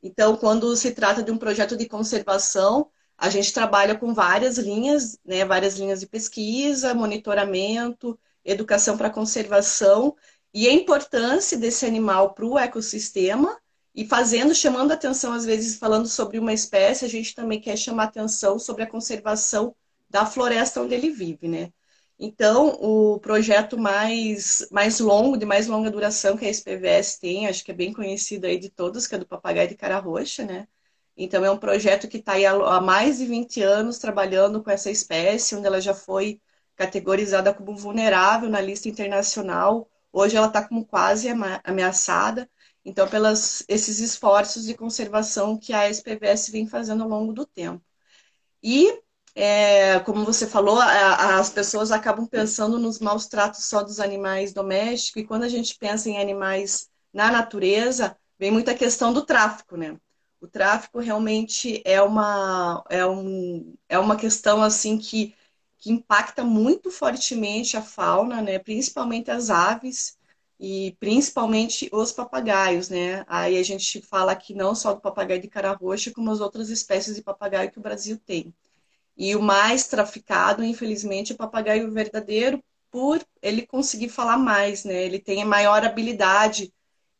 Então, 0.03 0.37
quando 0.37 0.75
se 0.75 0.91
trata 0.91 1.23
de 1.23 1.31
um 1.31 1.37
projeto 1.37 1.75
de 1.75 1.87
conservação, 1.87 2.89
a 3.17 3.29
gente 3.29 3.53
trabalha 3.53 3.95
com 3.95 4.13
várias 4.13 4.57
linhas, 4.57 5.17
né, 5.25 5.45
várias 5.45 5.77
linhas 5.77 5.99
de 5.99 6.07
pesquisa, 6.07 6.93
monitoramento, 6.93 8.19
educação 8.43 8.97
para 8.97 9.09
conservação 9.09 10.15
e 10.53 10.67
a 10.67 10.73
importância 10.73 11.57
desse 11.57 11.85
animal 11.85 12.33
para 12.33 12.45
o 12.45 12.57
ecossistema 12.57 13.57
e 13.93 14.05
fazendo, 14.05 14.55
chamando 14.55 14.91
atenção, 14.91 15.33
às 15.33 15.45
vezes, 15.45 15.77
falando 15.77 16.07
sobre 16.07 16.39
uma 16.39 16.53
espécie, 16.53 17.05
a 17.05 17.09
gente 17.09 17.35
também 17.35 17.59
quer 17.59 17.77
chamar 17.77 18.05
atenção 18.05 18.57
sobre 18.57 18.83
a 18.83 18.87
conservação 18.87 19.75
da 20.09 20.25
floresta 20.25 20.81
onde 20.81 20.93
ele 20.93 21.09
vive, 21.11 21.47
né? 21.47 21.71
Então, 22.19 22.77
o 22.79 23.19
projeto 23.19 23.77
mais, 23.77 24.67
mais 24.71 24.99
longo, 24.99 25.37
de 25.37 25.45
mais 25.45 25.67
longa 25.67 25.89
duração 25.89 26.37
que 26.37 26.45
a 26.45 26.49
SPVS 26.49 27.17
tem, 27.17 27.47
acho 27.47 27.63
que 27.63 27.71
é 27.71 27.73
bem 27.73 27.91
conhecido 27.91 28.45
aí 28.45 28.59
de 28.59 28.69
todos, 28.69 29.07
que 29.07 29.15
é 29.15 29.17
do 29.17 29.25
papagaio 29.25 29.67
de 29.67 29.75
cara 29.75 29.97
roxa, 29.97 30.45
né? 30.45 30.67
Então, 31.17 31.43
é 31.43 31.51
um 31.51 31.57
projeto 31.57 32.07
que 32.07 32.17
está 32.17 32.33
há 32.35 32.79
mais 32.79 33.17
de 33.17 33.25
20 33.25 33.61
anos 33.61 33.97
trabalhando 33.97 34.63
com 34.63 34.69
essa 34.69 34.91
espécie, 34.91 35.55
onde 35.55 35.65
ela 35.67 35.81
já 35.81 35.93
foi 35.93 36.39
categorizada 36.81 37.53
como 37.53 37.75
vulnerável 37.75 38.49
na 38.49 38.59
lista 38.59 38.89
internacional. 38.89 39.87
Hoje 40.11 40.35
ela 40.35 40.47
está 40.47 40.67
como 40.67 40.83
quase 40.83 41.27
ameaçada. 41.63 42.49
Então, 42.83 43.07
pelos 43.07 43.63
esses 43.67 43.99
esforços 43.99 44.65
de 44.65 44.73
conservação 44.73 45.57
que 45.59 45.73
a 45.73 45.87
SPVS 45.87 46.49
vem 46.49 46.67
fazendo 46.67 47.03
ao 47.03 47.09
longo 47.09 47.33
do 47.33 47.45
tempo. 47.45 47.83
E, 48.63 48.99
é, 49.35 49.99
como 49.99 50.25
você 50.25 50.47
falou, 50.47 50.79
a, 50.79 51.39
as 51.39 51.51
pessoas 51.51 51.91
acabam 51.91 52.25
pensando 52.25 52.79
nos 52.79 52.99
maus 52.99 53.27
tratos 53.27 53.65
só 53.65 53.83
dos 53.83 53.99
animais 53.99 54.51
domésticos, 54.51 55.21
e 55.21 55.25
quando 55.25 55.43
a 55.43 55.49
gente 55.49 55.77
pensa 55.77 56.09
em 56.09 56.19
animais 56.19 56.89
na 57.13 57.31
natureza, 57.31 58.17
vem 58.39 58.51
muita 58.51 58.73
questão 58.73 59.13
do 59.13 59.23
tráfico, 59.23 59.77
né? 59.77 59.95
O 60.39 60.47
tráfico 60.47 60.99
realmente 60.99 61.83
é 61.85 62.01
uma, 62.01 62.83
é 62.89 63.05
um, 63.05 63.75
é 63.87 63.99
uma 63.99 64.15
questão 64.15 64.63
assim 64.63 64.97
que 64.97 65.35
que 65.81 65.91
impacta 65.91 66.43
muito 66.43 66.91
fortemente 66.91 67.75
a 67.75 67.81
fauna, 67.81 68.41
né? 68.41 68.59
principalmente 68.59 69.31
as 69.31 69.49
aves 69.49 70.17
e 70.59 70.95
principalmente 70.99 71.89
os 71.91 72.11
papagaios, 72.11 72.87
né? 72.89 73.25
Aí 73.27 73.57
a 73.57 73.63
gente 73.63 73.99
fala 74.01 74.31
aqui 74.31 74.53
não 74.53 74.75
só 74.75 74.93
do 74.93 75.01
papagaio 75.01 75.41
de 75.41 75.47
cara 75.47 75.73
roxa, 75.73 76.11
como 76.11 76.31
as 76.31 76.39
outras 76.39 76.69
espécies 76.69 77.15
de 77.15 77.23
papagaio 77.23 77.71
que 77.71 77.79
o 77.79 77.81
Brasil 77.81 78.17
tem. 78.25 78.53
E 79.17 79.35
o 79.35 79.41
mais 79.41 79.87
traficado, 79.87 80.63
infelizmente, 80.63 81.31
é 81.31 81.35
o 81.35 81.37
papagaio 81.37 81.91
verdadeiro, 81.91 82.63
por 82.91 83.25
ele 83.41 83.65
conseguir 83.65 84.09
falar 84.09 84.37
mais, 84.37 84.85
né? 84.85 85.03
Ele 85.03 85.19
tem 85.19 85.41
a 85.41 85.45
maior 85.45 85.83
habilidade 85.83 86.71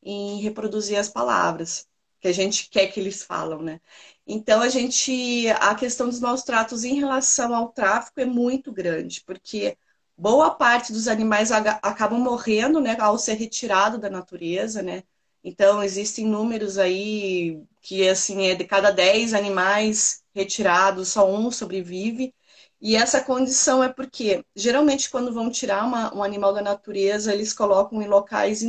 em 0.03 0.39
reproduzir 0.41 0.99
as 0.99 1.09
palavras 1.09 1.87
que 2.21 2.27
a 2.27 2.33
gente 2.33 2.69
quer 2.69 2.87
que 2.87 2.99
eles 2.99 3.23
falam, 3.23 3.61
né? 3.61 3.81
Então, 4.25 4.61
a 4.61 4.69
gente, 4.69 5.47
a 5.59 5.75
questão 5.75 6.07
dos 6.07 6.19
maus 6.19 6.43
tratos 6.43 6.83
em 6.83 6.95
relação 6.99 7.55
ao 7.55 7.69
tráfico 7.69 8.19
é 8.19 8.25
muito 8.25 8.71
grande, 8.71 9.21
porque 9.25 9.77
boa 10.17 10.51
parte 10.51 10.93
dos 10.93 11.07
animais 11.07 11.51
acabam 11.51 12.19
morrendo, 12.19 12.79
né, 12.79 12.95
ao 12.99 13.17
ser 13.17 13.33
retirado 13.33 13.97
da 13.97 14.09
natureza, 14.09 14.81
né? 14.81 15.03
Então, 15.43 15.81
existem 15.83 16.25
números 16.27 16.77
aí 16.77 17.63
que, 17.81 18.07
assim, 18.07 18.43
é 18.45 18.55
de 18.55 18.63
cada 18.65 18.91
10 18.91 19.33
animais 19.33 20.23
retirados, 20.35 21.09
só 21.09 21.27
um 21.29 21.49
sobrevive. 21.51 22.33
E 22.79 22.95
essa 22.95 23.23
condição 23.23 23.83
é 23.83 23.89
porque, 23.89 24.45
geralmente, 24.55 25.09
quando 25.09 25.33
vão 25.33 25.49
tirar 25.51 25.83
uma, 25.85 26.13
um 26.15 26.23
animal 26.23 26.53
da 26.53 26.61
natureza, 26.61 27.33
eles 27.33 27.53
colocam 27.53 28.01
em 28.01 28.07
locais 28.07 28.61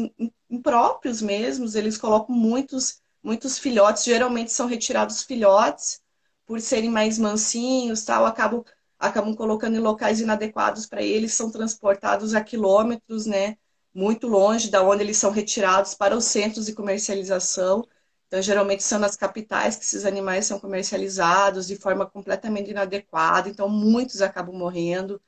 impróprios 0.51 1.21
mesmos, 1.23 1.75
eles 1.75 1.97
colocam 1.99 2.35
muitos 2.35 3.02
muitos 3.23 3.59
filhotes, 3.59 4.05
geralmente 4.05 4.53
são 4.53 4.67
retirados 4.67 5.23
filhotes, 5.23 6.03
por 6.47 6.61
serem 6.61 6.91
mais 6.91 7.19
mansinhos, 7.19 8.05
tal, 8.05 8.27
acabam 8.27 8.65
acabam 8.99 9.35
colocando 9.35 9.77
em 9.77 9.81
locais 9.81 10.21
inadequados 10.21 10.87
para 10.87 11.03
eles, 11.03 11.35
são 11.35 11.51
transportados 11.51 12.35
a 12.35 12.41
quilômetros, 12.45 13.27
né? 13.27 13.57
Muito 13.93 14.29
longe 14.29 14.71
da 14.71 14.81
onde 14.83 15.03
eles 15.03 15.17
são 15.17 15.31
retirados 15.33 15.93
para 15.95 16.17
os 16.17 16.25
centros 16.25 16.67
de 16.67 16.73
comercialização. 16.75 17.85
Então, 18.29 18.41
geralmente 18.41 18.83
são 18.83 18.99
nas 19.01 19.17
capitais 19.17 19.77
que 19.77 19.85
esses 19.85 20.05
animais 20.05 20.47
são 20.47 20.59
comercializados 20.61 21.67
de 21.67 21.77
forma 21.77 22.07
completamente 22.07 22.71
inadequada. 22.71 23.49
Então, 23.49 23.69
muitos 23.69 24.23
acabam 24.23 24.55
morrendo. 24.57 25.21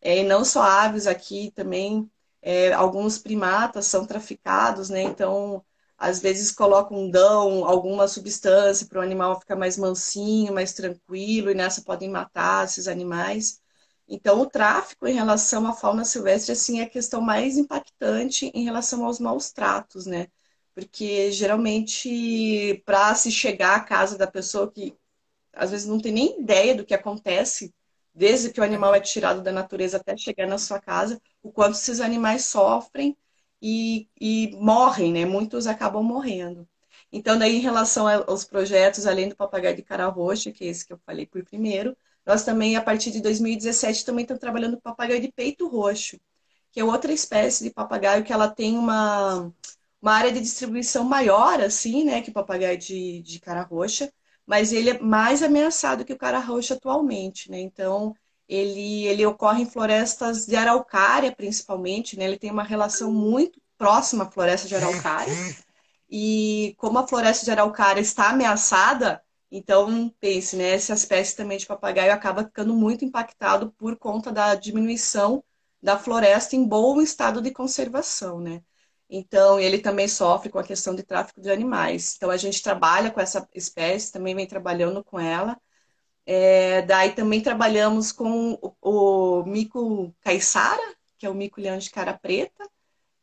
É, 0.00 0.18
e 0.18 0.24
não 0.24 0.44
só 0.44 0.62
aves 0.62 1.06
aqui, 1.06 1.50
também 1.52 2.10
é, 2.42 2.72
alguns 2.72 3.18
primatas 3.18 3.86
são 3.86 4.06
traficados, 4.06 4.88
né? 4.90 5.02
Então, 5.02 5.64
às 5.98 6.20
vezes 6.20 6.52
colocam, 6.52 7.10
dão 7.10 7.64
alguma 7.66 8.08
substância 8.08 8.86
para 8.86 9.00
o 9.00 9.02
animal 9.02 9.40
ficar 9.40 9.56
mais 9.56 9.76
mansinho, 9.76 10.54
mais 10.54 10.72
tranquilo, 10.72 11.50
e 11.50 11.54
nessa 11.54 11.82
podem 11.82 12.08
matar 12.10 12.64
esses 12.64 12.88
animais. 12.88 13.60
Então, 14.08 14.40
o 14.40 14.46
tráfico 14.46 15.06
em 15.06 15.14
relação 15.14 15.66
à 15.66 15.72
fauna 15.74 16.04
silvestre, 16.04 16.52
assim, 16.52 16.80
é 16.80 16.84
a 16.84 16.88
questão 16.88 17.20
mais 17.20 17.58
impactante 17.58 18.50
em 18.54 18.64
relação 18.64 19.04
aos 19.04 19.18
maus 19.18 19.52
tratos, 19.52 20.06
né? 20.06 20.28
Porque, 20.74 21.30
geralmente, 21.32 22.82
para 22.86 23.14
se 23.14 23.30
chegar 23.30 23.76
à 23.76 23.80
casa 23.80 24.16
da 24.16 24.26
pessoa 24.26 24.70
que, 24.70 24.96
às 25.52 25.70
vezes, 25.70 25.86
não 25.86 26.00
tem 26.00 26.12
nem 26.12 26.40
ideia 26.40 26.74
do 26.74 26.84
que 26.86 26.94
acontece, 26.94 27.74
desde 28.14 28.50
que 28.52 28.60
o 28.60 28.64
animal 28.64 28.94
é 28.94 29.00
tirado 29.00 29.42
da 29.42 29.52
natureza 29.52 29.96
até 29.98 30.16
chegar 30.16 30.46
na 30.46 30.58
sua 30.58 30.80
casa, 30.80 31.20
o 31.42 31.52
quanto 31.52 31.74
esses 31.76 32.00
animais 32.00 32.44
sofrem 32.46 33.16
e, 33.62 34.08
e 34.20 34.56
morrem, 34.56 35.12
né? 35.12 35.24
Muitos 35.24 35.66
acabam 35.66 36.02
morrendo. 36.02 36.68
Então, 37.12 37.38
daí, 37.38 37.56
em 37.56 37.60
relação 37.60 38.06
aos 38.08 38.44
projetos, 38.44 39.06
além 39.06 39.28
do 39.28 39.36
papagaio 39.36 39.76
de 39.76 39.82
cara 39.82 40.06
roxa, 40.08 40.52
que 40.52 40.64
é 40.64 40.68
esse 40.68 40.86
que 40.86 40.92
eu 40.92 40.98
falei 41.06 41.26
por 41.26 41.42
primeiro, 41.44 41.96
nós 42.26 42.44
também, 42.44 42.76
a 42.76 42.82
partir 42.82 43.10
de 43.10 43.20
2017, 43.22 44.04
também 44.04 44.22
estamos 44.22 44.40
trabalhando 44.40 44.76
com 44.76 44.82
papagaio 44.82 45.20
de 45.20 45.32
peito 45.32 45.66
roxo, 45.68 46.18
que 46.72 46.80
é 46.80 46.84
outra 46.84 47.12
espécie 47.12 47.64
de 47.64 47.70
papagaio 47.70 48.24
que 48.24 48.32
ela 48.32 48.48
tem 48.48 48.76
uma, 48.76 49.52
uma 50.00 50.12
área 50.12 50.32
de 50.32 50.40
distribuição 50.40 51.04
maior, 51.04 51.60
assim, 51.60 52.04
né, 52.04 52.20
que 52.22 52.30
o 52.30 52.32
papagaio 52.32 52.78
de, 52.78 53.22
de 53.22 53.40
cara 53.40 53.62
roxa, 53.62 54.12
mas 54.46 54.72
ele 54.72 54.90
é 54.90 54.98
mais 54.98 55.42
ameaçado 55.42 56.04
que 56.04 56.12
o 56.12 56.18
cara 56.18 56.38
roxa 56.38 56.74
atualmente, 56.74 57.50
né? 57.50 57.60
Então, 57.60 58.14
ele, 58.48 59.06
ele 59.06 59.26
ocorre 59.26 59.62
em 59.62 59.70
florestas 59.70 60.46
de 60.46 60.56
araucária, 60.56 61.32
principalmente, 61.34 62.16
né? 62.18 62.24
Ele 62.24 62.38
tem 62.38 62.50
uma 62.50 62.62
relação 62.62 63.12
muito 63.12 63.60
próxima 63.76 64.24
à 64.24 64.30
floresta 64.30 64.66
de 64.68 64.74
araucária. 64.74 65.34
E 66.10 66.74
como 66.78 66.98
a 66.98 67.06
floresta 67.06 67.44
de 67.44 67.50
araucária 67.50 68.00
está 68.00 68.30
ameaçada, 68.30 69.22
então 69.50 70.12
pense, 70.20 70.56
né? 70.56 70.70
Essa 70.70 70.94
espécie 70.94 71.36
também 71.36 71.58
de 71.58 71.66
papagaio 71.66 72.12
acaba 72.12 72.44
ficando 72.44 72.74
muito 72.74 73.04
impactado 73.04 73.70
por 73.72 73.96
conta 73.96 74.32
da 74.32 74.54
diminuição 74.54 75.44
da 75.82 75.98
floresta 75.98 76.56
em 76.56 76.66
bom 76.66 77.00
estado 77.00 77.40
de 77.42 77.50
conservação, 77.50 78.40
né? 78.40 78.62
Então, 79.10 79.58
ele 79.58 79.78
também 79.78 80.06
sofre 80.06 80.50
com 80.50 80.58
a 80.58 80.64
questão 80.64 80.94
de 80.94 81.02
tráfico 81.02 81.40
de 81.40 81.50
animais. 81.50 82.14
Então, 82.16 82.30
a 82.30 82.36
gente 82.36 82.62
trabalha 82.62 83.10
com 83.10 83.20
essa 83.20 83.48
espécie, 83.54 84.12
também 84.12 84.34
vem 84.34 84.46
trabalhando 84.46 85.02
com 85.02 85.18
ela. 85.18 85.58
É, 86.30 86.82
daí 86.82 87.14
também 87.14 87.40
trabalhamos 87.40 88.12
com 88.12 88.52
o, 88.82 89.40
o 89.40 89.44
mico 89.46 90.14
caiçara, 90.20 90.94
que 91.16 91.24
é 91.24 91.30
o 91.30 91.34
mico-leão 91.34 91.78
de 91.78 91.90
cara 91.90 92.12
preta, 92.12 92.68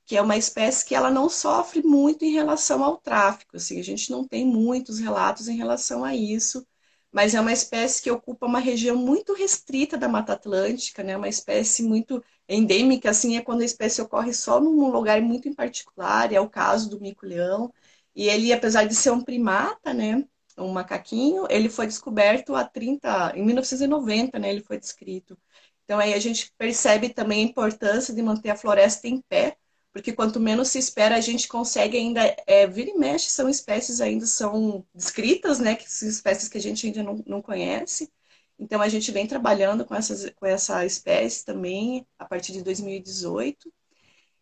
que 0.06 0.18
é 0.18 0.22
uma 0.22 0.38
espécie 0.38 0.86
que 0.86 0.96
ela 0.96 1.12
não 1.12 1.30
sofre 1.30 1.84
muito 1.84 2.26
em 2.26 2.34
relação 2.34 2.84
ao 2.84 2.98
tráfico. 2.98 3.58
Assim, 3.58 3.80
a 3.80 3.84
gente 3.84 4.12
não 4.12 4.28
tem 4.28 4.46
muitos 4.46 5.00
relatos 5.00 5.48
em 5.48 5.58
relação 5.58 6.04
a 6.04 6.16
isso, 6.16 6.66
mas 7.12 7.36
é 7.36 7.42
uma 7.42 7.54
espécie 7.54 8.02
que 8.04 8.12
ocupa 8.12 8.48
uma 8.48 8.60
região 8.60 8.98
muito 8.98 9.34
restrita 9.34 9.98
da 9.98 10.10
Mata 10.10 10.34
Atlântica, 10.34 11.04
né? 11.04 11.16
Uma 11.18 11.30
espécie 11.30 11.84
muito 11.84 12.24
endêmica, 12.50 13.12
assim, 13.12 13.38
é 13.38 13.42
quando 13.42 13.62
a 13.62 13.66
espécie 13.66 14.02
ocorre 14.02 14.34
só 14.34 14.60
num 14.60 14.92
lugar 14.92 15.22
muito 15.22 15.48
em 15.48 15.54
particular, 15.54 16.34
é 16.34 16.40
o 16.40 16.50
caso 16.50 16.90
do 16.90 17.00
mico-leão. 17.00 17.74
E 18.16 18.30
ele, 18.30 18.52
apesar 18.54 18.86
de 18.86 18.96
ser 18.96 19.12
um 19.12 19.22
primata, 19.22 19.94
né? 19.94 20.26
Um 20.58 20.72
macaquinho, 20.72 21.46
ele 21.50 21.70
foi 21.70 21.88
descoberto 21.88 22.56
há 22.56 22.64
30, 22.64 23.34
em 23.36 23.44
1990, 23.44 24.40
né, 24.40 24.50
ele 24.50 24.64
foi 24.64 24.80
descrito. 24.80 25.38
Então 25.84 26.00
aí 26.00 26.14
a 26.14 26.20
gente 26.20 26.52
percebe 26.58 27.10
também 27.10 27.46
a 27.46 27.50
importância 27.50 28.14
de 28.14 28.22
manter 28.22 28.50
a 28.50 28.58
floresta 28.58 29.08
em 29.08 29.22
pé, 29.22 29.58
porque 29.94 30.12
quanto 30.14 30.40
menos 30.40 30.70
se 30.70 30.80
espera, 30.80 31.16
a 31.16 31.22
gente 31.22 31.48
consegue 31.48 31.98
ainda, 31.98 32.22
é, 32.48 32.68
vira 32.68 32.90
e 32.90 32.98
mexe, 32.98 33.30
são 33.30 33.48
espécies 33.48 34.02
ainda 34.02 34.26
são 34.26 34.86
descritas, 34.94 35.60
né, 35.60 35.76
que 35.76 35.90
são 35.90 36.08
espécies 36.10 36.50
que 36.50 36.58
a 36.58 36.62
gente 36.62 36.88
ainda 36.88 37.04
não, 37.04 37.24
não 37.26 37.42
conhece. 37.42 38.12
Então 38.58 38.82
a 38.82 38.90
gente 38.90 39.12
vem 39.12 39.28
trabalhando 39.28 39.86
com, 39.86 39.96
essas, 39.96 40.30
com 40.32 40.46
essa 40.46 40.86
espécie 40.86 41.46
também 41.46 42.08
a 42.18 42.26
partir 42.26 42.54
de 42.54 42.64
2018. 42.64 43.72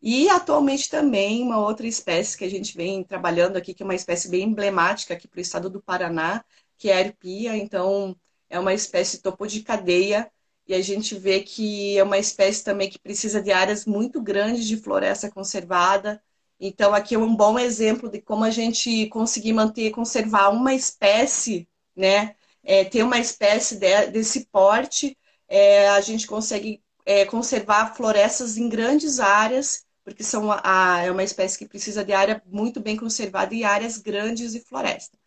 E 0.06 0.28
atualmente 0.30 0.89
também 0.89 1.41
uma 1.41 1.60
outra 1.60 1.88
espécie 1.88 2.38
que 2.38 2.43
a 2.43 2.49
gente 2.49 2.76
vem 2.76 3.06
trabalhando 3.06 3.56
aqui, 3.56 3.74
que 3.74 3.82
é 3.84 3.86
uma 3.86 3.95
espécie 3.95 4.28
bem 4.30 4.43
emblemática 4.43 5.14
aqui 5.14 5.30
para 5.30 5.38
o 5.38 5.41
estado 5.41 5.70
do 5.70 5.82
Paraná, 5.82 6.43
que 6.78 6.89
é 6.89 6.97
a 6.97 7.06
arpia. 7.06 7.56
Então, 7.56 8.14
é 8.49 8.60
uma 8.60 8.74
espécie 8.74 9.22
topo 9.22 9.47
de 9.47 9.62
cadeia 9.64 10.30
e 10.68 10.74
a 10.74 10.82
gente 10.82 11.16
vê 11.16 11.41
que 11.41 11.97
é 11.97 12.04
uma 12.04 12.18
espécie 12.18 12.64
também 12.66 12.89
que 12.89 12.99
precisa 12.99 13.41
de 13.41 13.54
áreas 13.54 13.86
muito 13.86 14.22
grandes 14.22 14.66
de 14.68 14.76
floresta 14.76 15.32
conservada. 15.32 16.22
Então, 16.60 16.93
aqui 16.93 17.16
é 17.16 17.18
um 17.20 17.34
bom 17.36 17.58
exemplo 17.58 18.10
de 18.10 18.22
como 18.22 18.43
a 18.43 18.51
gente 18.51 19.08
conseguir 19.08 19.54
manter, 19.54 19.91
conservar 19.91 20.49
uma 20.49 20.74
espécie, 20.74 21.68
né? 21.95 22.36
É, 22.64 22.84
ter 22.84 23.04
uma 23.04 23.20
espécie 23.20 23.78
de, 23.78 24.08
desse 24.08 24.47
porte, 24.47 25.18
é, 25.47 25.88
a 25.89 26.01
gente 26.01 26.28
consegue 26.28 26.84
é, 27.06 27.26
conservar 27.26 27.95
florestas 27.95 28.58
em 28.58 28.68
grandes 28.70 29.20
áreas 29.22 29.86
porque 30.04 30.24
são 30.24 30.51
a, 30.51 31.01
é 31.04 31.12
uma 31.12 31.24
espécie 31.24 31.58
que 31.58 31.68
precisa 31.68 32.04
de 32.04 32.14
área 32.14 32.41
muito 32.45 32.80
bem 32.80 32.97
conservada 32.97 33.54
e 33.54 33.64
áreas 33.64 33.97
grandes 33.97 34.54
de 34.54 34.60
floresta. 34.60 35.18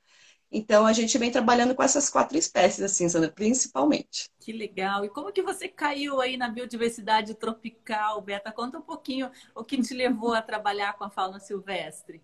Então 0.51 0.87
a 0.87 0.93
gente 0.93 1.18
vem 1.18 1.31
trabalhando 1.31 1.74
com 1.74 1.83
essas 1.83 2.09
quatro 2.09 2.39
espécies, 2.39 2.83
assim, 2.83 3.09
Sandra, 3.09 3.31
principalmente. 3.31 4.31
Que 4.39 4.53
legal! 4.53 5.05
E 5.05 5.09
como 5.09 5.33
que 5.33 5.43
você 5.43 5.68
caiu 5.68 6.20
aí 6.20 6.37
na 6.37 6.49
biodiversidade 6.49 7.35
tropical, 7.35 8.20
Beta? 8.20 8.53
Conta 8.53 8.79
um 8.79 8.83
pouquinho 8.83 9.31
o 9.55 9.64
que 9.64 9.81
te 9.83 9.93
levou 9.93 10.35
a 10.35 10.43
trabalhar 10.43 10.93
com 10.95 11.05
a 11.05 11.11
fauna 11.11 11.41
silvestre. 11.41 12.22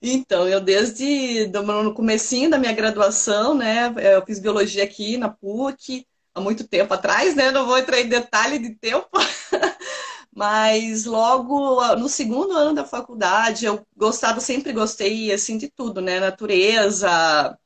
Então, 0.00 0.46
eu 0.46 0.60
desde 0.60 1.48
no 1.48 1.94
comecinho 1.94 2.50
da 2.50 2.58
minha 2.58 2.72
graduação, 2.72 3.54
né, 3.54 3.92
eu 4.14 4.24
fiz 4.24 4.38
biologia 4.38 4.84
aqui 4.84 5.16
na 5.16 5.28
PUC, 5.28 6.06
há 6.34 6.40
muito 6.40 6.68
tempo 6.68 6.92
atrás, 6.92 7.34
né, 7.34 7.50
não 7.50 7.66
vou 7.66 7.78
entrar 7.78 8.00
em 8.00 8.08
detalhe 8.08 8.58
de 8.58 8.74
tempo, 8.74 9.08
Mas 10.36 11.06
logo 11.06 11.96
no 11.96 12.08
segundo 12.10 12.52
ano 12.54 12.74
da 12.74 12.84
faculdade, 12.84 13.64
eu 13.66 13.86
gostava, 13.96 14.40
sempre 14.40 14.72
gostei 14.72 15.32
assim 15.32 15.58
de 15.58 15.68
tudo, 15.70 16.00
né? 16.02 16.20
Natureza. 16.20 17.58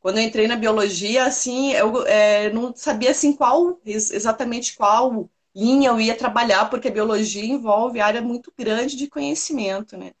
Quando 0.00 0.18
eu 0.18 0.24
entrei 0.24 0.46
na 0.48 0.56
biologia, 0.56 1.24
assim, 1.26 1.72
eu 1.72 2.06
é, 2.06 2.50
não 2.52 2.74
sabia 2.76 3.10
assim 3.12 3.34
qual 3.34 3.80
exatamente 3.86 4.76
qual 4.76 5.30
linha 5.54 5.90
eu 5.90 6.00
ia 6.00 6.16
trabalhar, 6.16 6.70
porque 6.70 6.88
a 6.88 6.90
biologia 6.92 7.44
envolve 7.44 8.00
área 8.00 8.22
muito 8.22 8.52
grande 8.58 8.96
de 8.96 9.08
conhecimento, 9.08 9.96
né? 9.96 10.12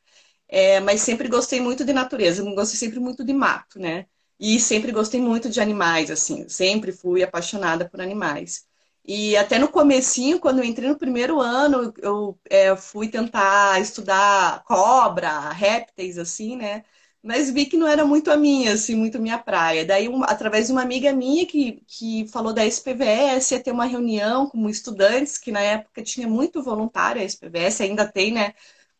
É, 0.48 0.80
mas 0.80 1.00
sempre 1.02 1.28
gostei 1.28 1.60
muito 1.60 1.84
de 1.84 1.92
natureza, 1.92 2.42
gostei 2.54 2.78
sempre 2.78 3.00
muito 3.00 3.24
de 3.24 3.32
mato, 3.34 3.78
né? 3.80 4.06
E 4.40 4.60
sempre 4.60 4.92
gostei 4.92 5.20
muito 5.20 5.48
de 5.50 5.60
animais, 5.60 6.10
assim, 6.10 6.48
sempre 6.48 6.92
fui 6.92 7.22
apaixonada 7.22 7.88
por 7.88 8.00
animais. 8.00 8.66
E 9.06 9.36
até 9.36 9.58
no 9.58 9.68
comecinho, 9.68 10.40
quando 10.40 10.58
eu 10.60 10.64
entrei 10.64 10.88
no 10.88 10.96
primeiro 10.98 11.40
ano, 11.40 11.92
eu 11.98 12.38
é, 12.48 12.74
fui 12.76 13.08
tentar 13.08 13.80
estudar 13.80 14.64
cobra, 14.64 15.50
répteis, 15.50 16.16
assim, 16.18 16.56
né? 16.56 16.84
Mas 17.22 17.50
vi 17.50 17.66
que 17.66 17.76
não 17.76 17.86
era 17.86 18.04
muito 18.04 18.30
a 18.30 18.36
minha, 18.36 18.72
assim, 18.74 18.94
muito 18.94 19.16
a 19.16 19.20
minha 19.20 19.38
praia. 19.38 19.84
Daí, 19.84 20.08
um, 20.08 20.22
através 20.24 20.66
de 20.66 20.72
uma 20.72 20.82
amiga 20.82 21.12
minha 21.12 21.46
que, 21.46 21.82
que 21.86 22.26
falou 22.28 22.52
da 22.52 22.64
SPVS, 22.66 23.54
ia 23.54 23.62
ter 23.62 23.72
uma 23.72 23.84
reunião 23.86 24.48
com 24.48 24.68
estudantes, 24.68 25.38
que 25.38 25.50
na 25.52 25.60
época 25.60 26.02
tinha 26.02 26.28
muito 26.28 26.62
voluntário 26.62 27.20
a 27.20 27.24
SPVS, 27.24 27.82
ainda 27.82 28.06
tem, 28.10 28.32
né? 28.32 28.54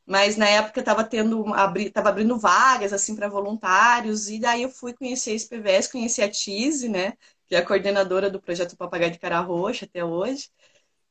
Mas 0.06 0.36
na 0.36 0.46
época 0.48 0.80
estava 0.80 1.02
tendo, 1.04 1.52
abri, 1.54 1.90
tava 1.90 2.10
abrindo 2.10 2.38
vagas, 2.38 2.92
assim, 2.92 3.16
para 3.16 3.28
voluntários, 3.28 4.28
e 4.28 4.38
daí 4.38 4.62
eu 4.62 4.68
fui 4.70 4.92
conhecer 4.92 5.30
a 5.32 5.34
SPVS, 5.34 5.90
conheci 5.90 6.22
a 6.22 6.30
Tise, 6.30 6.88
né? 6.88 7.14
Que 7.46 7.54
é 7.54 7.58
a 7.58 7.66
coordenadora 7.66 8.30
do 8.30 8.40
projeto 8.40 8.76
Papagaio 8.76 9.12
de 9.12 9.18
Cara 9.18 9.40
Roxa 9.40 9.84
até 9.86 10.04
hoje. 10.04 10.48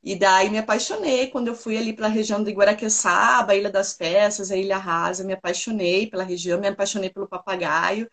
E 0.03 0.15
daí 0.17 0.49
me 0.49 0.57
apaixonei 0.57 1.27
quando 1.29 1.47
eu 1.47 1.55
fui 1.55 1.77
ali 1.77 1.93
para 1.93 2.07
a 2.07 2.09
região 2.09 2.43
de 2.43 2.51
Guaraqueçaba, 2.51 3.55
Ilha 3.55 3.69
das 3.71 3.93
Peças, 3.93 4.51
a 4.51 4.57
Ilha 4.57 4.77
Rasa, 4.77 5.23
me 5.23 5.33
apaixonei 5.33 6.07
pela 6.07 6.23
região, 6.23 6.59
me 6.59 6.67
apaixonei 6.67 7.09
pelo 7.09 7.27
papagaio. 7.27 8.09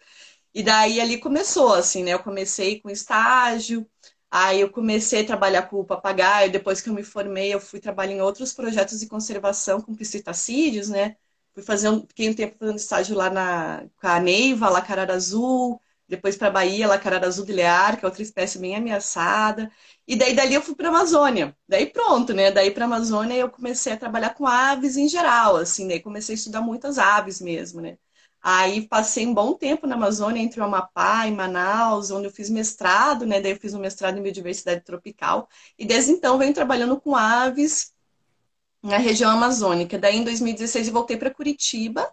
E 0.54 0.62
daí 0.62 1.00
ali 1.00 1.18
começou, 1.18 1.74
assim, 1.74 2.02
né? 2.04 2.12
Eu 2.14 2.22
comecei 2.22 2.80
com 2.80 2.90
estágio, 2.90 3.88
aí 4.30 4.60
eu 4.60 4.70
comecei 4.70 5.22
a 5.22 5.26
trabalhar 5.26 5.62
com 5.68 5.76
o 5.80 5.84
papagaio, 5.84 6.50
depois 6.50 6.80
que 6.80 6.88
eu 6.90 6.94
me 6.94 7.02
formei, 7.04 7.52
eu 7.54 7.60
fui 7.60 7.80
trabalhar 7.80 8.14
em 8.14 8.20
outros 8.20 8.52
projetos 8.52 9.00
de 9.00 9.06
conservação 9.08 9.80
com 9.80 9.94
psitacídeos, 9.94 10.88
né? 10.88 11.16
Fui 11.54 11.62
fazer 11.62 11.88
um, 11.88 12.00
fiquei 12.06 12.28
um 12.30 12.34
tempo 12.34 12.56
fazendo 12.58 12.76
estágio 12.78 13.16
lá 13.16 13.30
na, 13.30 13.84
com 14.00 14.06
a 14.06 14.20
Neiva, 14.20 14.68
lá 14.68 14.82
Carara 14.82 15.14
Azul, 15.14 15.80
depois 16.10 16.36
para 16.36 16.50
Bahia, 16.50 16.88
lacarada 16.88 17.26
azul 17.26 17.46
do 17.46 17.52
Lear, 17.52 17.96
que 17.96 18.04
é 18.04 18.08
outra 18.08 18.22
espécie 18.22 18.58
bem 18.58 18.74
ameaçada. 18.76 19.70
E 20.06 20.16
daí 20.16 20.34
dali 20.34 20.54
eu 20.54 20.62
fui 20.62 20.74
para 20.74 20.88
a 20.88 20.90
Amazônia. 20.90 21.56
Daí 21.68 21.86
pronto, 21.86 22.34
né? 22.34 22.50
Daí 22.50 22.72
para 22.72 22.84
a 22.84 22.88
Amazônia 22.88 23.36
eu 23.36 23.48
comecei 23.48 23.92
a 23.92 23.96
trabalhar 23.96 24.34
com 24.34 24.46
aves 24.46 24.96
em 24.96 25.08
geral, 25.08 25.56
assim, 25.56 25.86
daí 25.86 26.00
comecei 26.00 26.34
a 26.34 26.38
estudar 26.38 26.60
muitas 26.62 26.98
aves 26.98 27.40
mesmo, 27.40 27.80
né? 27.80 27.96
Aí 28.42 28.88
passei 28.88 29.26
um 29.26 29.34
bom 29.34 29.54
tempo 29.54 29.86
na 29.86 29.94
Amazônia, 29.96 30.42
entre 30.42 30.60
o 30.60 30.64
Amapá 30.64 31.26
e 31.28 31.30
Manaus, 31.32 32.10
onde 32.10 32.26
eu 32.26 32.32
fiz 32.32 32.50
mestrado, 32.50 33.24
né? 33.26 33.40
Daí 33.40 33.52
eu 33.52 33.60
fiz 33.60 33.74
um 33.74 33.80
mestrado 33.80 34.18
em 34.18 34.22
biodiversidade 34.22 34.82
tropical. 34.82 35.48
E 35.78 35.84
desde 35.86 36.10
então 36.12 36.38
venho 36.38 36.54
trabalhando 36.54 37.00
com 37.00 37.14
aves 37.14 37.92
na 38.82 38.98
região 38.98 39.30
amazônica. 39.30 39.98
Daí 39.98 40.16
em 40.16 40.24
2016 40.24 40.88
eu 40.88 40.92
voltei 40.94 41.16
para 41.16 41.30
Curitiba. 41.30 42.12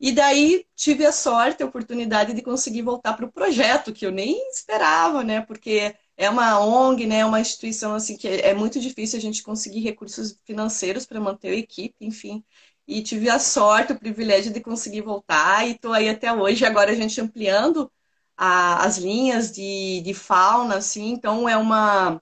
E 0.00 0.12
daí 0.12 0.66
tive 0.74 1.04
a 1.06 1.12
sorte, 1.12 1.62
a 1.62 1.66
oportunidade 1.66 2.32
de 2.32 2.42
conseguir 2.42 2.82
voltar 2.82 3.14
para 3.14 3.26
o 3.26 3.32
projeto, 3.32 3.92
que 3.92 4.06
eu 4.06 4.10
nem 4.10 4.48
esperava, 4.50 5.22
né? 5.22 5.42
Porque 5.42 5.94
é 6.16 6.30
uma 6.30 6.58
ONG, 6.60 7.06
né? 7.06 7.24
Uma 7.24 7.40
instituição 7.40 7.94
assim 7.94 8.16
que 8.16 8.26
é 8.28 8.54
muito 8.54 8.80
difícil 8.80 9.18
a 9.18 9.22
gente 9.22 9.42
conseguir 9.42 9.80
recursos 9.80 10.38
financeiros 10.44 11.04
para 11.06 11.20
manter 11.20 11.50
a 11.50 11.54
equipe, 11.56 11.96
enfim 12.00 12.42
e 12.86 13.02
tive 13.02 13.28
a 13.30 13.38
sorte, 13.38 13.92
o 13.92 13.98
privilégio 13.98 14.52
de 14.52 14.60
conseguir 14.60 15.02
voltar 15.02 15.66
e 15.66 15.72
estou 15.72 15.92
aí 15.92 16.08
até 16.08 16.32
hoje. 16.32 16.64
Agora 16.64 16.90
a 16.90 16.94
gente 16.94 17.20
ampliando 17.20 17.90
a, 18.36 18.84
as 18.84 18.98
linhas 18.98 19.52
de, 19.52 20.00
de 20.02 20.14
fauna, 20.14 20.76
assim, 20.76 21.10
então 21.12 21.48
é 21.48 21.56
uma 21.56 22.20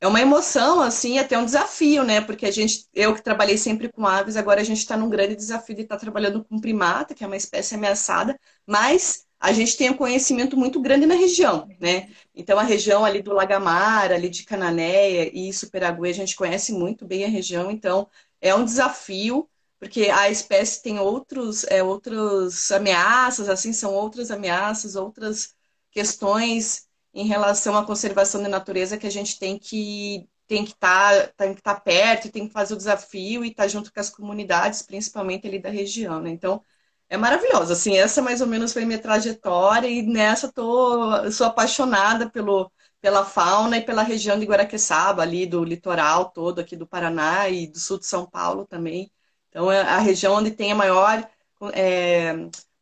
é 0.00 0.06
uma 0.06 0.20
emoção, 0.20 0.80
assim, 0.80 1.18
até 1.18 1.36
um 1.38 1.44
desafio, 1.44 2.04
né? 2.04 2.20
Porque 2.20 2.46
a 2.46 2.50
gente, 2.50 2.86
eu 2.94 3.14
que 3.14 3.22
trabalhei 3.22 3.58
sempre 3.58 3.90
com 3.90 4.06
aves, 4.06 4.36
agora 4.36 4.60
a 4.60 4.64
gente 4.64 4.78
está 4.78 4.96
num 4.96 5.08
grande 5.08 5.34
desafio 5.34 5.74
de 5.74 5.82
estar 5.82 5.96
tá 5.96 6.00
trabalhando 6.00 6.44
com 6.44 6.60
primata, 6.60 7.14
que 7.14 7.24
é 7.24 7.26
uma 7.26 7.36
espécie 7.36 7.74
ameaçada, 7.74 8.38
mas 8.66 9.26
a 9.40 9.52
gente 9.52 9.76
tem 9.76 9.90
um 9.90 9.96
conhecimento 9.96 10.56
muito 10.56 10.80
grande 10.80 11.06
na 11.06 11.14
região, 11.14 11.68
né? 11.80 12.10
Então 12.34 12.58
a 12.58 12.62
região 12.62 13.04
ali 13.04 13.22
do 13.22 13.32
Lagamar, 13.32 14.12
ali 14.12 14.28
de 14.28 14.44
Cananéia 14.44 15.30
e 15.32 15.52
Superagüe, 15.52 16.10
a 16.10 16.12
gente 16.12 16.36
conhece 16.36 16.72
muito 16.72 17.04
bem 17.04 17.24
a 17.24 17.28
região, 17.28 17.70
então 17.70 18.08
é 18.40 18.54
um 18.54 18.64
desafio 18.64 19.48
porque 19.78 20.08
a 20.10 20.28
espécie 20.30 20.82
tem 20.82 20.98
outros, 20.98 21.64
é, 21.64 21.82
outras 21.82 22.70
ameaças, 22.72 23.48
assim, 23.48 23.72
são 23.72 23.94
outras 23.94 24.30
ameaças, 24.30 24.96
outras 24.96 25.54
questões 25.90 26.87
em 27.14 27.26
relação 27.26 27.76
à 27.76 27.84
conservação 27.84 28.42
da 28.42 28.48
natureza 28.48 28.98
que 28.98 29.06
a 29.06 29.10
gente 29.10 29.38
tem 29.38 29.58
que 29.58 30.28
tem 30.46 30.64
que 30.64 30.72
estar 30.72 31.28
tá, 31.28 31.32
tem 31.36 31.54
que 31.54 31.62
tá 31.62 31.74
perto, 31.78 32.30
tem 32.32 32.46
que 32.48 32.52
fazer 32.52 32.74
o 32.74 32.76
desafio 32.76 33.44
e 33.44 33.48
estar 33.48 33.64
tá 33.64 33.68
junto 33.68 33.92
com 33.92 34.00
as 34.00 34.10
comunidades, 34.10 34.82
principalmente 34.82 35.46
ali 35.46 35.58
da 35.60 35.68
região, 35.70 36.20
né? 36.20 36.30
Então, 36.30 36.62
é 37.08 37.16
maravilhoso. 37.16 37.72
Assim, 37.72 37.96
essa 37.96 38.22
mais 38.22 38.40
ou 38.40 38.46
menos 38.46 38.72
foi 38.72 38.84
minha 38.84 38.98
trajetória 39.00 39.88
e 39.88 40.02
nessa 40.02 40.50
tô, 40.52 41.30
sou 41.32 41.46
apaixonada 41.46 42.30
pelo, 42.30 42.70
pela 43.00 43.24
fauna 43.24 43.78
e 43.78 43.82
pela 43.84 44.02
região 44.02 44.38
de 44.38 44.46
Guaraqueçaba, 44.46 45.22
ali 45.22 45.46
do 45.46 45.64
litoral 45.64 46.30
todo 46.30 46.60
aqui 46.60 46.76
do 46.76 46.86
Paraná 46.86 47.48
e 47.48 47.66
do 47.66 47.78
sul 47.78 47.98
de 47.98 48.06
São 48.06 48.26
Paulo 48.28 48.66
também. 48.66 49.10
Então, 49.48 49.70
é 49.72 49.80
a 49.82 49.98
região 49.98 50.34
onde 50.34 50.50
tem 50.50 50.72
a 50.72 50.74
maior, 50.74 51.28
é, 51.74 52.32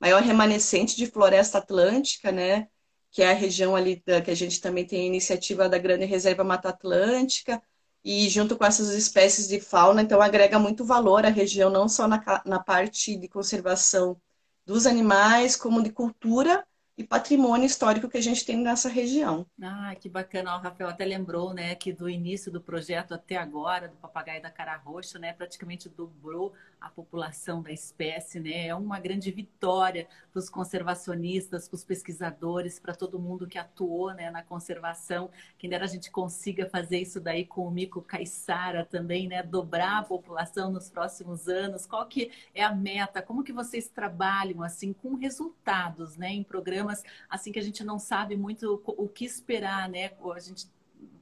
maior 0.00 0.22
remanescente 0.22 0.96
de 0.96 1.06
floresta 1.06 1.58
atlântica, 1.58 2.32
né? 2.32 2.68
Que 3.16 3.22
é 3.22 3.30
a 3.30 3.34
região 3.34 3.74
ali 3.74 4.02
da, 4.04 4.20
que 4.20 4.30
a 4.30 4.34
gente 4.34 4.60
também 4.60 4.84
tem 4.84 5.04
a 5.04 5.06
iniciativa 5.06 5.70
da 5.70 5.78
Grande 5.78 6.04
Reserva 6.04 6.44
Mata 6.44 6.68
Atlântica, 6.68 7.62
e 8.04 8.28
junto 8.28 8.56
com 8.58 8.64
essas 8.64 8.90
espécies 8.90 9.48
de 9.48 9.58
fauna, 9.58 10.02
então 10.02 10.20
agrega 10.20 10.58
muito 10.58 10.84
valor 10.84 11.24
à 11.24 11.30
região, 11.30 11.70
não 11.70 11.88
só 11.88 12.06
na, 12.06 12.22
na 12.44 12.60
parte 12.60 13.16
de 13.16 13.26
conservação 13.26 14.20
dos 14.66 14.86
animais, 14.86 15.56
como 15.56 15.82
de 15.82 15.90
cultura 15.90 16.66
e 16.98 17.04
patrimônio 17.04 17.66
histórico 17.66 18.08
que 18.08 18.18
a 18.18 18.22
gente 18.22 18.44
tem 18.44 18.58
nessa 18.58 18.88
região. 18.88 19.46
Ah, 19.62 19.94
que 19.98 20.08
bacana. 20.08 20.54
O 20.56 20.60
Rafael 20.60 20.90
até 20.90 21.04
lembrou, 21.04 21.54
né, 21.54 21.74
que 21.74 21.92
do 21.92 22.08
início 22.10 22.52
do 22.52 22.60
projeto 22.60 23.14
até 23.14 23.36
agora, 23.36 23.88
do 23.88 23.96
papagaio 23.96 24.42
da 24.42 24.50
cara 24.50 24.76
roxa, 24.76 25.18
né, 25.18 25.32
praticamente 25.32 25.88
dobrou 25.88 26.52
a 26.80 26.90
população 26.90 27.62
da 27.62 27.72
espécie, 27.72 28.38
né? 28.38 28.68
É 28.68 28.74
uma 28.74 29.00
grande 29.00 29.30
vitória 29.30 30.06
para 30.30 30.38
os 30.38 30.48
conservacionistas, 30.48 31.68
para 31.68 31.74
os 31.74 31.84
pesquisadores, 31.84 32.78
para 32.78 32.94
todo 32.94 33.18
mundo 33.18 33.46
que 33.46 33.58
atuou, 33.58 34.12
né, 34.12 34.30
na 34.30 34.42
conservação. 34.42 35.30
Quem 35.58 35.70
dera 35.70 35.84
a 35.84 35.88
gente 35.88 36.10
consiga 36.10 36.68
fazer 36.68 36.98
isso 36.98 37.20
daí 37.20 37.44
com 37.44 37.66
o 37.66 37.70
mico 37.70 38.02
caiçara 38.02 38.84
também, 38.84 39.26
né, 39.28 39.42
dobrar 39.42 39.98
a 39.98 40.02
população 40.02 40.70
nos 40.70 40.90
próximos 40.90 41.48
anos. 41.48 41.86
Qual 41.86 42.06
que 42.06 42.30
é 42.54 42.62
a 42.62 42.74
meta? 42.74 43.22
Como 43.22 43.42
que 43.42 43.52
vocês 43.52 43.88
trabalham 43.88 44.62
assim 44.62 44.92
com 44.92 45.14
resultados, 45.14 46.16
né, 46.16 46.30
em 46.30 46.42
programas 46.44 47.02
assim 47.28 47.50
que 47.50 47.58
a 47.58 47.62
gente 47.62 47.82
não 47.82 47.98
sabe 47.98 48.36
muito 48.36 48.82
o 48.86 49.08
que 49.08 49.24
esperar, 49.24 49.88
né? 49.88 50.12
A 50.34 50.38
gente 50.38 50.68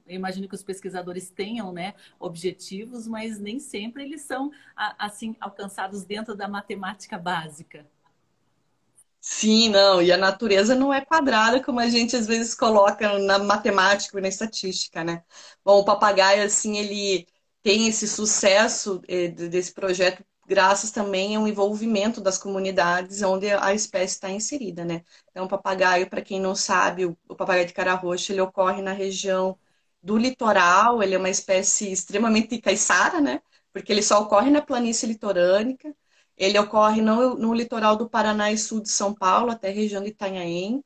eu 0.07 0.15
imagino 0.15 0.49
que 0.49 0.55
os 0.55 0.63
pesquisadores 0.63 1.31
tenham 1.31 1.73
né, 1.73 1.95
objetivos, 2.19 3.07
mas 3.07 3.39
nem 3.39 3.59
sempre 3.59 4.05
eles 4.05 4.23
são 4.23 4.51
assim 4.99 5.37
alcançados 5.41 6.05
dentro 6.05 6.35
da 6.35 6.49
matemática 6.49 7.19
básica. 7.19 7.87
Sim, 9.21 9.71
não, 9.71 10.03
e 10.03 10.13
a 10.13 10.17
natureza 10.19 10.75
não 10.75 10.93
é 10.93 11.01
quadrada 11.05 11.63
como 11.63 11.81
a 11.81 11.89
gente 11.89 12.15
às 12.15 12.27
vezes 12.27 12.55
coloca 12.55 13.19
na 13.21 13.39
matemática 13.39 14.19
e 14.19 14.21
na 14.21 14.29
estatística, 14.29 15.03
né? 15.03 15.25
Bom, 15.65 15.81
o 15.81 15.85
papagaio, 15.85 16.45
assim, 16.45 16.77
ele 16.77 17.27
tem 17.63 17.89
esse 17.89 18.07
sucesso 18.07 19.01
eh, 19.09 19.29
desse 19.29 19.73
projeto 19.73 20.23
graças 20.47 20.91
também 20.91 21.35
ao 21.37 21.49
envolvimento 21.49 22.21
das 22.21 22.37
comunidades 22.37 23.23
onde 23.23 23.51
a 23.51 23.73
espécie 23.73 24.15
está 24.15 24.29
inserida, 24.31 24.85
né? 24.85 25.03
Então, 25.31 25.47
o 25.47 25.49
papagaio, 25.49 26.09
para 26.09 26.21
quem 26.21 26.39
não 26.39 26.55
sabe, 26.55 27.07
o 27.07 27.17
papagaio 27.35 27.67
de 27.67 27.73
cara 27.73 27.95
roxa, 27.95 28.31
ele 28.33 28.43
ocorre 28.43 28.83
na 28.83 28.93
região 28.93 29.59
do 30.05 30.19
litoral, 30.19 31.03
ele 31.03 31.15
é 31.15 31.19
uma 31.19 31.31
espécie 31.31 31.91
extremamente 31.91 32.61
caiçara, 32.61 33.21
né? 33.23 33.41
Porque 33.73 33.91
ele 33.91 34.03
só 34.03 34.21
ocorre 34.21 34.51
na 34.51 34.61
planície 34.61 35.07
litorânica, 35.09 35.95
ele 36.37 36.59
ocorre 36.59 37.01
no, 37.01 37.37
no 37.37 37.55
litoral 37.55 37.97
do 37.97 38.09
Paraná 38.09 38.53
e 38.53 38.59
sul 38.59 38.81
de 38.83 38.91
São 38.91 39.15
Paulo, 39.15 39.51
até 39.51 39.71
a 39.71 39.73
região 39.73 40.03
de 40.03 40.11
Itanhaém, 40.11 40.85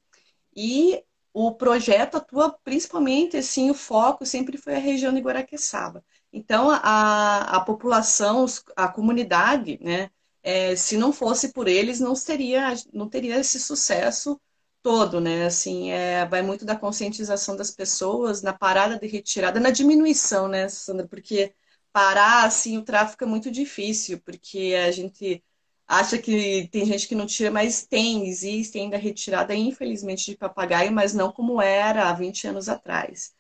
e 0.55 1.03
o 1.33 1.53
projeto 1.55 2.17
atua 2.17 2.57
principalmente, 2.65 3.37
assim, 3.37 3.71
o 3.71 3.75
foco 3.75 4.25
sempre 4.25 4.57
foi 4.57 4.77
a 4.77 4.79
região 4.79 5.13
de 5.13 5.21
Guaraqueçaba. 5.21 6.05
Então, 6.33 6.71
a, 6.71 7.57
a 7.57 7.61
população, 7.61 8.47
a 8.77 8.89
comunidade, 8.89 9.79
né, 9.83 10.11
é, 10.43 10.77
se 10.77 10.97
não 10.97 11.13
fosse 11.13 11.53
por 11.53 11.67
eles, 11.69 12.01
não 12.01 12.15
teria, 12.15 12.75
não 12.93 13.09
teria 13.09 13.39
esse 13.39 13.59
sucesso 13.59 14.41
todo, 14.83 15.21
né? 15.21 15.47
Assim, 15.47 15.91
é, 15.91 16.27
vai 16.27 16.43
muito 16.43 16.65
da 16.65 16.77
conscientização 16.77 17.57
das 17.57 17.71
pessoas 17.71 18.43
na 18.43 18.53
parada 18.53 18.99
de 18.99 19.07
retirada, 19.07 19.61
na 19.61 19.71
diminuição, 19.71 20.49
né, 20.49 20.69
Sandra? 20.69 21.07
Porque 21.09 21.55
parar, 21.93 22.45
assim, 22.47 22.79
o 22.79 22.85
tráfico 22.85 23.25
é 23.25 23.27
muito 23.27 23.51
difícil, 23.51 24.21
porque 24.21 24.75
a 24.87 24.91
gente 24.91 25.43
acha 25.87 26.19
que 26.19 26.69
tem 26.69 26.85
gente 26.87 27.09
que 27.09 27.15
não 27.15 27.27
tira, 27.27 27.51
mas 27.51 27.87
tem, 27.87 28.29
existe 28.29 28.79
ainda 28.79 28.97
retirada, 28.99 29.55
infelizmente, 29.55 30.27
de 30.31 30.37
papagaio, 30.37 30.93
mas 30.93 31.15
não 31.15 31.33
como 31.33 31.61
era 31.63 32.09
há 32.09 32.13
20 32.13 32.47
anos 32.47 32.69
atrás. 32.69 33.35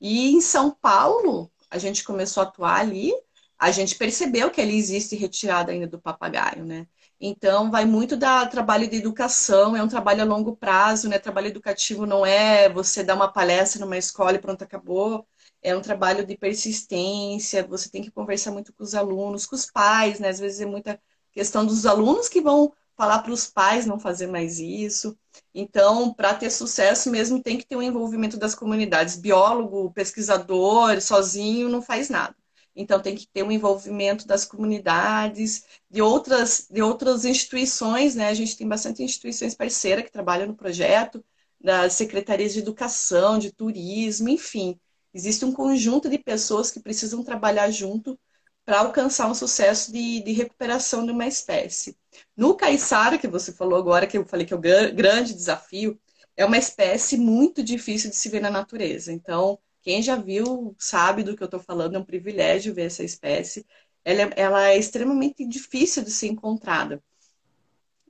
E 0.00 0.30
em 0.30 0.40
São 0.40 0.70
Paulo, 0.72 1.50
a 1.70 1.78
gente 1.78 2.04
começou 2.04 2.42
a 2.42 2.46
atuar 2.46 2.80
ali, 2.80 3.12
a 3.58 3.70
gente 3.70 3.96
percebeu 3.96 4.50
que 4.50 4.60
ali 4.60 4.76
existe 4.76 5.16
retirada 5.16 5.72
ainda 5.72 5.86
do 5.86 6.00
papagaio, 6.00 6.64
né? 6.64 6.86
Então, 7.20 7.70
vai 7.70 7.84
muito 7.84 8.16
da 8.16 8.46
trabalho 8.46 8.88
de 8.88 8.96
educação, 8.96 9.76
é 9.76 9.82
um 9.82 9.88
trabalho 9.88 10.22
a 10.22 10.24
longo 10.24 10.56
prazo, 10.56 11.08
né? 11.08 11.18
Trabalho 11.18 11.48
educativo 11.48 12.06
não 12.06 12.24
é 12.24 12.68
você 12.68 13.04
dar 13.04 13.14
uma 13.14 13.30
palestra 13.30 13.80
numa 13.80 13.98
escola 13.98 14.34
e 14.36 14.38
pronto, 14.38 14.64
acabou. 14.64 15.26
É 15.62 15.76
um 15.76 15.82
trabalho 15.82 16.24
de 16.24 16.36
persistência, 16.36 17.66
você 17.66 17.90
tem 17.90 18.02
que 18.02 18.10
conversar 18.10 18.52
muito 18.52 18.72
com 18.72 18.82
os 18.82 18.94
alunos, 18.94 19.44
com 19.46 19.54
os 19.54 19.66
pais, 19.70 20.18
né? 20.18 20.28
Às 20.30 20.38
vezes 20.40 20.60
é 20.60 20.66
muita 20.66 21.00
questão 21.32 21.66
dos 21.66 21.84
alunos 21.84 22.28
que 22.28 22.40
vão 22.40 22.72
falar 22.96 23.20
para 23.20 23.32
os 23.32 23.46
pais 23.46 23.86
não 23.86 23.98
fazer 24.00 24.26
mais 24.26 24.58
isso. 24.58 25.16
Então, 25.54 26.12
para 26.14 26.34
ter 26.34 26.50
sucesso 26.50 27.10
mesmo, 27.10 27.42
tem 27.42 27.58
que 27.58 27.66
ter 27.66 27.76
o 27.76 27.80
um 27.80 27.82
envolvimento 27.82 28.38
das 28.38 28.54
comunidades. 28.54 29.16
Biólogo, 29.16 29.92
pesquisador, 29.92 31.00
sozinho, 31.02 31.68
não 31.68 31.82
faz 31.82 32.08
nada. 32.08 32.34
Então 32.80 33.00
tem 33.00 33.14
que 33.14 33.26
ter 33.28 33.42
um 33.42 33.52
envolvimento 33.52 34.26
das 34.26 34.44
comunidades, 34.44 35.64
de 35.90 36.00
outras, 36.00 36.66
de 36.70 36.82
outras 36.82 37.24
instituições, 37.24 38.14
né? 38.14 38.28
A 38.28 38.34
gente 38.34 38.56
tem 38.56 38.66
bastante 38.66 39.02
instituições 39.02 39.54
parceiras 39.54 40.04
que 40.04 40.12
trabalham 40.12 40.46
no 40.46 40.56
projeto, 40.56 41.24
das 41.60 41.92
secretarias 41.92 42.54
de 42.54 42.60
educação, 42.60 43.38
de 43.38 43.52
turismo, 43.52 44.28
enfim. 44.28 44.80
Existe 45.12 45.44
um 45.44 45.52
conjunto 45.52 46.08
de 46.08 46.18
pessoas 46.18 46.70
que 46.70 46.80
precisam 46.80 47.22
trabalhar 47.22 47.70
junto 47.70 48.18
para 48.64 48.80
alcançar 48.80 49.28
um 49.28 49.34
sucesso 49.34 49.92
de, 49.92 50.22
de, 50.22 50.32
recuperação 50.32 51.04
de 51.04 51.12
uma 51.12 51.26
espécie. 51.26 51.98
No 52.36 52.54
caiçara, 52.56 53.18
que 53.18 53.28
você 53.28 53.52
falou 53.52 53.78
agora, 53.78 54.06
que 54.06 54.16
eu 54.16 54.24
falei 54.24 54.46
que 54.46 54.54
é 54.54 54.56
o 54.56 54.60
grande 54.60 55.34
desafio, 55.34 56.00
é 56.36 56.44
uma 56.44 56.56
espécie 56.58 57.16
muito 57.16 57.62
difícil 57.62 58.10
de 58.10 58.16
se 58.16 58.28
ver 58.28 58.40
na 58.40 58.50
natureza. 58.50 59.12
Então, 59.12 59.58
quem 59.82 60.02
já 60.02 60.16
viu 60.16 60.74
sabe 60.78 61.22
do 61.22 61.36
que 61.36 61.42
eu 61.42 61.46
estou 61.46 61.60
falando, 61.60 61.96
é 61.96 61.98
um 61.98 62.04
privilégio 62.04 62.74
ver 62.74 62.86
essa 62.86 63.02
espécie. 63.04 63.66
Ela 64.04 64.22
é, 64.22 64.30
ela 64.36 64.68
é 64.68 64.78
extremamente 64.78 65.46
difícil 65.46 66.02
de 66.04 66.10
ser 66.10 66.28
encontrada. 66.28 67.02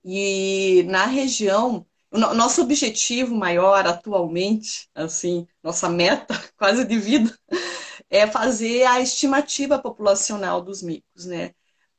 E 0.04 0.84
na 0.88 1.06
região, 1.06 1.86
o 2.10 2.18
nosso 2.18 2.62
objetivo 2.62 3.34
maior 3.34 3.86
atualmente, 3.86 4.88
assim, 4.94 5.46
nossa 5.62 5.88
meta 5.88 6.34
quase 6.56 6.84
de 6.84 6.98
vida, 6.98 7.36
é 8.08 8.26
fazer 8.26 8.84
a 8.84 9.00
estimativa 9.00 9.78
populacional 9.78 10.60
dos 10.62 10.82
micos, 10.82 11.26
né? 11.26 11.54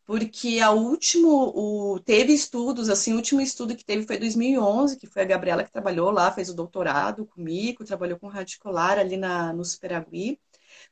Porque 0.06 0.60
a 0.60 0.72
último, 0.72 1.30
o, 1.56 1.99
teve 1.99 2.34
estudos, 2.34 2.89
assim, 2.89 3.14
o 3.14 3.16
último 3.18 3.39
estudo 3.41 3.76
que 3.76 3.86
teve 3.86 4.06
foi 4.06 4.18
2011, 4.18 4.97
que 4.97 5.08
foi 5.08 5.22
a 5.22 5.26
Gabriela 5.26 5.64
que 5.64 5.72
trabalhou 5.72 6.12
lá, 6.12 6.32
fez 6.32 6.49
o 6.49 6.56
doutorado 6.56 7.26
comigo, 7.26 7.86
trabalhou 7.86 8.20
com 8.20 8.28
radicular 8.28 8.99
ali 8.99 9.18
na, 9.18 9.54
no 9.54 9.64
Superagui. 9.64 10.39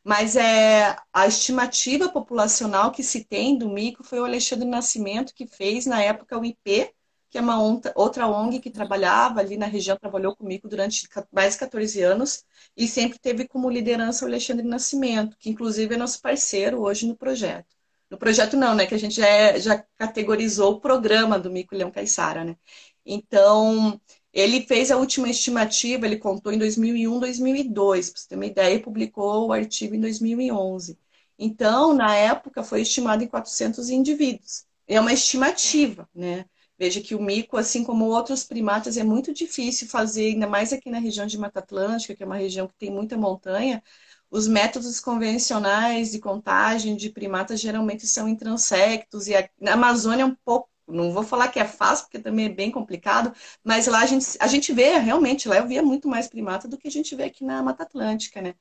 Mas 0.04 0.36
é, 0.36 0.96
a 1.14 1.28
estimativa 1.28 2.10
populacional 2.10 2.92
que 2.92 3.04
se 3.04 3.24
tem 3.26 3.58
do 3.58 3.70
mico 3.70 4.04
foi 4.04 4.20
o 4.20 4.26
Alexandre 4.26 4.68
Nascimento 4.68 5.34
que 5.34 5.48
fez, 5.48 5.86
na 5.86 6.02
época, 6.02 6.38
o 6.38 6.46
IP, 6.46 6.94
que 7.30 7.38
é 7.38 7.42
uma 7.42 7.60
outra 7.96 8.28
ONG 8.28 8.60
que 8.60 8.72
trabalhava 8.72 9.40
ali 9.40 9.58
na 9.58 9.68
região, 9.68 9.98
trabalhou 9.98 10.36
comigo 10.36 10.68
durante 10.68 11.08
mais 11.32 11.54
de 11.54 11.60
14 11.60 12.02
anos 12.02 12.44
e 12.76 12.88
sempre 12.88 13.20
teve 13.20 13.48
como 13.48 13.70
liderança 13.70 14.26
o 14.26 14.28
Alexandre 14.28 14.66
Nascimento, 14.66 15.38
que 15.40 15.50
inclusive 15.50 15.94
é 15.96 15.98
nosso 15.98 16.22
parceiro 16.22 16.82
hoje 16.82 17.08
no 17.08 17.16
projeto. 17.16 17.79
No 18.10 18.18
projeto 18.18 18.58
não, 18.58 18.76
né? 18.76 18.86
Que 18.88 18.96
a 18.96 18.98
gente 18.98 19.16
já, 19.16 19.28
é, 19.28 19.60
já 19.60 19.78
categorizou 19.98 20.74
o 20.74 20.82
programa 20.82 21.40
do 21.40 21.52
Mico 21.52 21.76
Leão 21.76 21.92
Caixara, 21.92 22.44
né? 22.44 22.58
Então, 23.06 24.00
ele 24.34 24.62
fez 24.66 24.92
a 24.92 24.98
última 24.98 25.30
estimativa, 25.30 26.06
ele 26.06 26.18
contou 26.18 26.52
em 26.52 26.58
2001, 26.58 27.20
2002, 27.20 28.10
para 28.10 28.20
você 28.22 28.28
ter 28.30 28.36
uma 28.36 28.46
ideia, 28.46 28.82
publicou 28.82 29.48
o 29.48 29.54
artigo 29.54 29.96
em 29.96 30.00
2011. 30.00 30.98
Então, 31.38 31.94
na 31.94 32.16
época, 32.16 32.64
foi 32.64 32.82
estimado 32.82 33.24
em 33.24 33.28
400 33.28 33.90
indivíduos. 33.90 34.66
É 34.88 35.00
uma 35.00 35.14
estimativa, 35.14 36.08
né? 36.14 36.46
Veja 36.78 37.02
que 37.02 37.14
o 37.14 37.22
mico, 37.22 37.58
assim 37.58 37.84
como 37.84 38.06
outros 38.06 38.44
primatas, 38.44 38.98
é 38.98 39.04
muito 39.04 39.34
difícil 39.34 39.88
fazer, 39.88 40.28
ainda 40.34 40.48
mais 40.48 40.72
aqui 40.74 40.90
na 40.90 41.00
região 41.00 41.28
de 41.28 41.38
Mata 41.38 41.60
Atlântica, 41.60 42.16
que 42.16 42.24
é 42.24 42.26
uma 42.26 42.38
região 42.38 42.68
que 42.68 42.76
tem 42.78 42.90
muita 42.92 43.18
montanha. 43.18 43.84
Os 44.32 44.48
métodos 44.48 45.00
convencionais 45.00 46.12
de 46.12 46.20
contagem 46.20 46.96
de 46.96 47.10
primatas 47.10 47.60
geralmente 47.60 48.06
são 48.08 48.28
intransectos, 48.28 49.28
e 49.28 49.36
a, 49.36 49.50
na 49.60 49.74
Amazônia 49.74 50.24
é 50.24 50.26
um 50.26 50.36
pouco, 50.46 50.70
não 50.88 51.12
vou 51.12 51.24
falar 51.24 51.50
que 51.50 51.60
é 51.60 51.66
fácil, 51.66 52.06
porque 52.06 52.20
também 52.20 52.46
é 52.46 52.50
bem 52.50 52.72
complicado, 52.72 53.34
mas 53.64 53.88
lá 53.88 54.02
a 54.02 54.06
gente, 54.06 54.26
a 54.40 54.48
gente 54.48 54.74
vê, 54.74 54.98
realmente, 55.00 55.48
lá 55.48 55.58
eu 55.58 55.68
via 55.68 55.82
muito 55.84 56.08
mais 56.08 56.28
primata 56.28 56.68
do 56.68 56.78
que 56.78 56.88
a 56.88 56.92
gente 56.92 57.16
vê 57.16 57.24
aqui 57.26 57.44
na 57.44 57.62
Mata 57.64 57.84
Atlântica, 57.84 58.42
né? 58.42 58.56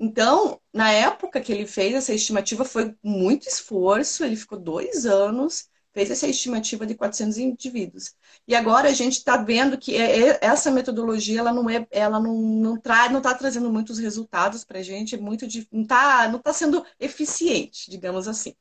Então, 0.00 0.60
na 0.72 0.92
época 0.92 1.40
que 1.40 1.52
ele 1.52 1.66
fez 1.66 1.94
essa 1.94 2.14
estimativa, 2.14 2.64
foi 2.64 2.94
muito 3.02 3.48
esforço, 3.48 4.24
ele 4.24 4.36
ficou 4.36 4.58
dois 4.58 5.06
anos 5.06 5.68
fez 5.92 6.10
essa 6.10 6.26
estimativa 6.26 6.86
de 6.86 6.94
400 6.94 7.38
indivíduos. 7.38 8.14
E 8.46 8.54
agora 8.54 8.88
a 8.88 8.92
gente 8.92 9.14
está 9.18 9.36
vendo 9.36 9.78
que 9.78 9.96
é, 9.96 10.30
é, 10.30 10.38
essa 10.40 10.70
metodologia 10.70 11.40
ela 11.40 11.52
não 11.52 11.68
é, 11.68 11.86
ela 11.90 12.20
não, 12.20 12.34
não 12.34 12.76
traz, 12.78 13.10
não 13.10 13.18
está 13.18 13.34
trazendo 13.34 13.70
muitos 13.72 13.98
resultados 13.98 14.64
para 14.64 14.78
a 14.78 14.82
gente, 14.82 15.14
é 15.14 15.18
muito 15.18 15.46
não 15.72 15.82
está 15.82 16.28
não 16.28 16.38
tá 16.38 16.52
sendo 16.52 16.84
eficiente, 17.00 17.90
digamos 17.90 18.28
assim. 18.28 18.54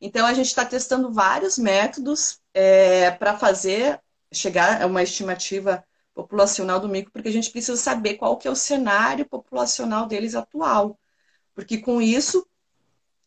Então 0.00 0.26
a 0.26 0.34
gente 0.34 0.46
está 0.46 0.64
testando 0.64 1.12
vários 1.12 1.58
métodos 1.58 2.40
é, 2.52 3.10
para 3.12 3.36
fazer 3.38 4.00
chegar 4.32 4.82
a 4.82 4.86
uma 4.86 5.02
estimativa 5.02 5.84
populacional 6.14 6.80
do 6.80 6.88
mico, 6.88 7.10
porque 7.10 7.28
a 7.28 7.32
gente 7.32 7.50
precisa 7.50 7.76
saber 7.76 8.14
qual 8.14 8.36
que 8.36 8.46
é 8.46 8.50
o 8.50 8.56
cenário 8.56 9.26
populacional 9.26 10.06
deles 10.06 10.34
atual, 10.34 10.98
porque 11.54 11.78
com 11.78 12.00
isso 12.00 12.46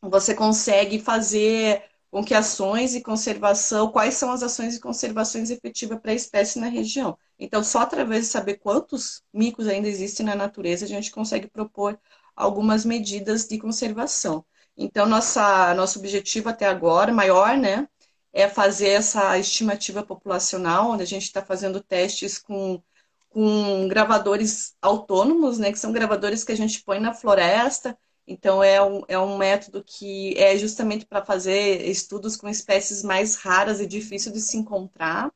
você 0.01 0.34
consegue 0.34 0.99
fazer 0.99 1.84
com 2.18 2.24
que 2.24 2.34
ações 2.34 2.95
e 2.95 3.01
conservação, 3.01 3.91
quais 3.91 4.15
são 4.15 4.32
as 4.32 4.41
ações 4.41 4.76
e 4.76 4.80
conservações 4.80 5.51
efetivas 5.51 5.99
para 5.99 6.09
a 6.09 6.15
espécie 6.15 6.57
na 6.57 6.65
região. 6.68 7.15
Então, 7.38 7.63
só 7.63 7.82
através 7.82 8.26
de 8.26 8.32
saber 8.32 8.55
quantos 8.55 9.22
micos 9.32 9.68
ainda 9.68 9.88
existem 9.88 10.26
na 10.26 10.34
natureza, 10.34 10.84
a 10.84 10.88
gente 10.88 11.11
consegue 11.11 11.47
propor 11.47 11.99
algumas 12.36 12.84
medidas 12.84 13.47
de 13.47 13.59
conservação. 13.59 14.43
Então, 14.76 15.05
nossa, 15.05 15.76
nosso 15.76 15.99
objetivo 15.99 16.49
até 16.49 16.65
agora, 16.65 17.13
maior, 17.13 17.55
né, 17.55 17.88
é 18.34 18.47
fazer 18.49 18.89
essa 18.89 19.38
estimativa 19.38 20.01
populacional, 20.01 20.89
onde 20.89 21.03
a 21.03 21.07
gente 21.07 21.26
está 21.26 21.45
fazendo 21.45 21.84
testes 21.84 22.39
com, 22.39 22.82
com 23.30 23.88
gravadores 23.88 24.76
autônomos, 24.82 25.59
né, 25.59 25.72
que 25.72 25.78
são 25.78 25.91
gravadores 25.91 26.43
que 26.43 26.51
a 26.51 26.57
gente 26.57 26.82
põe 26.84 26.99
na 26.99 27.13
floresta, 27.13 27.95
então, 28.28 28.61
é 28.61 28.84
um, 28.84 29.03
é 29.07 29.17
um 29.17 29.38
método 29.38 29.82
que 29.84 30.38
é 30.38 30.57
justamente 30.57 31.05
para 31.05 31.23
fazer 31.23 31.88
estudos 31.88 32.36
com 32.36 32.49
espécies 32.49 33.01
mais 33.01 33.36
raras 33.36 33.80
e 33.80 33.88
difíceis 33.88 34.36
de 34.36 34.41
se 34.41 34.57
encontrar. 34.57 35.32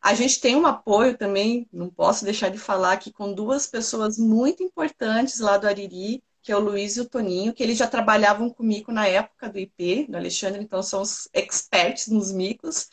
A 0.00 0.14
gente 0.14 0.40
tem 0.40 0.56
um 0.56 0.66
apoio 0.66 1.18
também, 1.18 1.68
não 1.70 1.90
posso 1.90 2.24
deixar 2.24 2.48
de 2.48 2.58
falar 2.58 2.92
aqui, 2.92 3.12
com 3.12 3.34
duas 3.34 3.66
pessoas 3.66 4.16
muito 4.18 4.62
importantes 4.62 5.40
lá 5.40 5.58
do 5.58 5.66
Ariri, 5.66 6.22
que 6.42 6.52
é 6.52 6.56
o 6.56 6.60
Luiz 6.60 6.96
e 6.96 7.00
o 7.00 7.08
Toninho, 7.08 7.52
que 7.52 7.62
eles 7.62 7.76
já 7.76 7.88
trabalhavam 7.88 8.48
comigo 8.48 8.92
na 8.92 9.06
época 9.06 9.48
do 9.50 9.58
IP, 9.58 10.06
do 10.08 10.16
Alexandre, 10.16 10.62
então 10.62 10.82
são 10.82 11.02
os 11.02 11.28
experts 11.34 12.06
nos 12.08 12.32
micos. 12.32 12.88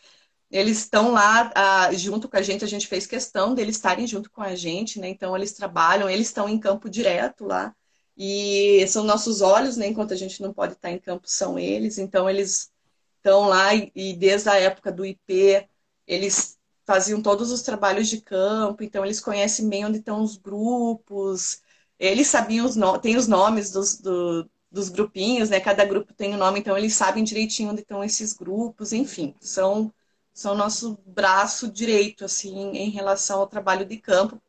Eles 0.51 0.80
estão 0.80 1.11
lá 1.11 1.51
ah, 1.55 1.93
junto 1.93 2.28
com 2.28 2.38
a 2.38 2.41
gente, 2.41 2.65
a 2.65 2.67
gente 2.67 2.88
fez 2.88 3.07
questão 3.07 3.53
deles 3.53 3.76
estarem 3.78 4.07
junto 4.07 4.30
com 4.32 4.41
a 4.41 4.55
gente, 4.55 4.99
né? 4.99 5.07
Então 5.09 5.36
eles 5.36 5.53
trabalham, 5.53 6.09
eles 6.09 6.28
estão 6.28 6.49
em 6.49 6.59
campo 6.59 6.89
direto 6.89 7.45
lá 7.45 7.74
e 8.18 8.86
são 8.88 9.03
nossos 9.03 9.41
olhos, 9.41 9.78
né? 9.78 9.88
Enquanto 9.88 10.14
a 10.14 10.18
gente 10.18 10.41
não 10.41 10.53
pode 10.53 10.74
estar 10.74 10.91
em 10.91 10.99
campo, 10.99 11.28
são 11.28 11.57
eles. 11.57 11.97
Então, 11.97 12.30
eles 12.30 12.72
estão 13.18 13.47
lá 13.47 13.74
e, 13.76 13.91
e 13.95 14.14
desde 14.16 14.49
a 14.49 14.55
época 14.59 14.91
do 14.91 15.05
IP, 15.05 15.68
eles 16.07 16.57
faziam 16.86 17.22
todos 17.22 17.51
os 17.51 17.61
trabalhos 17.61 18.09
de 18.09 18.22
campo, 18.22 18.84
então 18.84 19.05
eles 19.05 19.20
conhecem 19.22 19.68
bem 19.70 19.86
onde 19.86 19.99
estão 19.99 20.22
os 20.22 20.38
grupos, 20.38 21.61
eles 21.97 22.28
sabiam 22.28 22.66
os 22.66 22.76
tem 23.01 23.16
os 23.18 23.28
nomes 23.28 23.72
dos, 23.72 23.97
do, 23.99 24.49
dos 24.72 24.89
grupinhos, 24.89 25.49
né? 25.49 25.59
Cada 25.59 25.86
grupo 25.86 26.14
tem 26.14 26.34
um 26.36 26.38
nome, 26.38 26.59
então 26.59 26.78
eles 26.78 26.93
sabem 26.95 27.24
direitinho 27.24 27.72
onde 27.72 27.82
estão 27.82 28.03
esses 28.03 28.34
grupos, 28.34 28.91
enfim, 28.93 29.36
são 29.39 29.93
são 30.34 30.55
nosso 30.55 30.97
braço 31.05 31.72
direito 31.72 32.26
assim 32.26 32.72
em 32.76 32.89
relação 32.89 33.39
ao 33.39 33.47
trabalho 33.47 33.86
de 33.86 33.97
campo, 33.97 34.41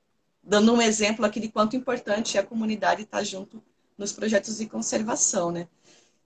dando 0.44 0.72
um 0.72 0.82
exemplo 0.82 1.24
aqui 1.24 1.40
de 1.40 1.48
quanto 1.48 1.76
importante 1.76 2.36
é 2.36 2.40
a 2.40 2.46
comunidade 2.46 3.02
estar 3.02 3.24
junto 3.24 3.62
nos 3.96 4.12
projetos 4.12 4.58
de 4.58 4.66
conservação, 4.66 5.50
né? 5.50 5.68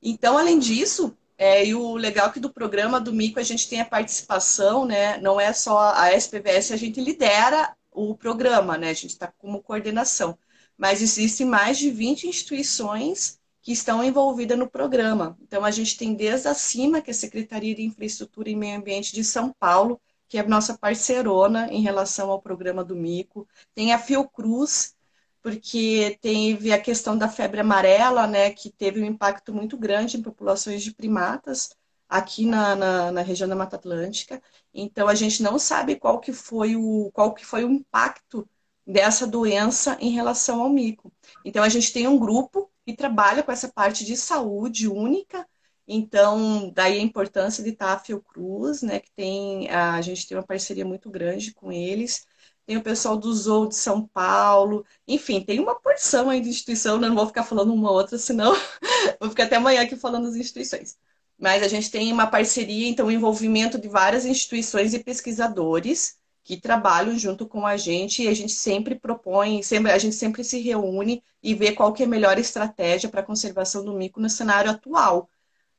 Então, 0.03 0.39
além 0.39 0.59
disso, 0.59 1.17
é, 1.37 1.67
e 1.67 1.75
o 1.75 1.95
legal 1.95 2.29
é 2.29 2.33
que 2.33 2.41
do 2.41 2.53
programa 2.53 3.01
do 3.01 3.13
Mico 3.13 3.39
a 3.39 3.43
gente 3.43 3.69
tem 3.69 3.81
a 3.81 3.85
participação, 3.85 4.85
né? 4.85 5.19
Não 5.19 5.41
é 5.41 5.53
só 5.53 5.93
a 5.95 6.13
SPVS, 6.13 6.73
a 6.73 6.77
gente 6.77 7.01
lidera 7.01 7.77
o 7.93 8.15
programa, 8.15 8.77
né? 8.77 8.91
A 8.91 8.95
gente 8.95 9.11
está 9.11 9.33
como 9.39 9.63
coordenação. 9.63 10.37
Mas 10.77 11.03
existem 11.03 11.47
mais 11.47 11.79
de 11.79 11.91
20 11.91 12.29
instituições 12.29 13.39
que 13.63 13.73
estão 13.73 14.03
envolvidas 14.03 14.59
no 14.59 14.69
programa. 14.69 15.37
Então, 15.43 15.65
a 15.65 15.71
gente 15.71 15.97
tem 15.97 16.15
desde 16.15 16.49
acima, 16.49 17.01
que 17.01 17.11
é 17.11 17.13
a 17.13 17.15
Secretaria 17.15 17.75
de 17.75 17.83
Infraestrutura 17.83 18.49
e 18.49 18.57
Meio 18.57 18.79
Ambiente 18.79 19.13
de 19.13 19.23
São 19.25 19.53
Paulo, 19.59 20.01
que 20.29 20.39
é 20.39 20.43
nossa 20.47 20.77
parceirona 20.77 21.69
em 21.73 21.81
relação 21.81 22.31
ao 22.31 22.41
programa 22.43 22.85
do 22.85 22.95
Mico. 22.95 23.49
Tem 23.75 23.93
a 23.93 23.99
Fiocruz, 23.99 24.95
porque 25.43 26.19
teve 26.21 26.73
a 26.73 26.81
questão 26.81 27.17
da 27.17 27.29
febre 27.29 27.61
amarela, 27.61 28.27
né, 28.27 28.51
que 28.51 28.71
teve 28.71 29.01
um 29.01 29.07
impacto 29.07 29.55
muito 29.55 29.77
grande 29.77 30.17
em 30.19 30.23
populações 30.23 30.83
de 30.83 30.93
primatas 30.93 31.71
aqui 32.09 32.47
na, 32.47 32.75
na, 32.75 33.13
na, 33.13 33.23
região 33.23 33.49
da 33.49 33.57
Mata 33.57 33.77
Atlântica. 33.77 34.43
Então 34.73 35.09
a 35.09 35.15
gente 35.15 35.43
não 35.43 35.59
sabe 35.59 35.97
qual 35.97 36.21
que 36.21 36.33
foi 36.33 36.77
o 36.77 37.11
qual 37.13 37.35
que 37.35 37.45
foi 37.45 37.65
o 37.65 37.71
impacto 37.71 38.49
dessa 38.87 39.27
doença 39.27 39.97
em 40.01 40.11
relação 40.11 40.63
ao 40.63 40.71
mico. 40.71 41.13
Então 41.45 41.63
a 41.63 41.69
gente 41.69 41.93
tem 41.93 42.09
um 42.09 42.19
grupo 42.19 42.71
que 42.87 42.95
trabalha 42.95 43.43
com 43.43 43.53
essa 43.53 43.69
parte 43.69 44.05
de 44.05 44.17
saúde 44.17 44.89
única 44.89 45.47
então, 45.89 46.71
daí 46.75 46.99
a 46.99 47.03
importância 47.03 47.65
de 47.65 47.71
estar 47.71 47.95
a 47.95 47.99
Fiocruz, 47.99 48.83
né, 48.83 49.01
que 49.01 49.11
tem, 49.13 49.71
a 49.71 50.01
gente 50.03 50.29
tem 50.29 50.37
uma 50.37 50.47
parceria 50.47 50.85
muito 50.85 51.09
grande 51.11 51.55
com 51.55 51.73
eles. 51.73 52.27
Tem 52.67 52.77
o 52.77 52.83
pessoal 52.83 53.17
do 53.17 53.33
Zoo 53.35 53.69
de 53.69 53.75
São 53.77 54.07
Paulo, 54.07 54.85
enfim, 55.07 55.43
tem 55.43 55.59
uma 55.59 55.75
porção 55.81 56.29
aí 56.29 56.43
de 56.43 56.51
instituição, 56.51 56.99
né? 56.99 57.09
não 57.09 57.17
vou 57.17 57.27
ficar 57.27 57.43
falando 57.43 57.73
uma 57.73 57.91
outra, 57.91 58.19
senão 58.19 58.53
vou 59.19 59.31
ficar 59.31 59.45
até 59.45 59.57
amanhã 59.57 59.81
aqui 59.83 59.97
falando 59.97 60.25
das 60.27 60.37
instituições. 60.37 60.99
Mas 61.39 61.63
a 61.63 61.69
gente 61.69 61.91
tem 61.91 62.13
uma 62.13 62.27
parceria, 62.27 62.87
então, 62.89 63.07
o 63.07 63.11
envolvimento 63.11 63.81
de 63.81 63.89
várias 63.89 64.27
instituições 64.27 64.93
e 64.93 65.03
pesquisadores 65.03 66.17
que 66.45 66.61
trabalham 66.61 67.19
junto 67.19 67.47
com 67.47 67.67
a 67.67 67.77
gente 67.79 68.23
e 68.23 68.29
a 68.29 68.35
gente 68.35 68.53
sempre 68.53 68.95
propõe, 68.95 69.63
sempre, 69.63 69.93
a 69.93 69.99
gente 69.99 70.17
sempre 70.17 70.45
se 70.45 70.61
reúne 70.61 71.23
e 71.43 71.55
vê 71.55 71.73
qual 71.73 71.93
que 71.95 72.03
é 72.03 72.07
a 72.07 72.09
melhor 72.09 72.39
estratégia 72.39 73.09
para 73.09 73.21
a 73.21 73.25
conservação 73.25 73.85
do 73.85 73.95
mico 73.95 74.21
no 74.21 74.29
cenário 74.29 74.71
atual 74.71 75.29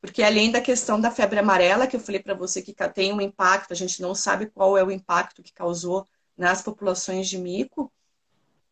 porque 0.02 0.24
além 0.24 0.52
da 0.52 0.62
questão 0.62 1.00
da 1.00 1.12
febre 1.12 1.39
amarela, 1.39 1.88
que 1.88 1.95
eu 1.95 2.00
falei 2.00 2.22
para 2.22 2.34
você 2.34 2.62
que 2.62 2.74
tem 2.93 3.14
um 3.14 3.22
impacto, 3.22 3.74
a 3.74 3.76
gente 3.76 4.02
não 4.02 4.16
sabe 4.16 4.47
qual 4.47 4.78
é 4.78 4.84
o 4.84 4.91
impacto 4.91 5.43
que 5.43 5.54
causou 5.54 6.08
nas 6.38 6.62
populações 6.62 7.28
de 7.28 7.38
mico, 7.38 7.91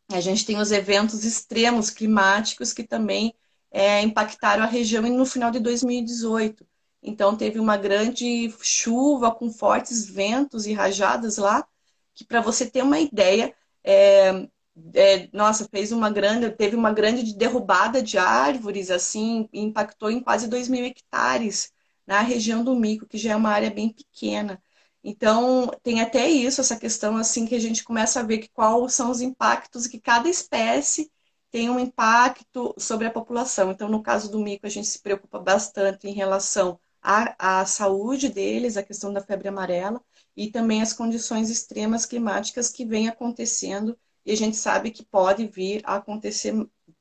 a 0.09 0.21
gente 0.21 0.45
tem 0.45 0.57
os 0.57 0.71
eventos 0.71 1.25
extremos 1.25 1.89
climáticos 1.89 2.71
que 2.71 2.84
também 2.84 3.34
é, 3.69 4.01
impactaram 4.01 4.63
a 4.63 4.67
região 4.67 5.03
no 5.03 5.25
final 5.25 5.51
de 5.51 5.59
2018. 5.59 6.65
Então, 7.03 7.36
teve 7.36 7.59
uma 7.59 7.78
grande 7.78 8.53
chuva 8.61 9.32
com 9.32 9.51
fortes 9.51 10.09
ventos 10.09 10.65
e 10.65 10.73
rajadas 10.73 11.38
lá, 11.38 11.67
que 12.13 12.25
para 12.25 12.41
você 12.41 12.65
ter 12.69 12.82
uma 12.82 12.99
ideia, 12.99 13.53
é, 13.84 14.47
é, 14.93 15.30
nossa, 15.34 15.67
fez 15.69 15.91
uma 15.91 16.09
grande, 16.09 16.49
teve 16.51 16.75
uma 16.75 16.91
grande 16.93 17.36
derrubada 17.36 18.01
de 18.01 18.17
árvores, 18.17 18.89
assim, 18.91 19.49
impactou 19.53 20.09
em 20.11 20.19
quase 20.21 20.47
2 20.47 20.67
mil 20.67 20.86
hectares 20.86 21.71
na 22.05 22.21
região 22.21 22.63
do 22.63 22.75
Mico, 22.75 23.05
que 23.07 23.17
já 23.17 23.32
é 23.34 23.36
uma 23.36 23.49
área 23.49 23.69
bem 23.71 23.89
pequena. 23.93 24.61
Então, 25.03 25.71
tem 25.84 26.01
até 26.01 26.28
isso, 26.30 26.61
essa 26.61 26.75
questão, 26.78 27.17
assim, 27.17 27.45
que 27.45 27.55
a 27.55 27.59
gente 27.59 27.84
começa 27.84 28.19
a 28.19 28.23
ver 28.23 28.39
que 28.39 28.49
quais 28.49 28.93
são 28.93 29.09
os 29.11 29.21
impactos 29.21 29.88
que 29.88 29.99
cada 29.99 30.30
espécie 30.30 31.11
tem 31.51 31.69
um 31.69 31.80
impacto 31.80 32.73
sobre 32.78 33.07
a 33.07 33.11
população. 33.11 33.71
Então, 33.71 33.88
no 33.89 34.03
caso 34.03 34.30
do 34.32 34.39
mico, 34.39 34.65
a 34.65 34.69
gente 34.69 34.88
se 34.88 34.99
preocupa 35.01 35.39
bastante 35.39 36.07
em 36.07 36.13
relação 36.13 36.80
à, 37.01 37.61
à 37.61 37.65
saúde 37.65 38.30
deles, 38.30 38.78
a 38.78 38.84
questão 38.84 39.13
da 39.13 39.21
febre 39.21 39.47
amarela 39.47 40.01
e 40.36 40.51
também 40.51 40.82
as 40.82 40.93
condições 40.93 41.49
extremas 41.49 42.05
climáticas 42.05 42.69
que 42.69 42.86
vêm 42.86 43.07
acontecendo 43.07 43.97
e 44.28 44.34
a 44.34 44.36
gente 44.36 44.57
sabe 44.57 44.91
que 44.91 45.05
pode 45.05 45.47
vir 45.47 45.82
a 45.86 45.95
acontecer 45.95 46.53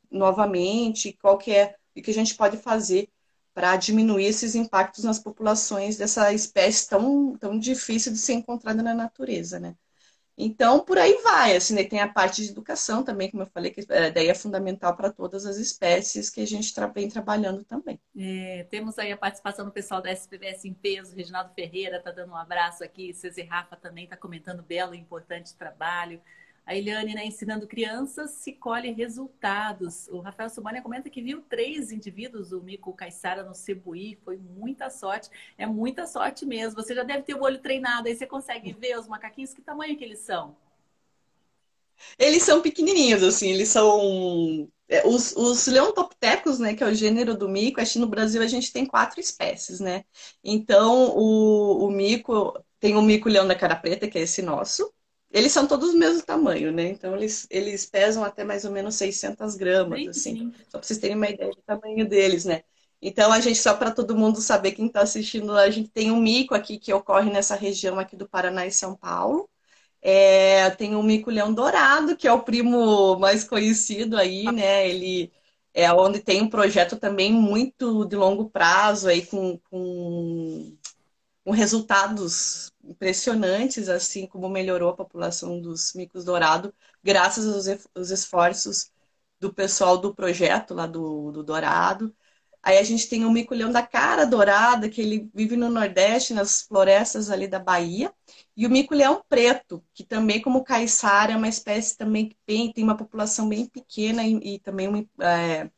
novamente, 0.08 1.12
qual 1.20 1.36
que 1.36 1.50
é 1.50 1.74
o 1.96 2.00
que 2.00 2.10
a 2.12 2.14
gente 2.14 2.36
pode 2.36 2.56
fazer 2.56 3.08
para 3.52 3.74
diminuir 3.76 4.26
esses 4.26 4.54
impactos 4.54 5.02
nas 5.02 5.18
populações 5.18 5.96
dessa 5.96 6.32
espécie 6.32 6.88
tão, 6.88 7.36
tão 7.36 7.58
difícil 7.58 8.12
de 8.12 8.18
ser 8.18 8.34
encontrada 8.34 8.80
na 8.80 8.94
natureza, 8.94 9.58
né? 9.58 9.74
Então, 10.38 10.84
por 10.84 10.98
aí 10.98 11.18
vai, 11.22 11.56
assim, 11.56 11.74
né? 11.74 11.82
tem 11.82 11.98
a 11.98 12.06
parte 12.06 12.44
de 12.44 12.50
educação 12.50 13.02
também, 13.02 13.30
como 13.30 13.42
eu 13.42 13.46
falei, 13.46 13.72
que 13.72 13.84
é, 13.88 14.10
daí 14.10 14.28
é 14.28 14.34
fundamental 14.34 14.94
para 14.94 15.10
todas 15.10 15.46
as 15.46 15.56
espécies 15.56 16.28
que 16.30 16.42
a 16.42 16.46
gente 16.46 16.72
vem 16.94 17.08
trabalhando 17.08 17.64
também. 17.64 17.98
É, 18.16 18.64
temos 18.70 18.98
aí 18.98 19.10
a 19.10 19.16
participação 19.16 19.64
do 19.64 19.72
pessoal 19.72 20.02
da 20.02 20.12
SPVS 20.12 20.66
em 20.66 20.74
peso, 20.74 21.16
Reginaldo 21.16 21.54
Ferreira 21.54 21.96
está 21.96 22.12
dando 22.12 22.32
um 22.32 22.36
abraço 22.36 22.84
aqui, 22.84 23.14
Cezê 23.14 23.42
Rafa 23.42 23.76
também 23.76 24.04
está 24.04 24.16
comentando 24.16 24.62
belo 24.62 24.94
e 24.94 24.98
importante 24.98 25.56
trabalho. 25.56 26.20
A 26.66 26.74
Eliane, 26.74 27.14
né, 27.14 27.24
ensinando 27.24 27.66
crianças, 27.66 28.32
se 28.32 28.52
colhe 28.52 28.90
resultados. 28.90 30.08
O 30.08 30.18
Rafael 30.18 30.50
Subania 30.50 30.82
comenta 30.82 31.08
que 31.08 31.22
viu 31.22 31.40
três 31.48 31.92
indivíduos, 31.92 32.50
o 32.50 32.60
Mico 32.60 32.92
Caissara 32.92 33.44
no 33.44 33.54
Cebuí, 33.54 34.18
foi 34.24 34.36
muita 34.36 34.90
sorte. 34.90 35.30
É 35.56 35.64
muita 35.64 36.06
sorte 36.08 36.44
mesmo. 36.44 36.82
Você 36.82 36.92
já 36.94 37.04
deve 37.04 37.22
ter 37.22 37.34
o 37.34 37.42
olho 37.42 37.60
treinado, 37.60 38.08
aí 38.08 38.16
você 38.16 38.26
consegue 38.26 38.72
ver 38.72 38.98
os 38.98 39.06
macaquinhos, 39.06 39.54
que 39.54 39.62
tamanho 39.62 39.96
que 39.96 40.04
eles 40.04 40.18
são? 40.18 40.56
Eles 42.18 42.42
são 42.42 42.60
pequenininhos, 42.62 43.22
assim, 43.22 43.50
eles 43.50 43.68
são... 43.68 44.68
É, 44.88 45.06
os, 45.06 45.34
os 45.36 45.66
leontoptecos, 45.66 46.60
né, 46.60 46.74
que 46.74 46.82
é 46.84 46.86
o 46.86 46.94
gênero 46.94 47.36
do 47.36 47.48
mico, 47.48 47.80
acho 47.80 47.94
que 47.94 47.98
no 47.98 48.06
Brasil 48.06 48.40
a 48.42 48.46
gente 48.46 48.72
tem 48.72 48.86
quatro 48.86 49.18
espécies, 49.20 49.80
né? 49.80 50.04
Então, 50.44 51.10
o, 51.16 51.86
o 51.86 51.90
mico, 51.90 52.52
tem 52.78 52.96
o 52.96 53.02
mico-leão 53.02 53.46
da 53.48 53.56
cara 53.56 53.74
preta, 53.74 54.06
que 54.08 54.16
é 54.18 54.22
esse 54.22 54.42
nosso, 54.42 54.92
eles 55.36 55.52
são 55.52 55.66
todos 55.66 55.92
do 55.92 55.98
mesmo 55.98 56.22
tamanho, 56.22 56.72
né? 56.72 56.88
Então, 56.88 57.14
eles, 57.14 57.46
eles 57.50 57.84
pesam 57.84 58.24
até 58.24 58.42
mais 58.42 58.64
ou 58.64 58.70
menos 58.70 58.94
600 58.94 59.54
gramas, 59.54 60.00
sim, 60.00 60.08
assim. 60.08 60.38
Sim. 60.38 60.52
Só 60.70 60.78
para 60.78 60.82
vocês 60.82 60.98
terem 60.98 61.14
uma 61.14 61.28
ideia 61.28 61.50
do 61.50 61.60
tamanho 61.60 62.08
deles, 62.08 62.46
né? 62.46 62.62
Então, 63.02 63.30
a 63.30 63.38
gente, 63.38 63.58
só 63.58 63.74
para 63.74 63.90
todo 63.90 64.16
mundo 64.16 64.40
saber, 64.40 64.72
quem 64.72 64.86
está 64.86 65.02
assistindo, 65.02 65.52
a 65.52 65.68
gente 65.68 65.90
tem 65.90 66.10
um 66.10 66.18
mico 66.18 66.54
aqui 66.54 66.78
que 66.78 66.90
ocorre 66.90 67.30
nessa 67.30 67.54
região 67.54 67.98
aqui 67.98 68.16
do 68.16 68.26
Paraná 68.26 68.66
e 68.66 68.72
São 68.72 68.96
Paulo. 68.96 69.46
É, 70.00 70.70
tem 70.70 70.94
o 70.94 71.02
mico-leão 71.02 71.52
dourado, 71.52 72.16
que 72.16 72.26
é 72.26 72.32
o 72.32 72.42
primo 72.42 73.18
mais 73.18 73.44
conhecido 73.44 74.16
aí, 74.16 74.44
né? 74.50 74.88
Ele 74.88 75.30
é 75.74 75.92
onde 75.92 76.20
tem 76.20 76.40
um 76.40 76.48
projeto 76.48 76.96
também 76.96 77.30
muito 77.30 78.06
de 78.06 78.16
longo 78.16 78.48
prazo 78.48 79.06
aí 79.06 79.26
com, 79.26 79.58
com, 79.68 80.74
com 81.44 81.50
resultados 81.50 82.72
impressionantes, 82.88 83.88
assim 83.88 84.26
como 84.26 84.48
melhorou 84.48 84.90
a 84.90 84.96
população 84.96 85.60
dos 85.60 85.92
micos 85.94 86.24
dourado, 86.24 86.74
graças 87.02 87.46
aos 87.94 88.10
esforços 88.10 88.90
do 89.40 89.52
pessoal 89.52 89.98
do 89.98 90.14
projeto 90.14 90.74
lá 90.74 90.86
do, 90.86 91.30
do 91.32 91.42
Dourado. 91.42 92.14
Aí 92.62 92.78
a 92.78 92.82
gente 92.82 93.08
tem 93.08 93.24
o 93.24 93.30
mico-leão 93.30 93.70
da 93.70 93.86
cara 93.86 94.24
dourada, 94.24 94.88
que 94.88 95.00
ele 95.00 95.30
vive 95.32 95.56
no 95.56 95.70
Nordeste, 95.70 96.34
nas 96.34 96.62
florestas 96.62 97.30
ali 97.30 97.46
da 97.46 97.60
Bahia. 97.60 98.12
E 98.56 98.66
o 98.66 98.70
mico-leão 98.70 99.22
preto, 99.28 99.84
que 99.94 100.02
também, 100.02 100.42
como 100.42 100.64
caiçara, 100.64 101.32
é 101.32 101.36
uma 101.36 101.48
espécie 101.48 101.96
também 101.96 102.28
que 102.28 102.36
tem, 102.44 102.72
tem 102.72 102.82
uma 102.82 102.96
população 102.96 103.48
bem 103.48 103.66
pequena 103.66 104.24
e, 104.24 104.56
e 104.56 104.58
também 104.58 104.88
uma, 104.88 105.06
é, 105.20 105.70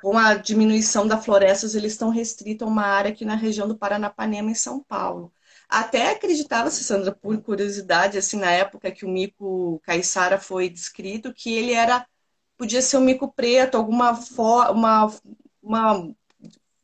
com 0.00 0.16
a 0.18 0.34
diminuição 0.34 1.06
da 1.06 1.18
florestas, 1.18 1.74
eles 1.74 1.92
estão 1.92 2.10
restritos 2.10 2.66
a 2.66 2.70
uma 2.70 2.84
área 2.84 3.10
aqui 3.10 3.24
na 3.24 3.34
região 3.36 3.68
do 3.68 3.76
Paranapanema, 3.76 4.50
em 4.50 4.54
São 4.54 4.82
Paulo. 4.82 5.32
Até 5.74 6.12
acreditava, 6.12 6.70
Sandra, 6.70 7.12
por 7.12 7.36
curiosidade, 7.42 8.16
assim, 8.16 8.36
na 8.38 8.48
época 8.52 8.92
que 8.92 9.04
o 9.04 9.08
mico 9.08 9.80
caiçara 9.80 10.38
foi 10.38 10.68
descrito, 10.68 11.34
que 11.34 11.52
ele 11.52 11.72
era, 11.72 12.06
podia 12.56 12.80
ser 12.80 12.96
um 12.96 13.00
mico 13.00 13.32
preto, 13.32 13.76
alguma 13.76 14.12
uma, 14.70 15.12
uma 15.60 16.14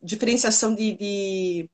diferenciação 0.02 0.74
de, 0.74 0.96
de 0.96 1.70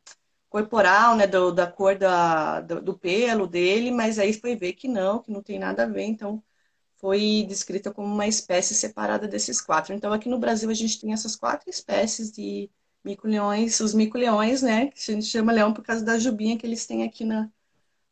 corporal, 0.50 1.16
né, 1.16 1.26
do, 1.26 1.52
da 1.52 1.66
cor 1.66 1.96
da, 1.96 2.60
do, 2.60 2.82
do, 2.82 2.98
pelo 2.98 3.46
dele, 3.46 3.90
mas 3.90 4.18
aí 4.18 4.34
foi 4.34 4.54
ver 4.54 4.74
que 4.74 4.86
não, 4.88 5.22
que 5.22 5.30
não 5.30 5.42
tem 5.42 5.58
nada 5.58 5.84
a 5.84 5.86
ver, 5.86 6.04
então 6.04 6.42
foi 6.96 7.46
descrita 7.48 7.90
como 7.92 8.08
uma 8.12 8.26
espécie 8.26 8.74
separada 8.74 9.26
desses 9.28 9.60
quatro. 9.60 9.94
Então 9.94 10.12
aqui 10.12 10.28
no 10.28 10.38
Brasil 10.38 10.68
a 10.70 10.74
gente 10.74 11.00
tem 11.00 11.14
essas 11.14 11.34
quatro 11.36 11.70
espécies 11.70 12.30
de 12.32 12.70
mico-leões, 13.06 13.80
os 13.80 13.94
mico-leões, 13.94 14.62
né? 14.62 14.88
Que 14.88 15.12
a 15.12 15.14
gente 15.14 15.26
chama 15.26 15.52
leão 15.52 15.72
por 15.72 15.84
causa 15.84 16.04
da 16.04 16.18
jubinha 16.18 16.58
que 16.58 16.66
eles 16.66 16.86
têm 16.86 17.04
aqui 17.04 17.24
na, 17.24 17.50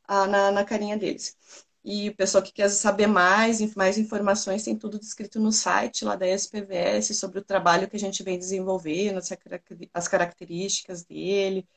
na, 0.09 0.53
na 0.53 0.65
carinha 0.65 0.97
deles. 0.97 1.37
E 1.85 2.09
o 2.09 2.17
pessoal 2.17 2.43
que 2.43 2.53
quer 2.53 2.69
saber 2.71 3.07
mais, 3.07 3.61
mais 3.75 3.99
informações, 3.99 4.65
tem 4.65 4.77
tudo 4.77 4.99
descrito 4.99 5.39
no 5.41 5.53
site 5.53 6.05
lá 6.05 6.17
da 6.17 6.27
SPVS 6.27 7.17
sobre 7.19 7.41
o 7.41 7.45
trabalho 7.45 7.89
que 7.89 7.97
a 7.97 7.99
gente 7.99 8.23
vem 8.23 8.39
desenvolvendo, 8.39 9.21
as 9.93 10.09
características 10.09 11.05
dele, 11.05 11.69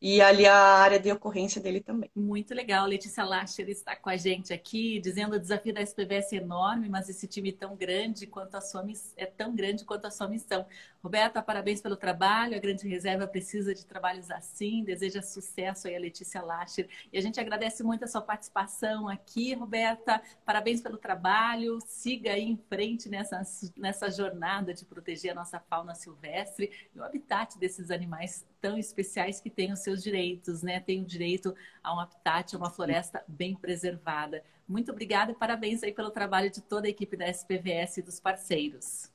e 0.00 0.20
ali 0.20 0.46
a 0.46 0.54
área 0.54 1.00
de 1.00 1.10
ocorrência 1.10 1.60
dele 1.60 1.80
também. 1.80 2.08
Muito 2.14 2.54
legal. 2.54 2.86
Letícia 2.86 3.24
Lacher 3.24 3.68
está 3.68 3.96
com 3.96 4.08
a 4.08 4.16
gente 4.16 4.52
aqui, 4.52 5.00
dizendo 5.00 5.34
o 5.34 5.40
desafio 5.40 5.74
da 5.74 5.80
SPVS 5.82 6.32
é 6.32 6.36
enorme, 6.36 6.88
mas 6.88 7.08
esse 7.08 7.26
time 7.26 7.50
tão 7.50 7.74
grande 7.74 8.26
quanto 8.26 8.54
a 8.54 8.60
sua 8.60 8.84
é 9.16 9.26
tão 9.26 9.54
grande 9.54 9.84
quanto 9.84 10.06
a 10.06 10.10
sua 10.10 10.28
missão. 10.28 10.64
Roberta, 11.02 11.42
parabéns 11.42 11.80
pelo 11.80 11.96
trabalho. 11.96 12.56
A 12.56 12.60
Grande 12.60 12.86
Reserva 12.88 13.26
precisa 13.26 13.74
de 13.74 13.84
trabalhos 13.84 14.30
assim. 14.30 14.84
Deseja 14.84 15.20
sucesso 15.20 15.88
aí 15.88 15.96
a 15.96 15.98
Letícia 15.98 16.42
Lacher. 16.42 16.88
E 17.12 17.18
a 17.18 17.20
gente 17.20 17.40
agradece 17.40 17.82
muito 17.82 18.04
a 18.04 18.08
sua 18.08 18.20
participação 18.20 19.08
aqui, 19.08 19.54
Roberta. 19.54 20.22
Parabéns 20.44 20.80
pelo 20.80 20.96
trabalho. 20.96 21.78
Siga 21.86 22.32
aí 22.32 22.44
em 22.44 22.56
frente 22.68 23.08
nessa, 23.08 23.42
nessa 23.76 24.10
jornada 24.10 24.72
de 24.72 24.84
proteger 24.84 25.32
a 25.32 25.34
nossa 25.34 25.60
fauna 25.60 25.94
silvestre 25.94 26.70
e 26.94 26.98
o 26.98 27.04
habitat 27.04 27.58
desses 27.58 27.90
animais 27.90 28.44
tão 28.60 28.78
especiais 28.78 29.40
que 29.40 29.50
têm 29.50 29.72
os 29.72 29.80
seus 29.80 30.02
direitos, 30.02 30.62
né? 30.62 30.80
Tem 30.80 31.02
o 31.02 31.06
direito 31.06 31.54
a 31.82 31.94
um 31.94 32.00
habitat, 32.00 32.54
a 32.54 32.58
uma 32.58 32.70
floresta 32.70 33.22
bem 33.26 33.54
preservada. 33.54 34.42
Muito 34.66 34.92
obrigada 34.92 35.32
e 35.32 35.34
parabéns 35.34 35.82
aí 35.82 35.92
pelo 35.92 36.10
trabalho 36.10 36.50
de 36.50 36.60
toda 36.60 36.86
a 36.86 36.90
equipe 36.90 37.16
da 37.16 37.26
SPVS 37.28 37.98
e 37.98 38.02
dos 38.02 38.20
parceiros. 38.20 39.10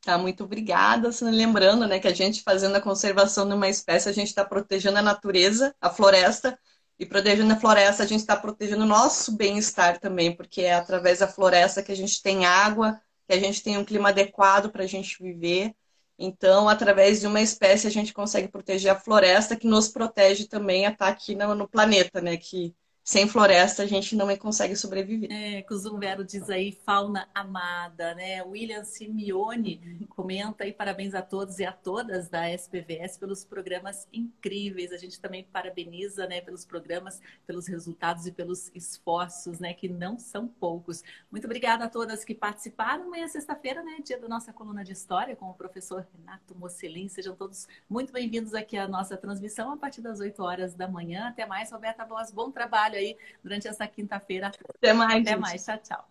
Tá, 0.00 0.16
muito 0.16 0.44
obrigada. 0.44 1.10
Lembrando 1.22 1.86
né, 1.86 1.98
que 1.98 2.06
a 2.06 2.14
gente 2.14 2.42
fazendo 2.42 2.76
a 2.76 2.80
conservação 2.80 3.48
de 3.48 3.54
uma 3.54 3.68
espécie, 3.68 4.08
a 4.08 4.12
gente 4.12 4.28
está 4.28 4.44
protegendo 4.44 4.98
a 4.98 5.02
natureza, 5.02 5.74
a 5.80 5.90
floresta, 5.90 6.56
e 6.98 7.04
protegendo 7.04 7.52
a 7.52 7.56
floresta, 7.56 8.02
a 8.02 8.06
gente 8.06 8.20
está 8.20 8.36
protegendo 8.36 8.84
o 8.84 8.86
nosso 8.86 9.36
bem-estar 9.36 9.98
também, 9.98 10.34
porque 10.34 10.62
é 10.62 10.74
através 10.74 11.18
da 11.18 11.28
floresta 11.28 11.82
que 11.82 11.92
a 11.92 11.96
gente 11.96 12.22
tem 12.22 12.46
água, 12.46 13.00
que 13.28 13.34
a 13.34 13.40
gente 13.40 13.62
tem 13.62 13.76
um 13.76 13.84
clima 13.84 14.08
adequado 14.08 14.70
para 14.70 14.84
a 14.84 14.86
gente 14.86 15.22
viver. 15.22 15.74
Então, 16.18 16.68
através 16.68 17.20
de 17.20 17.26
uma 17.26 17.40
espécie, 17.42 17.86
a 17.86 17.90
gente 17.90 18.12
consegue 18.14 18.48
proteger 18.48 18.90
a 18.92 18.98
floresta, 18.98 19.56
que 19.56 19.66
nos 19.66 19.88
protege 19.88 20.46
também 20.46 20.86
a 20.86 20.90
estar 20.90 21.08
aqui 21.08 21.34
no, 21.34 21.54
no 21.54 21.68
planeta, 21.68 22.20
né? 22.20 22.36
Que 22.36 22.74
sem 23.06 23.28
floresta 23.28 23.84
a 23.84 23.86
gente 23.86 24.16
não 24.16 24.36
consegue 24.36 24.74
sobreviver. 24.74 25.30
É, 25.30 25.62
Cuzumvero 25.62 26.24
diz 26.24 26.50
aí, 26.50 26.72
fauna 26.72 27.28
amada, 27.32 28.16
né? 28.16 28.42
William 28.42 28.82
Simeone 28.82 30.04
comenta 30.08 30.64
aí, 30.64 30.72
parabéns 30.72 31.14
a 31.14 31.22
todos 31.22 31.60
e 31.60 31.64
a 31.64 31.70
todas 31.70 32.28
da 32.28 32.50
SPVS 32.50 33.16
pelos 33.16 33.44
programas 33.44 34.08
incríveis. 34.12 34.90
A 34.90 34.96
gente 34.96 35.20
também 35.20 35.44
parabeniza, 35.44 36.26
né, 36.26 36.40
pelos 36.40 36.64
programas, 36.64 37.20
pelos 37.46 37.68
resultados 37.68 38.26
e 38.26 38.32
pelos 38.32 38.72
esforços, 38.74 39.60
né, 39.60 39.72
que 39.72 39.88
não 39.88 40.18
são 40.18 40.48
poucos. 40.48 41.04
Muito 41.30 41.44
obrigada 41.44 41.84
a 41.84 41.88
todas 41.88 42.24
que 42.24 42.34
participaram. 42.34 43.04
Amanhã, 43.04 43.28
sexta-feira, 43.28 43.84
né, 43.84 43.98
dia 44.04 44.18
da 44.18 44.26
nossa 44.26 44.52
coluna 44.52 44.82
de 44.82 44.90
história 44.90 45.36
com 45.36 45.48
o 45.48 45.54
professor 45.54 46.04
Renato 46.18 46.56
Mocelin. 46.56 47.08
Sejam 47.08 47.36
todos 47.36 47.68
muito 47.88 48.12
bem-vindos 48.12 48.52
aqui 48.52 48.76
à 48.76 48.88
nossa 48.88 49.16
transmissão 49.16 49.70
a 49.70 49.76
partir 49.76 50.00
das 50.00 50.18
8 50.18 50.42
horas 50.42 50.74
da 50.74 50.88
manhã. 50.88 51.28
Até 51.28 51.46
mais, 51.46 51.70
Roberta 51.70 52.04
Voz. 52.04 52.32
Bom 52.32 52.50
trabalho 52.50 52.95
aí 52.96 53.16
durante 53.42 53.68
essa 53.68 53.86
quinta-feira. 53.86 54.50
Até 54.68 54.92
mais. 54.92 55.26
Até 55.26 55.36
mais. 55.36 55.64
Tchau, 55.64 55.78
tchau. 55.78 56.08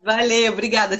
Valeu, 0.00 0.52
obrigada. 0.52 0.88
Tchau. 0.88 0.96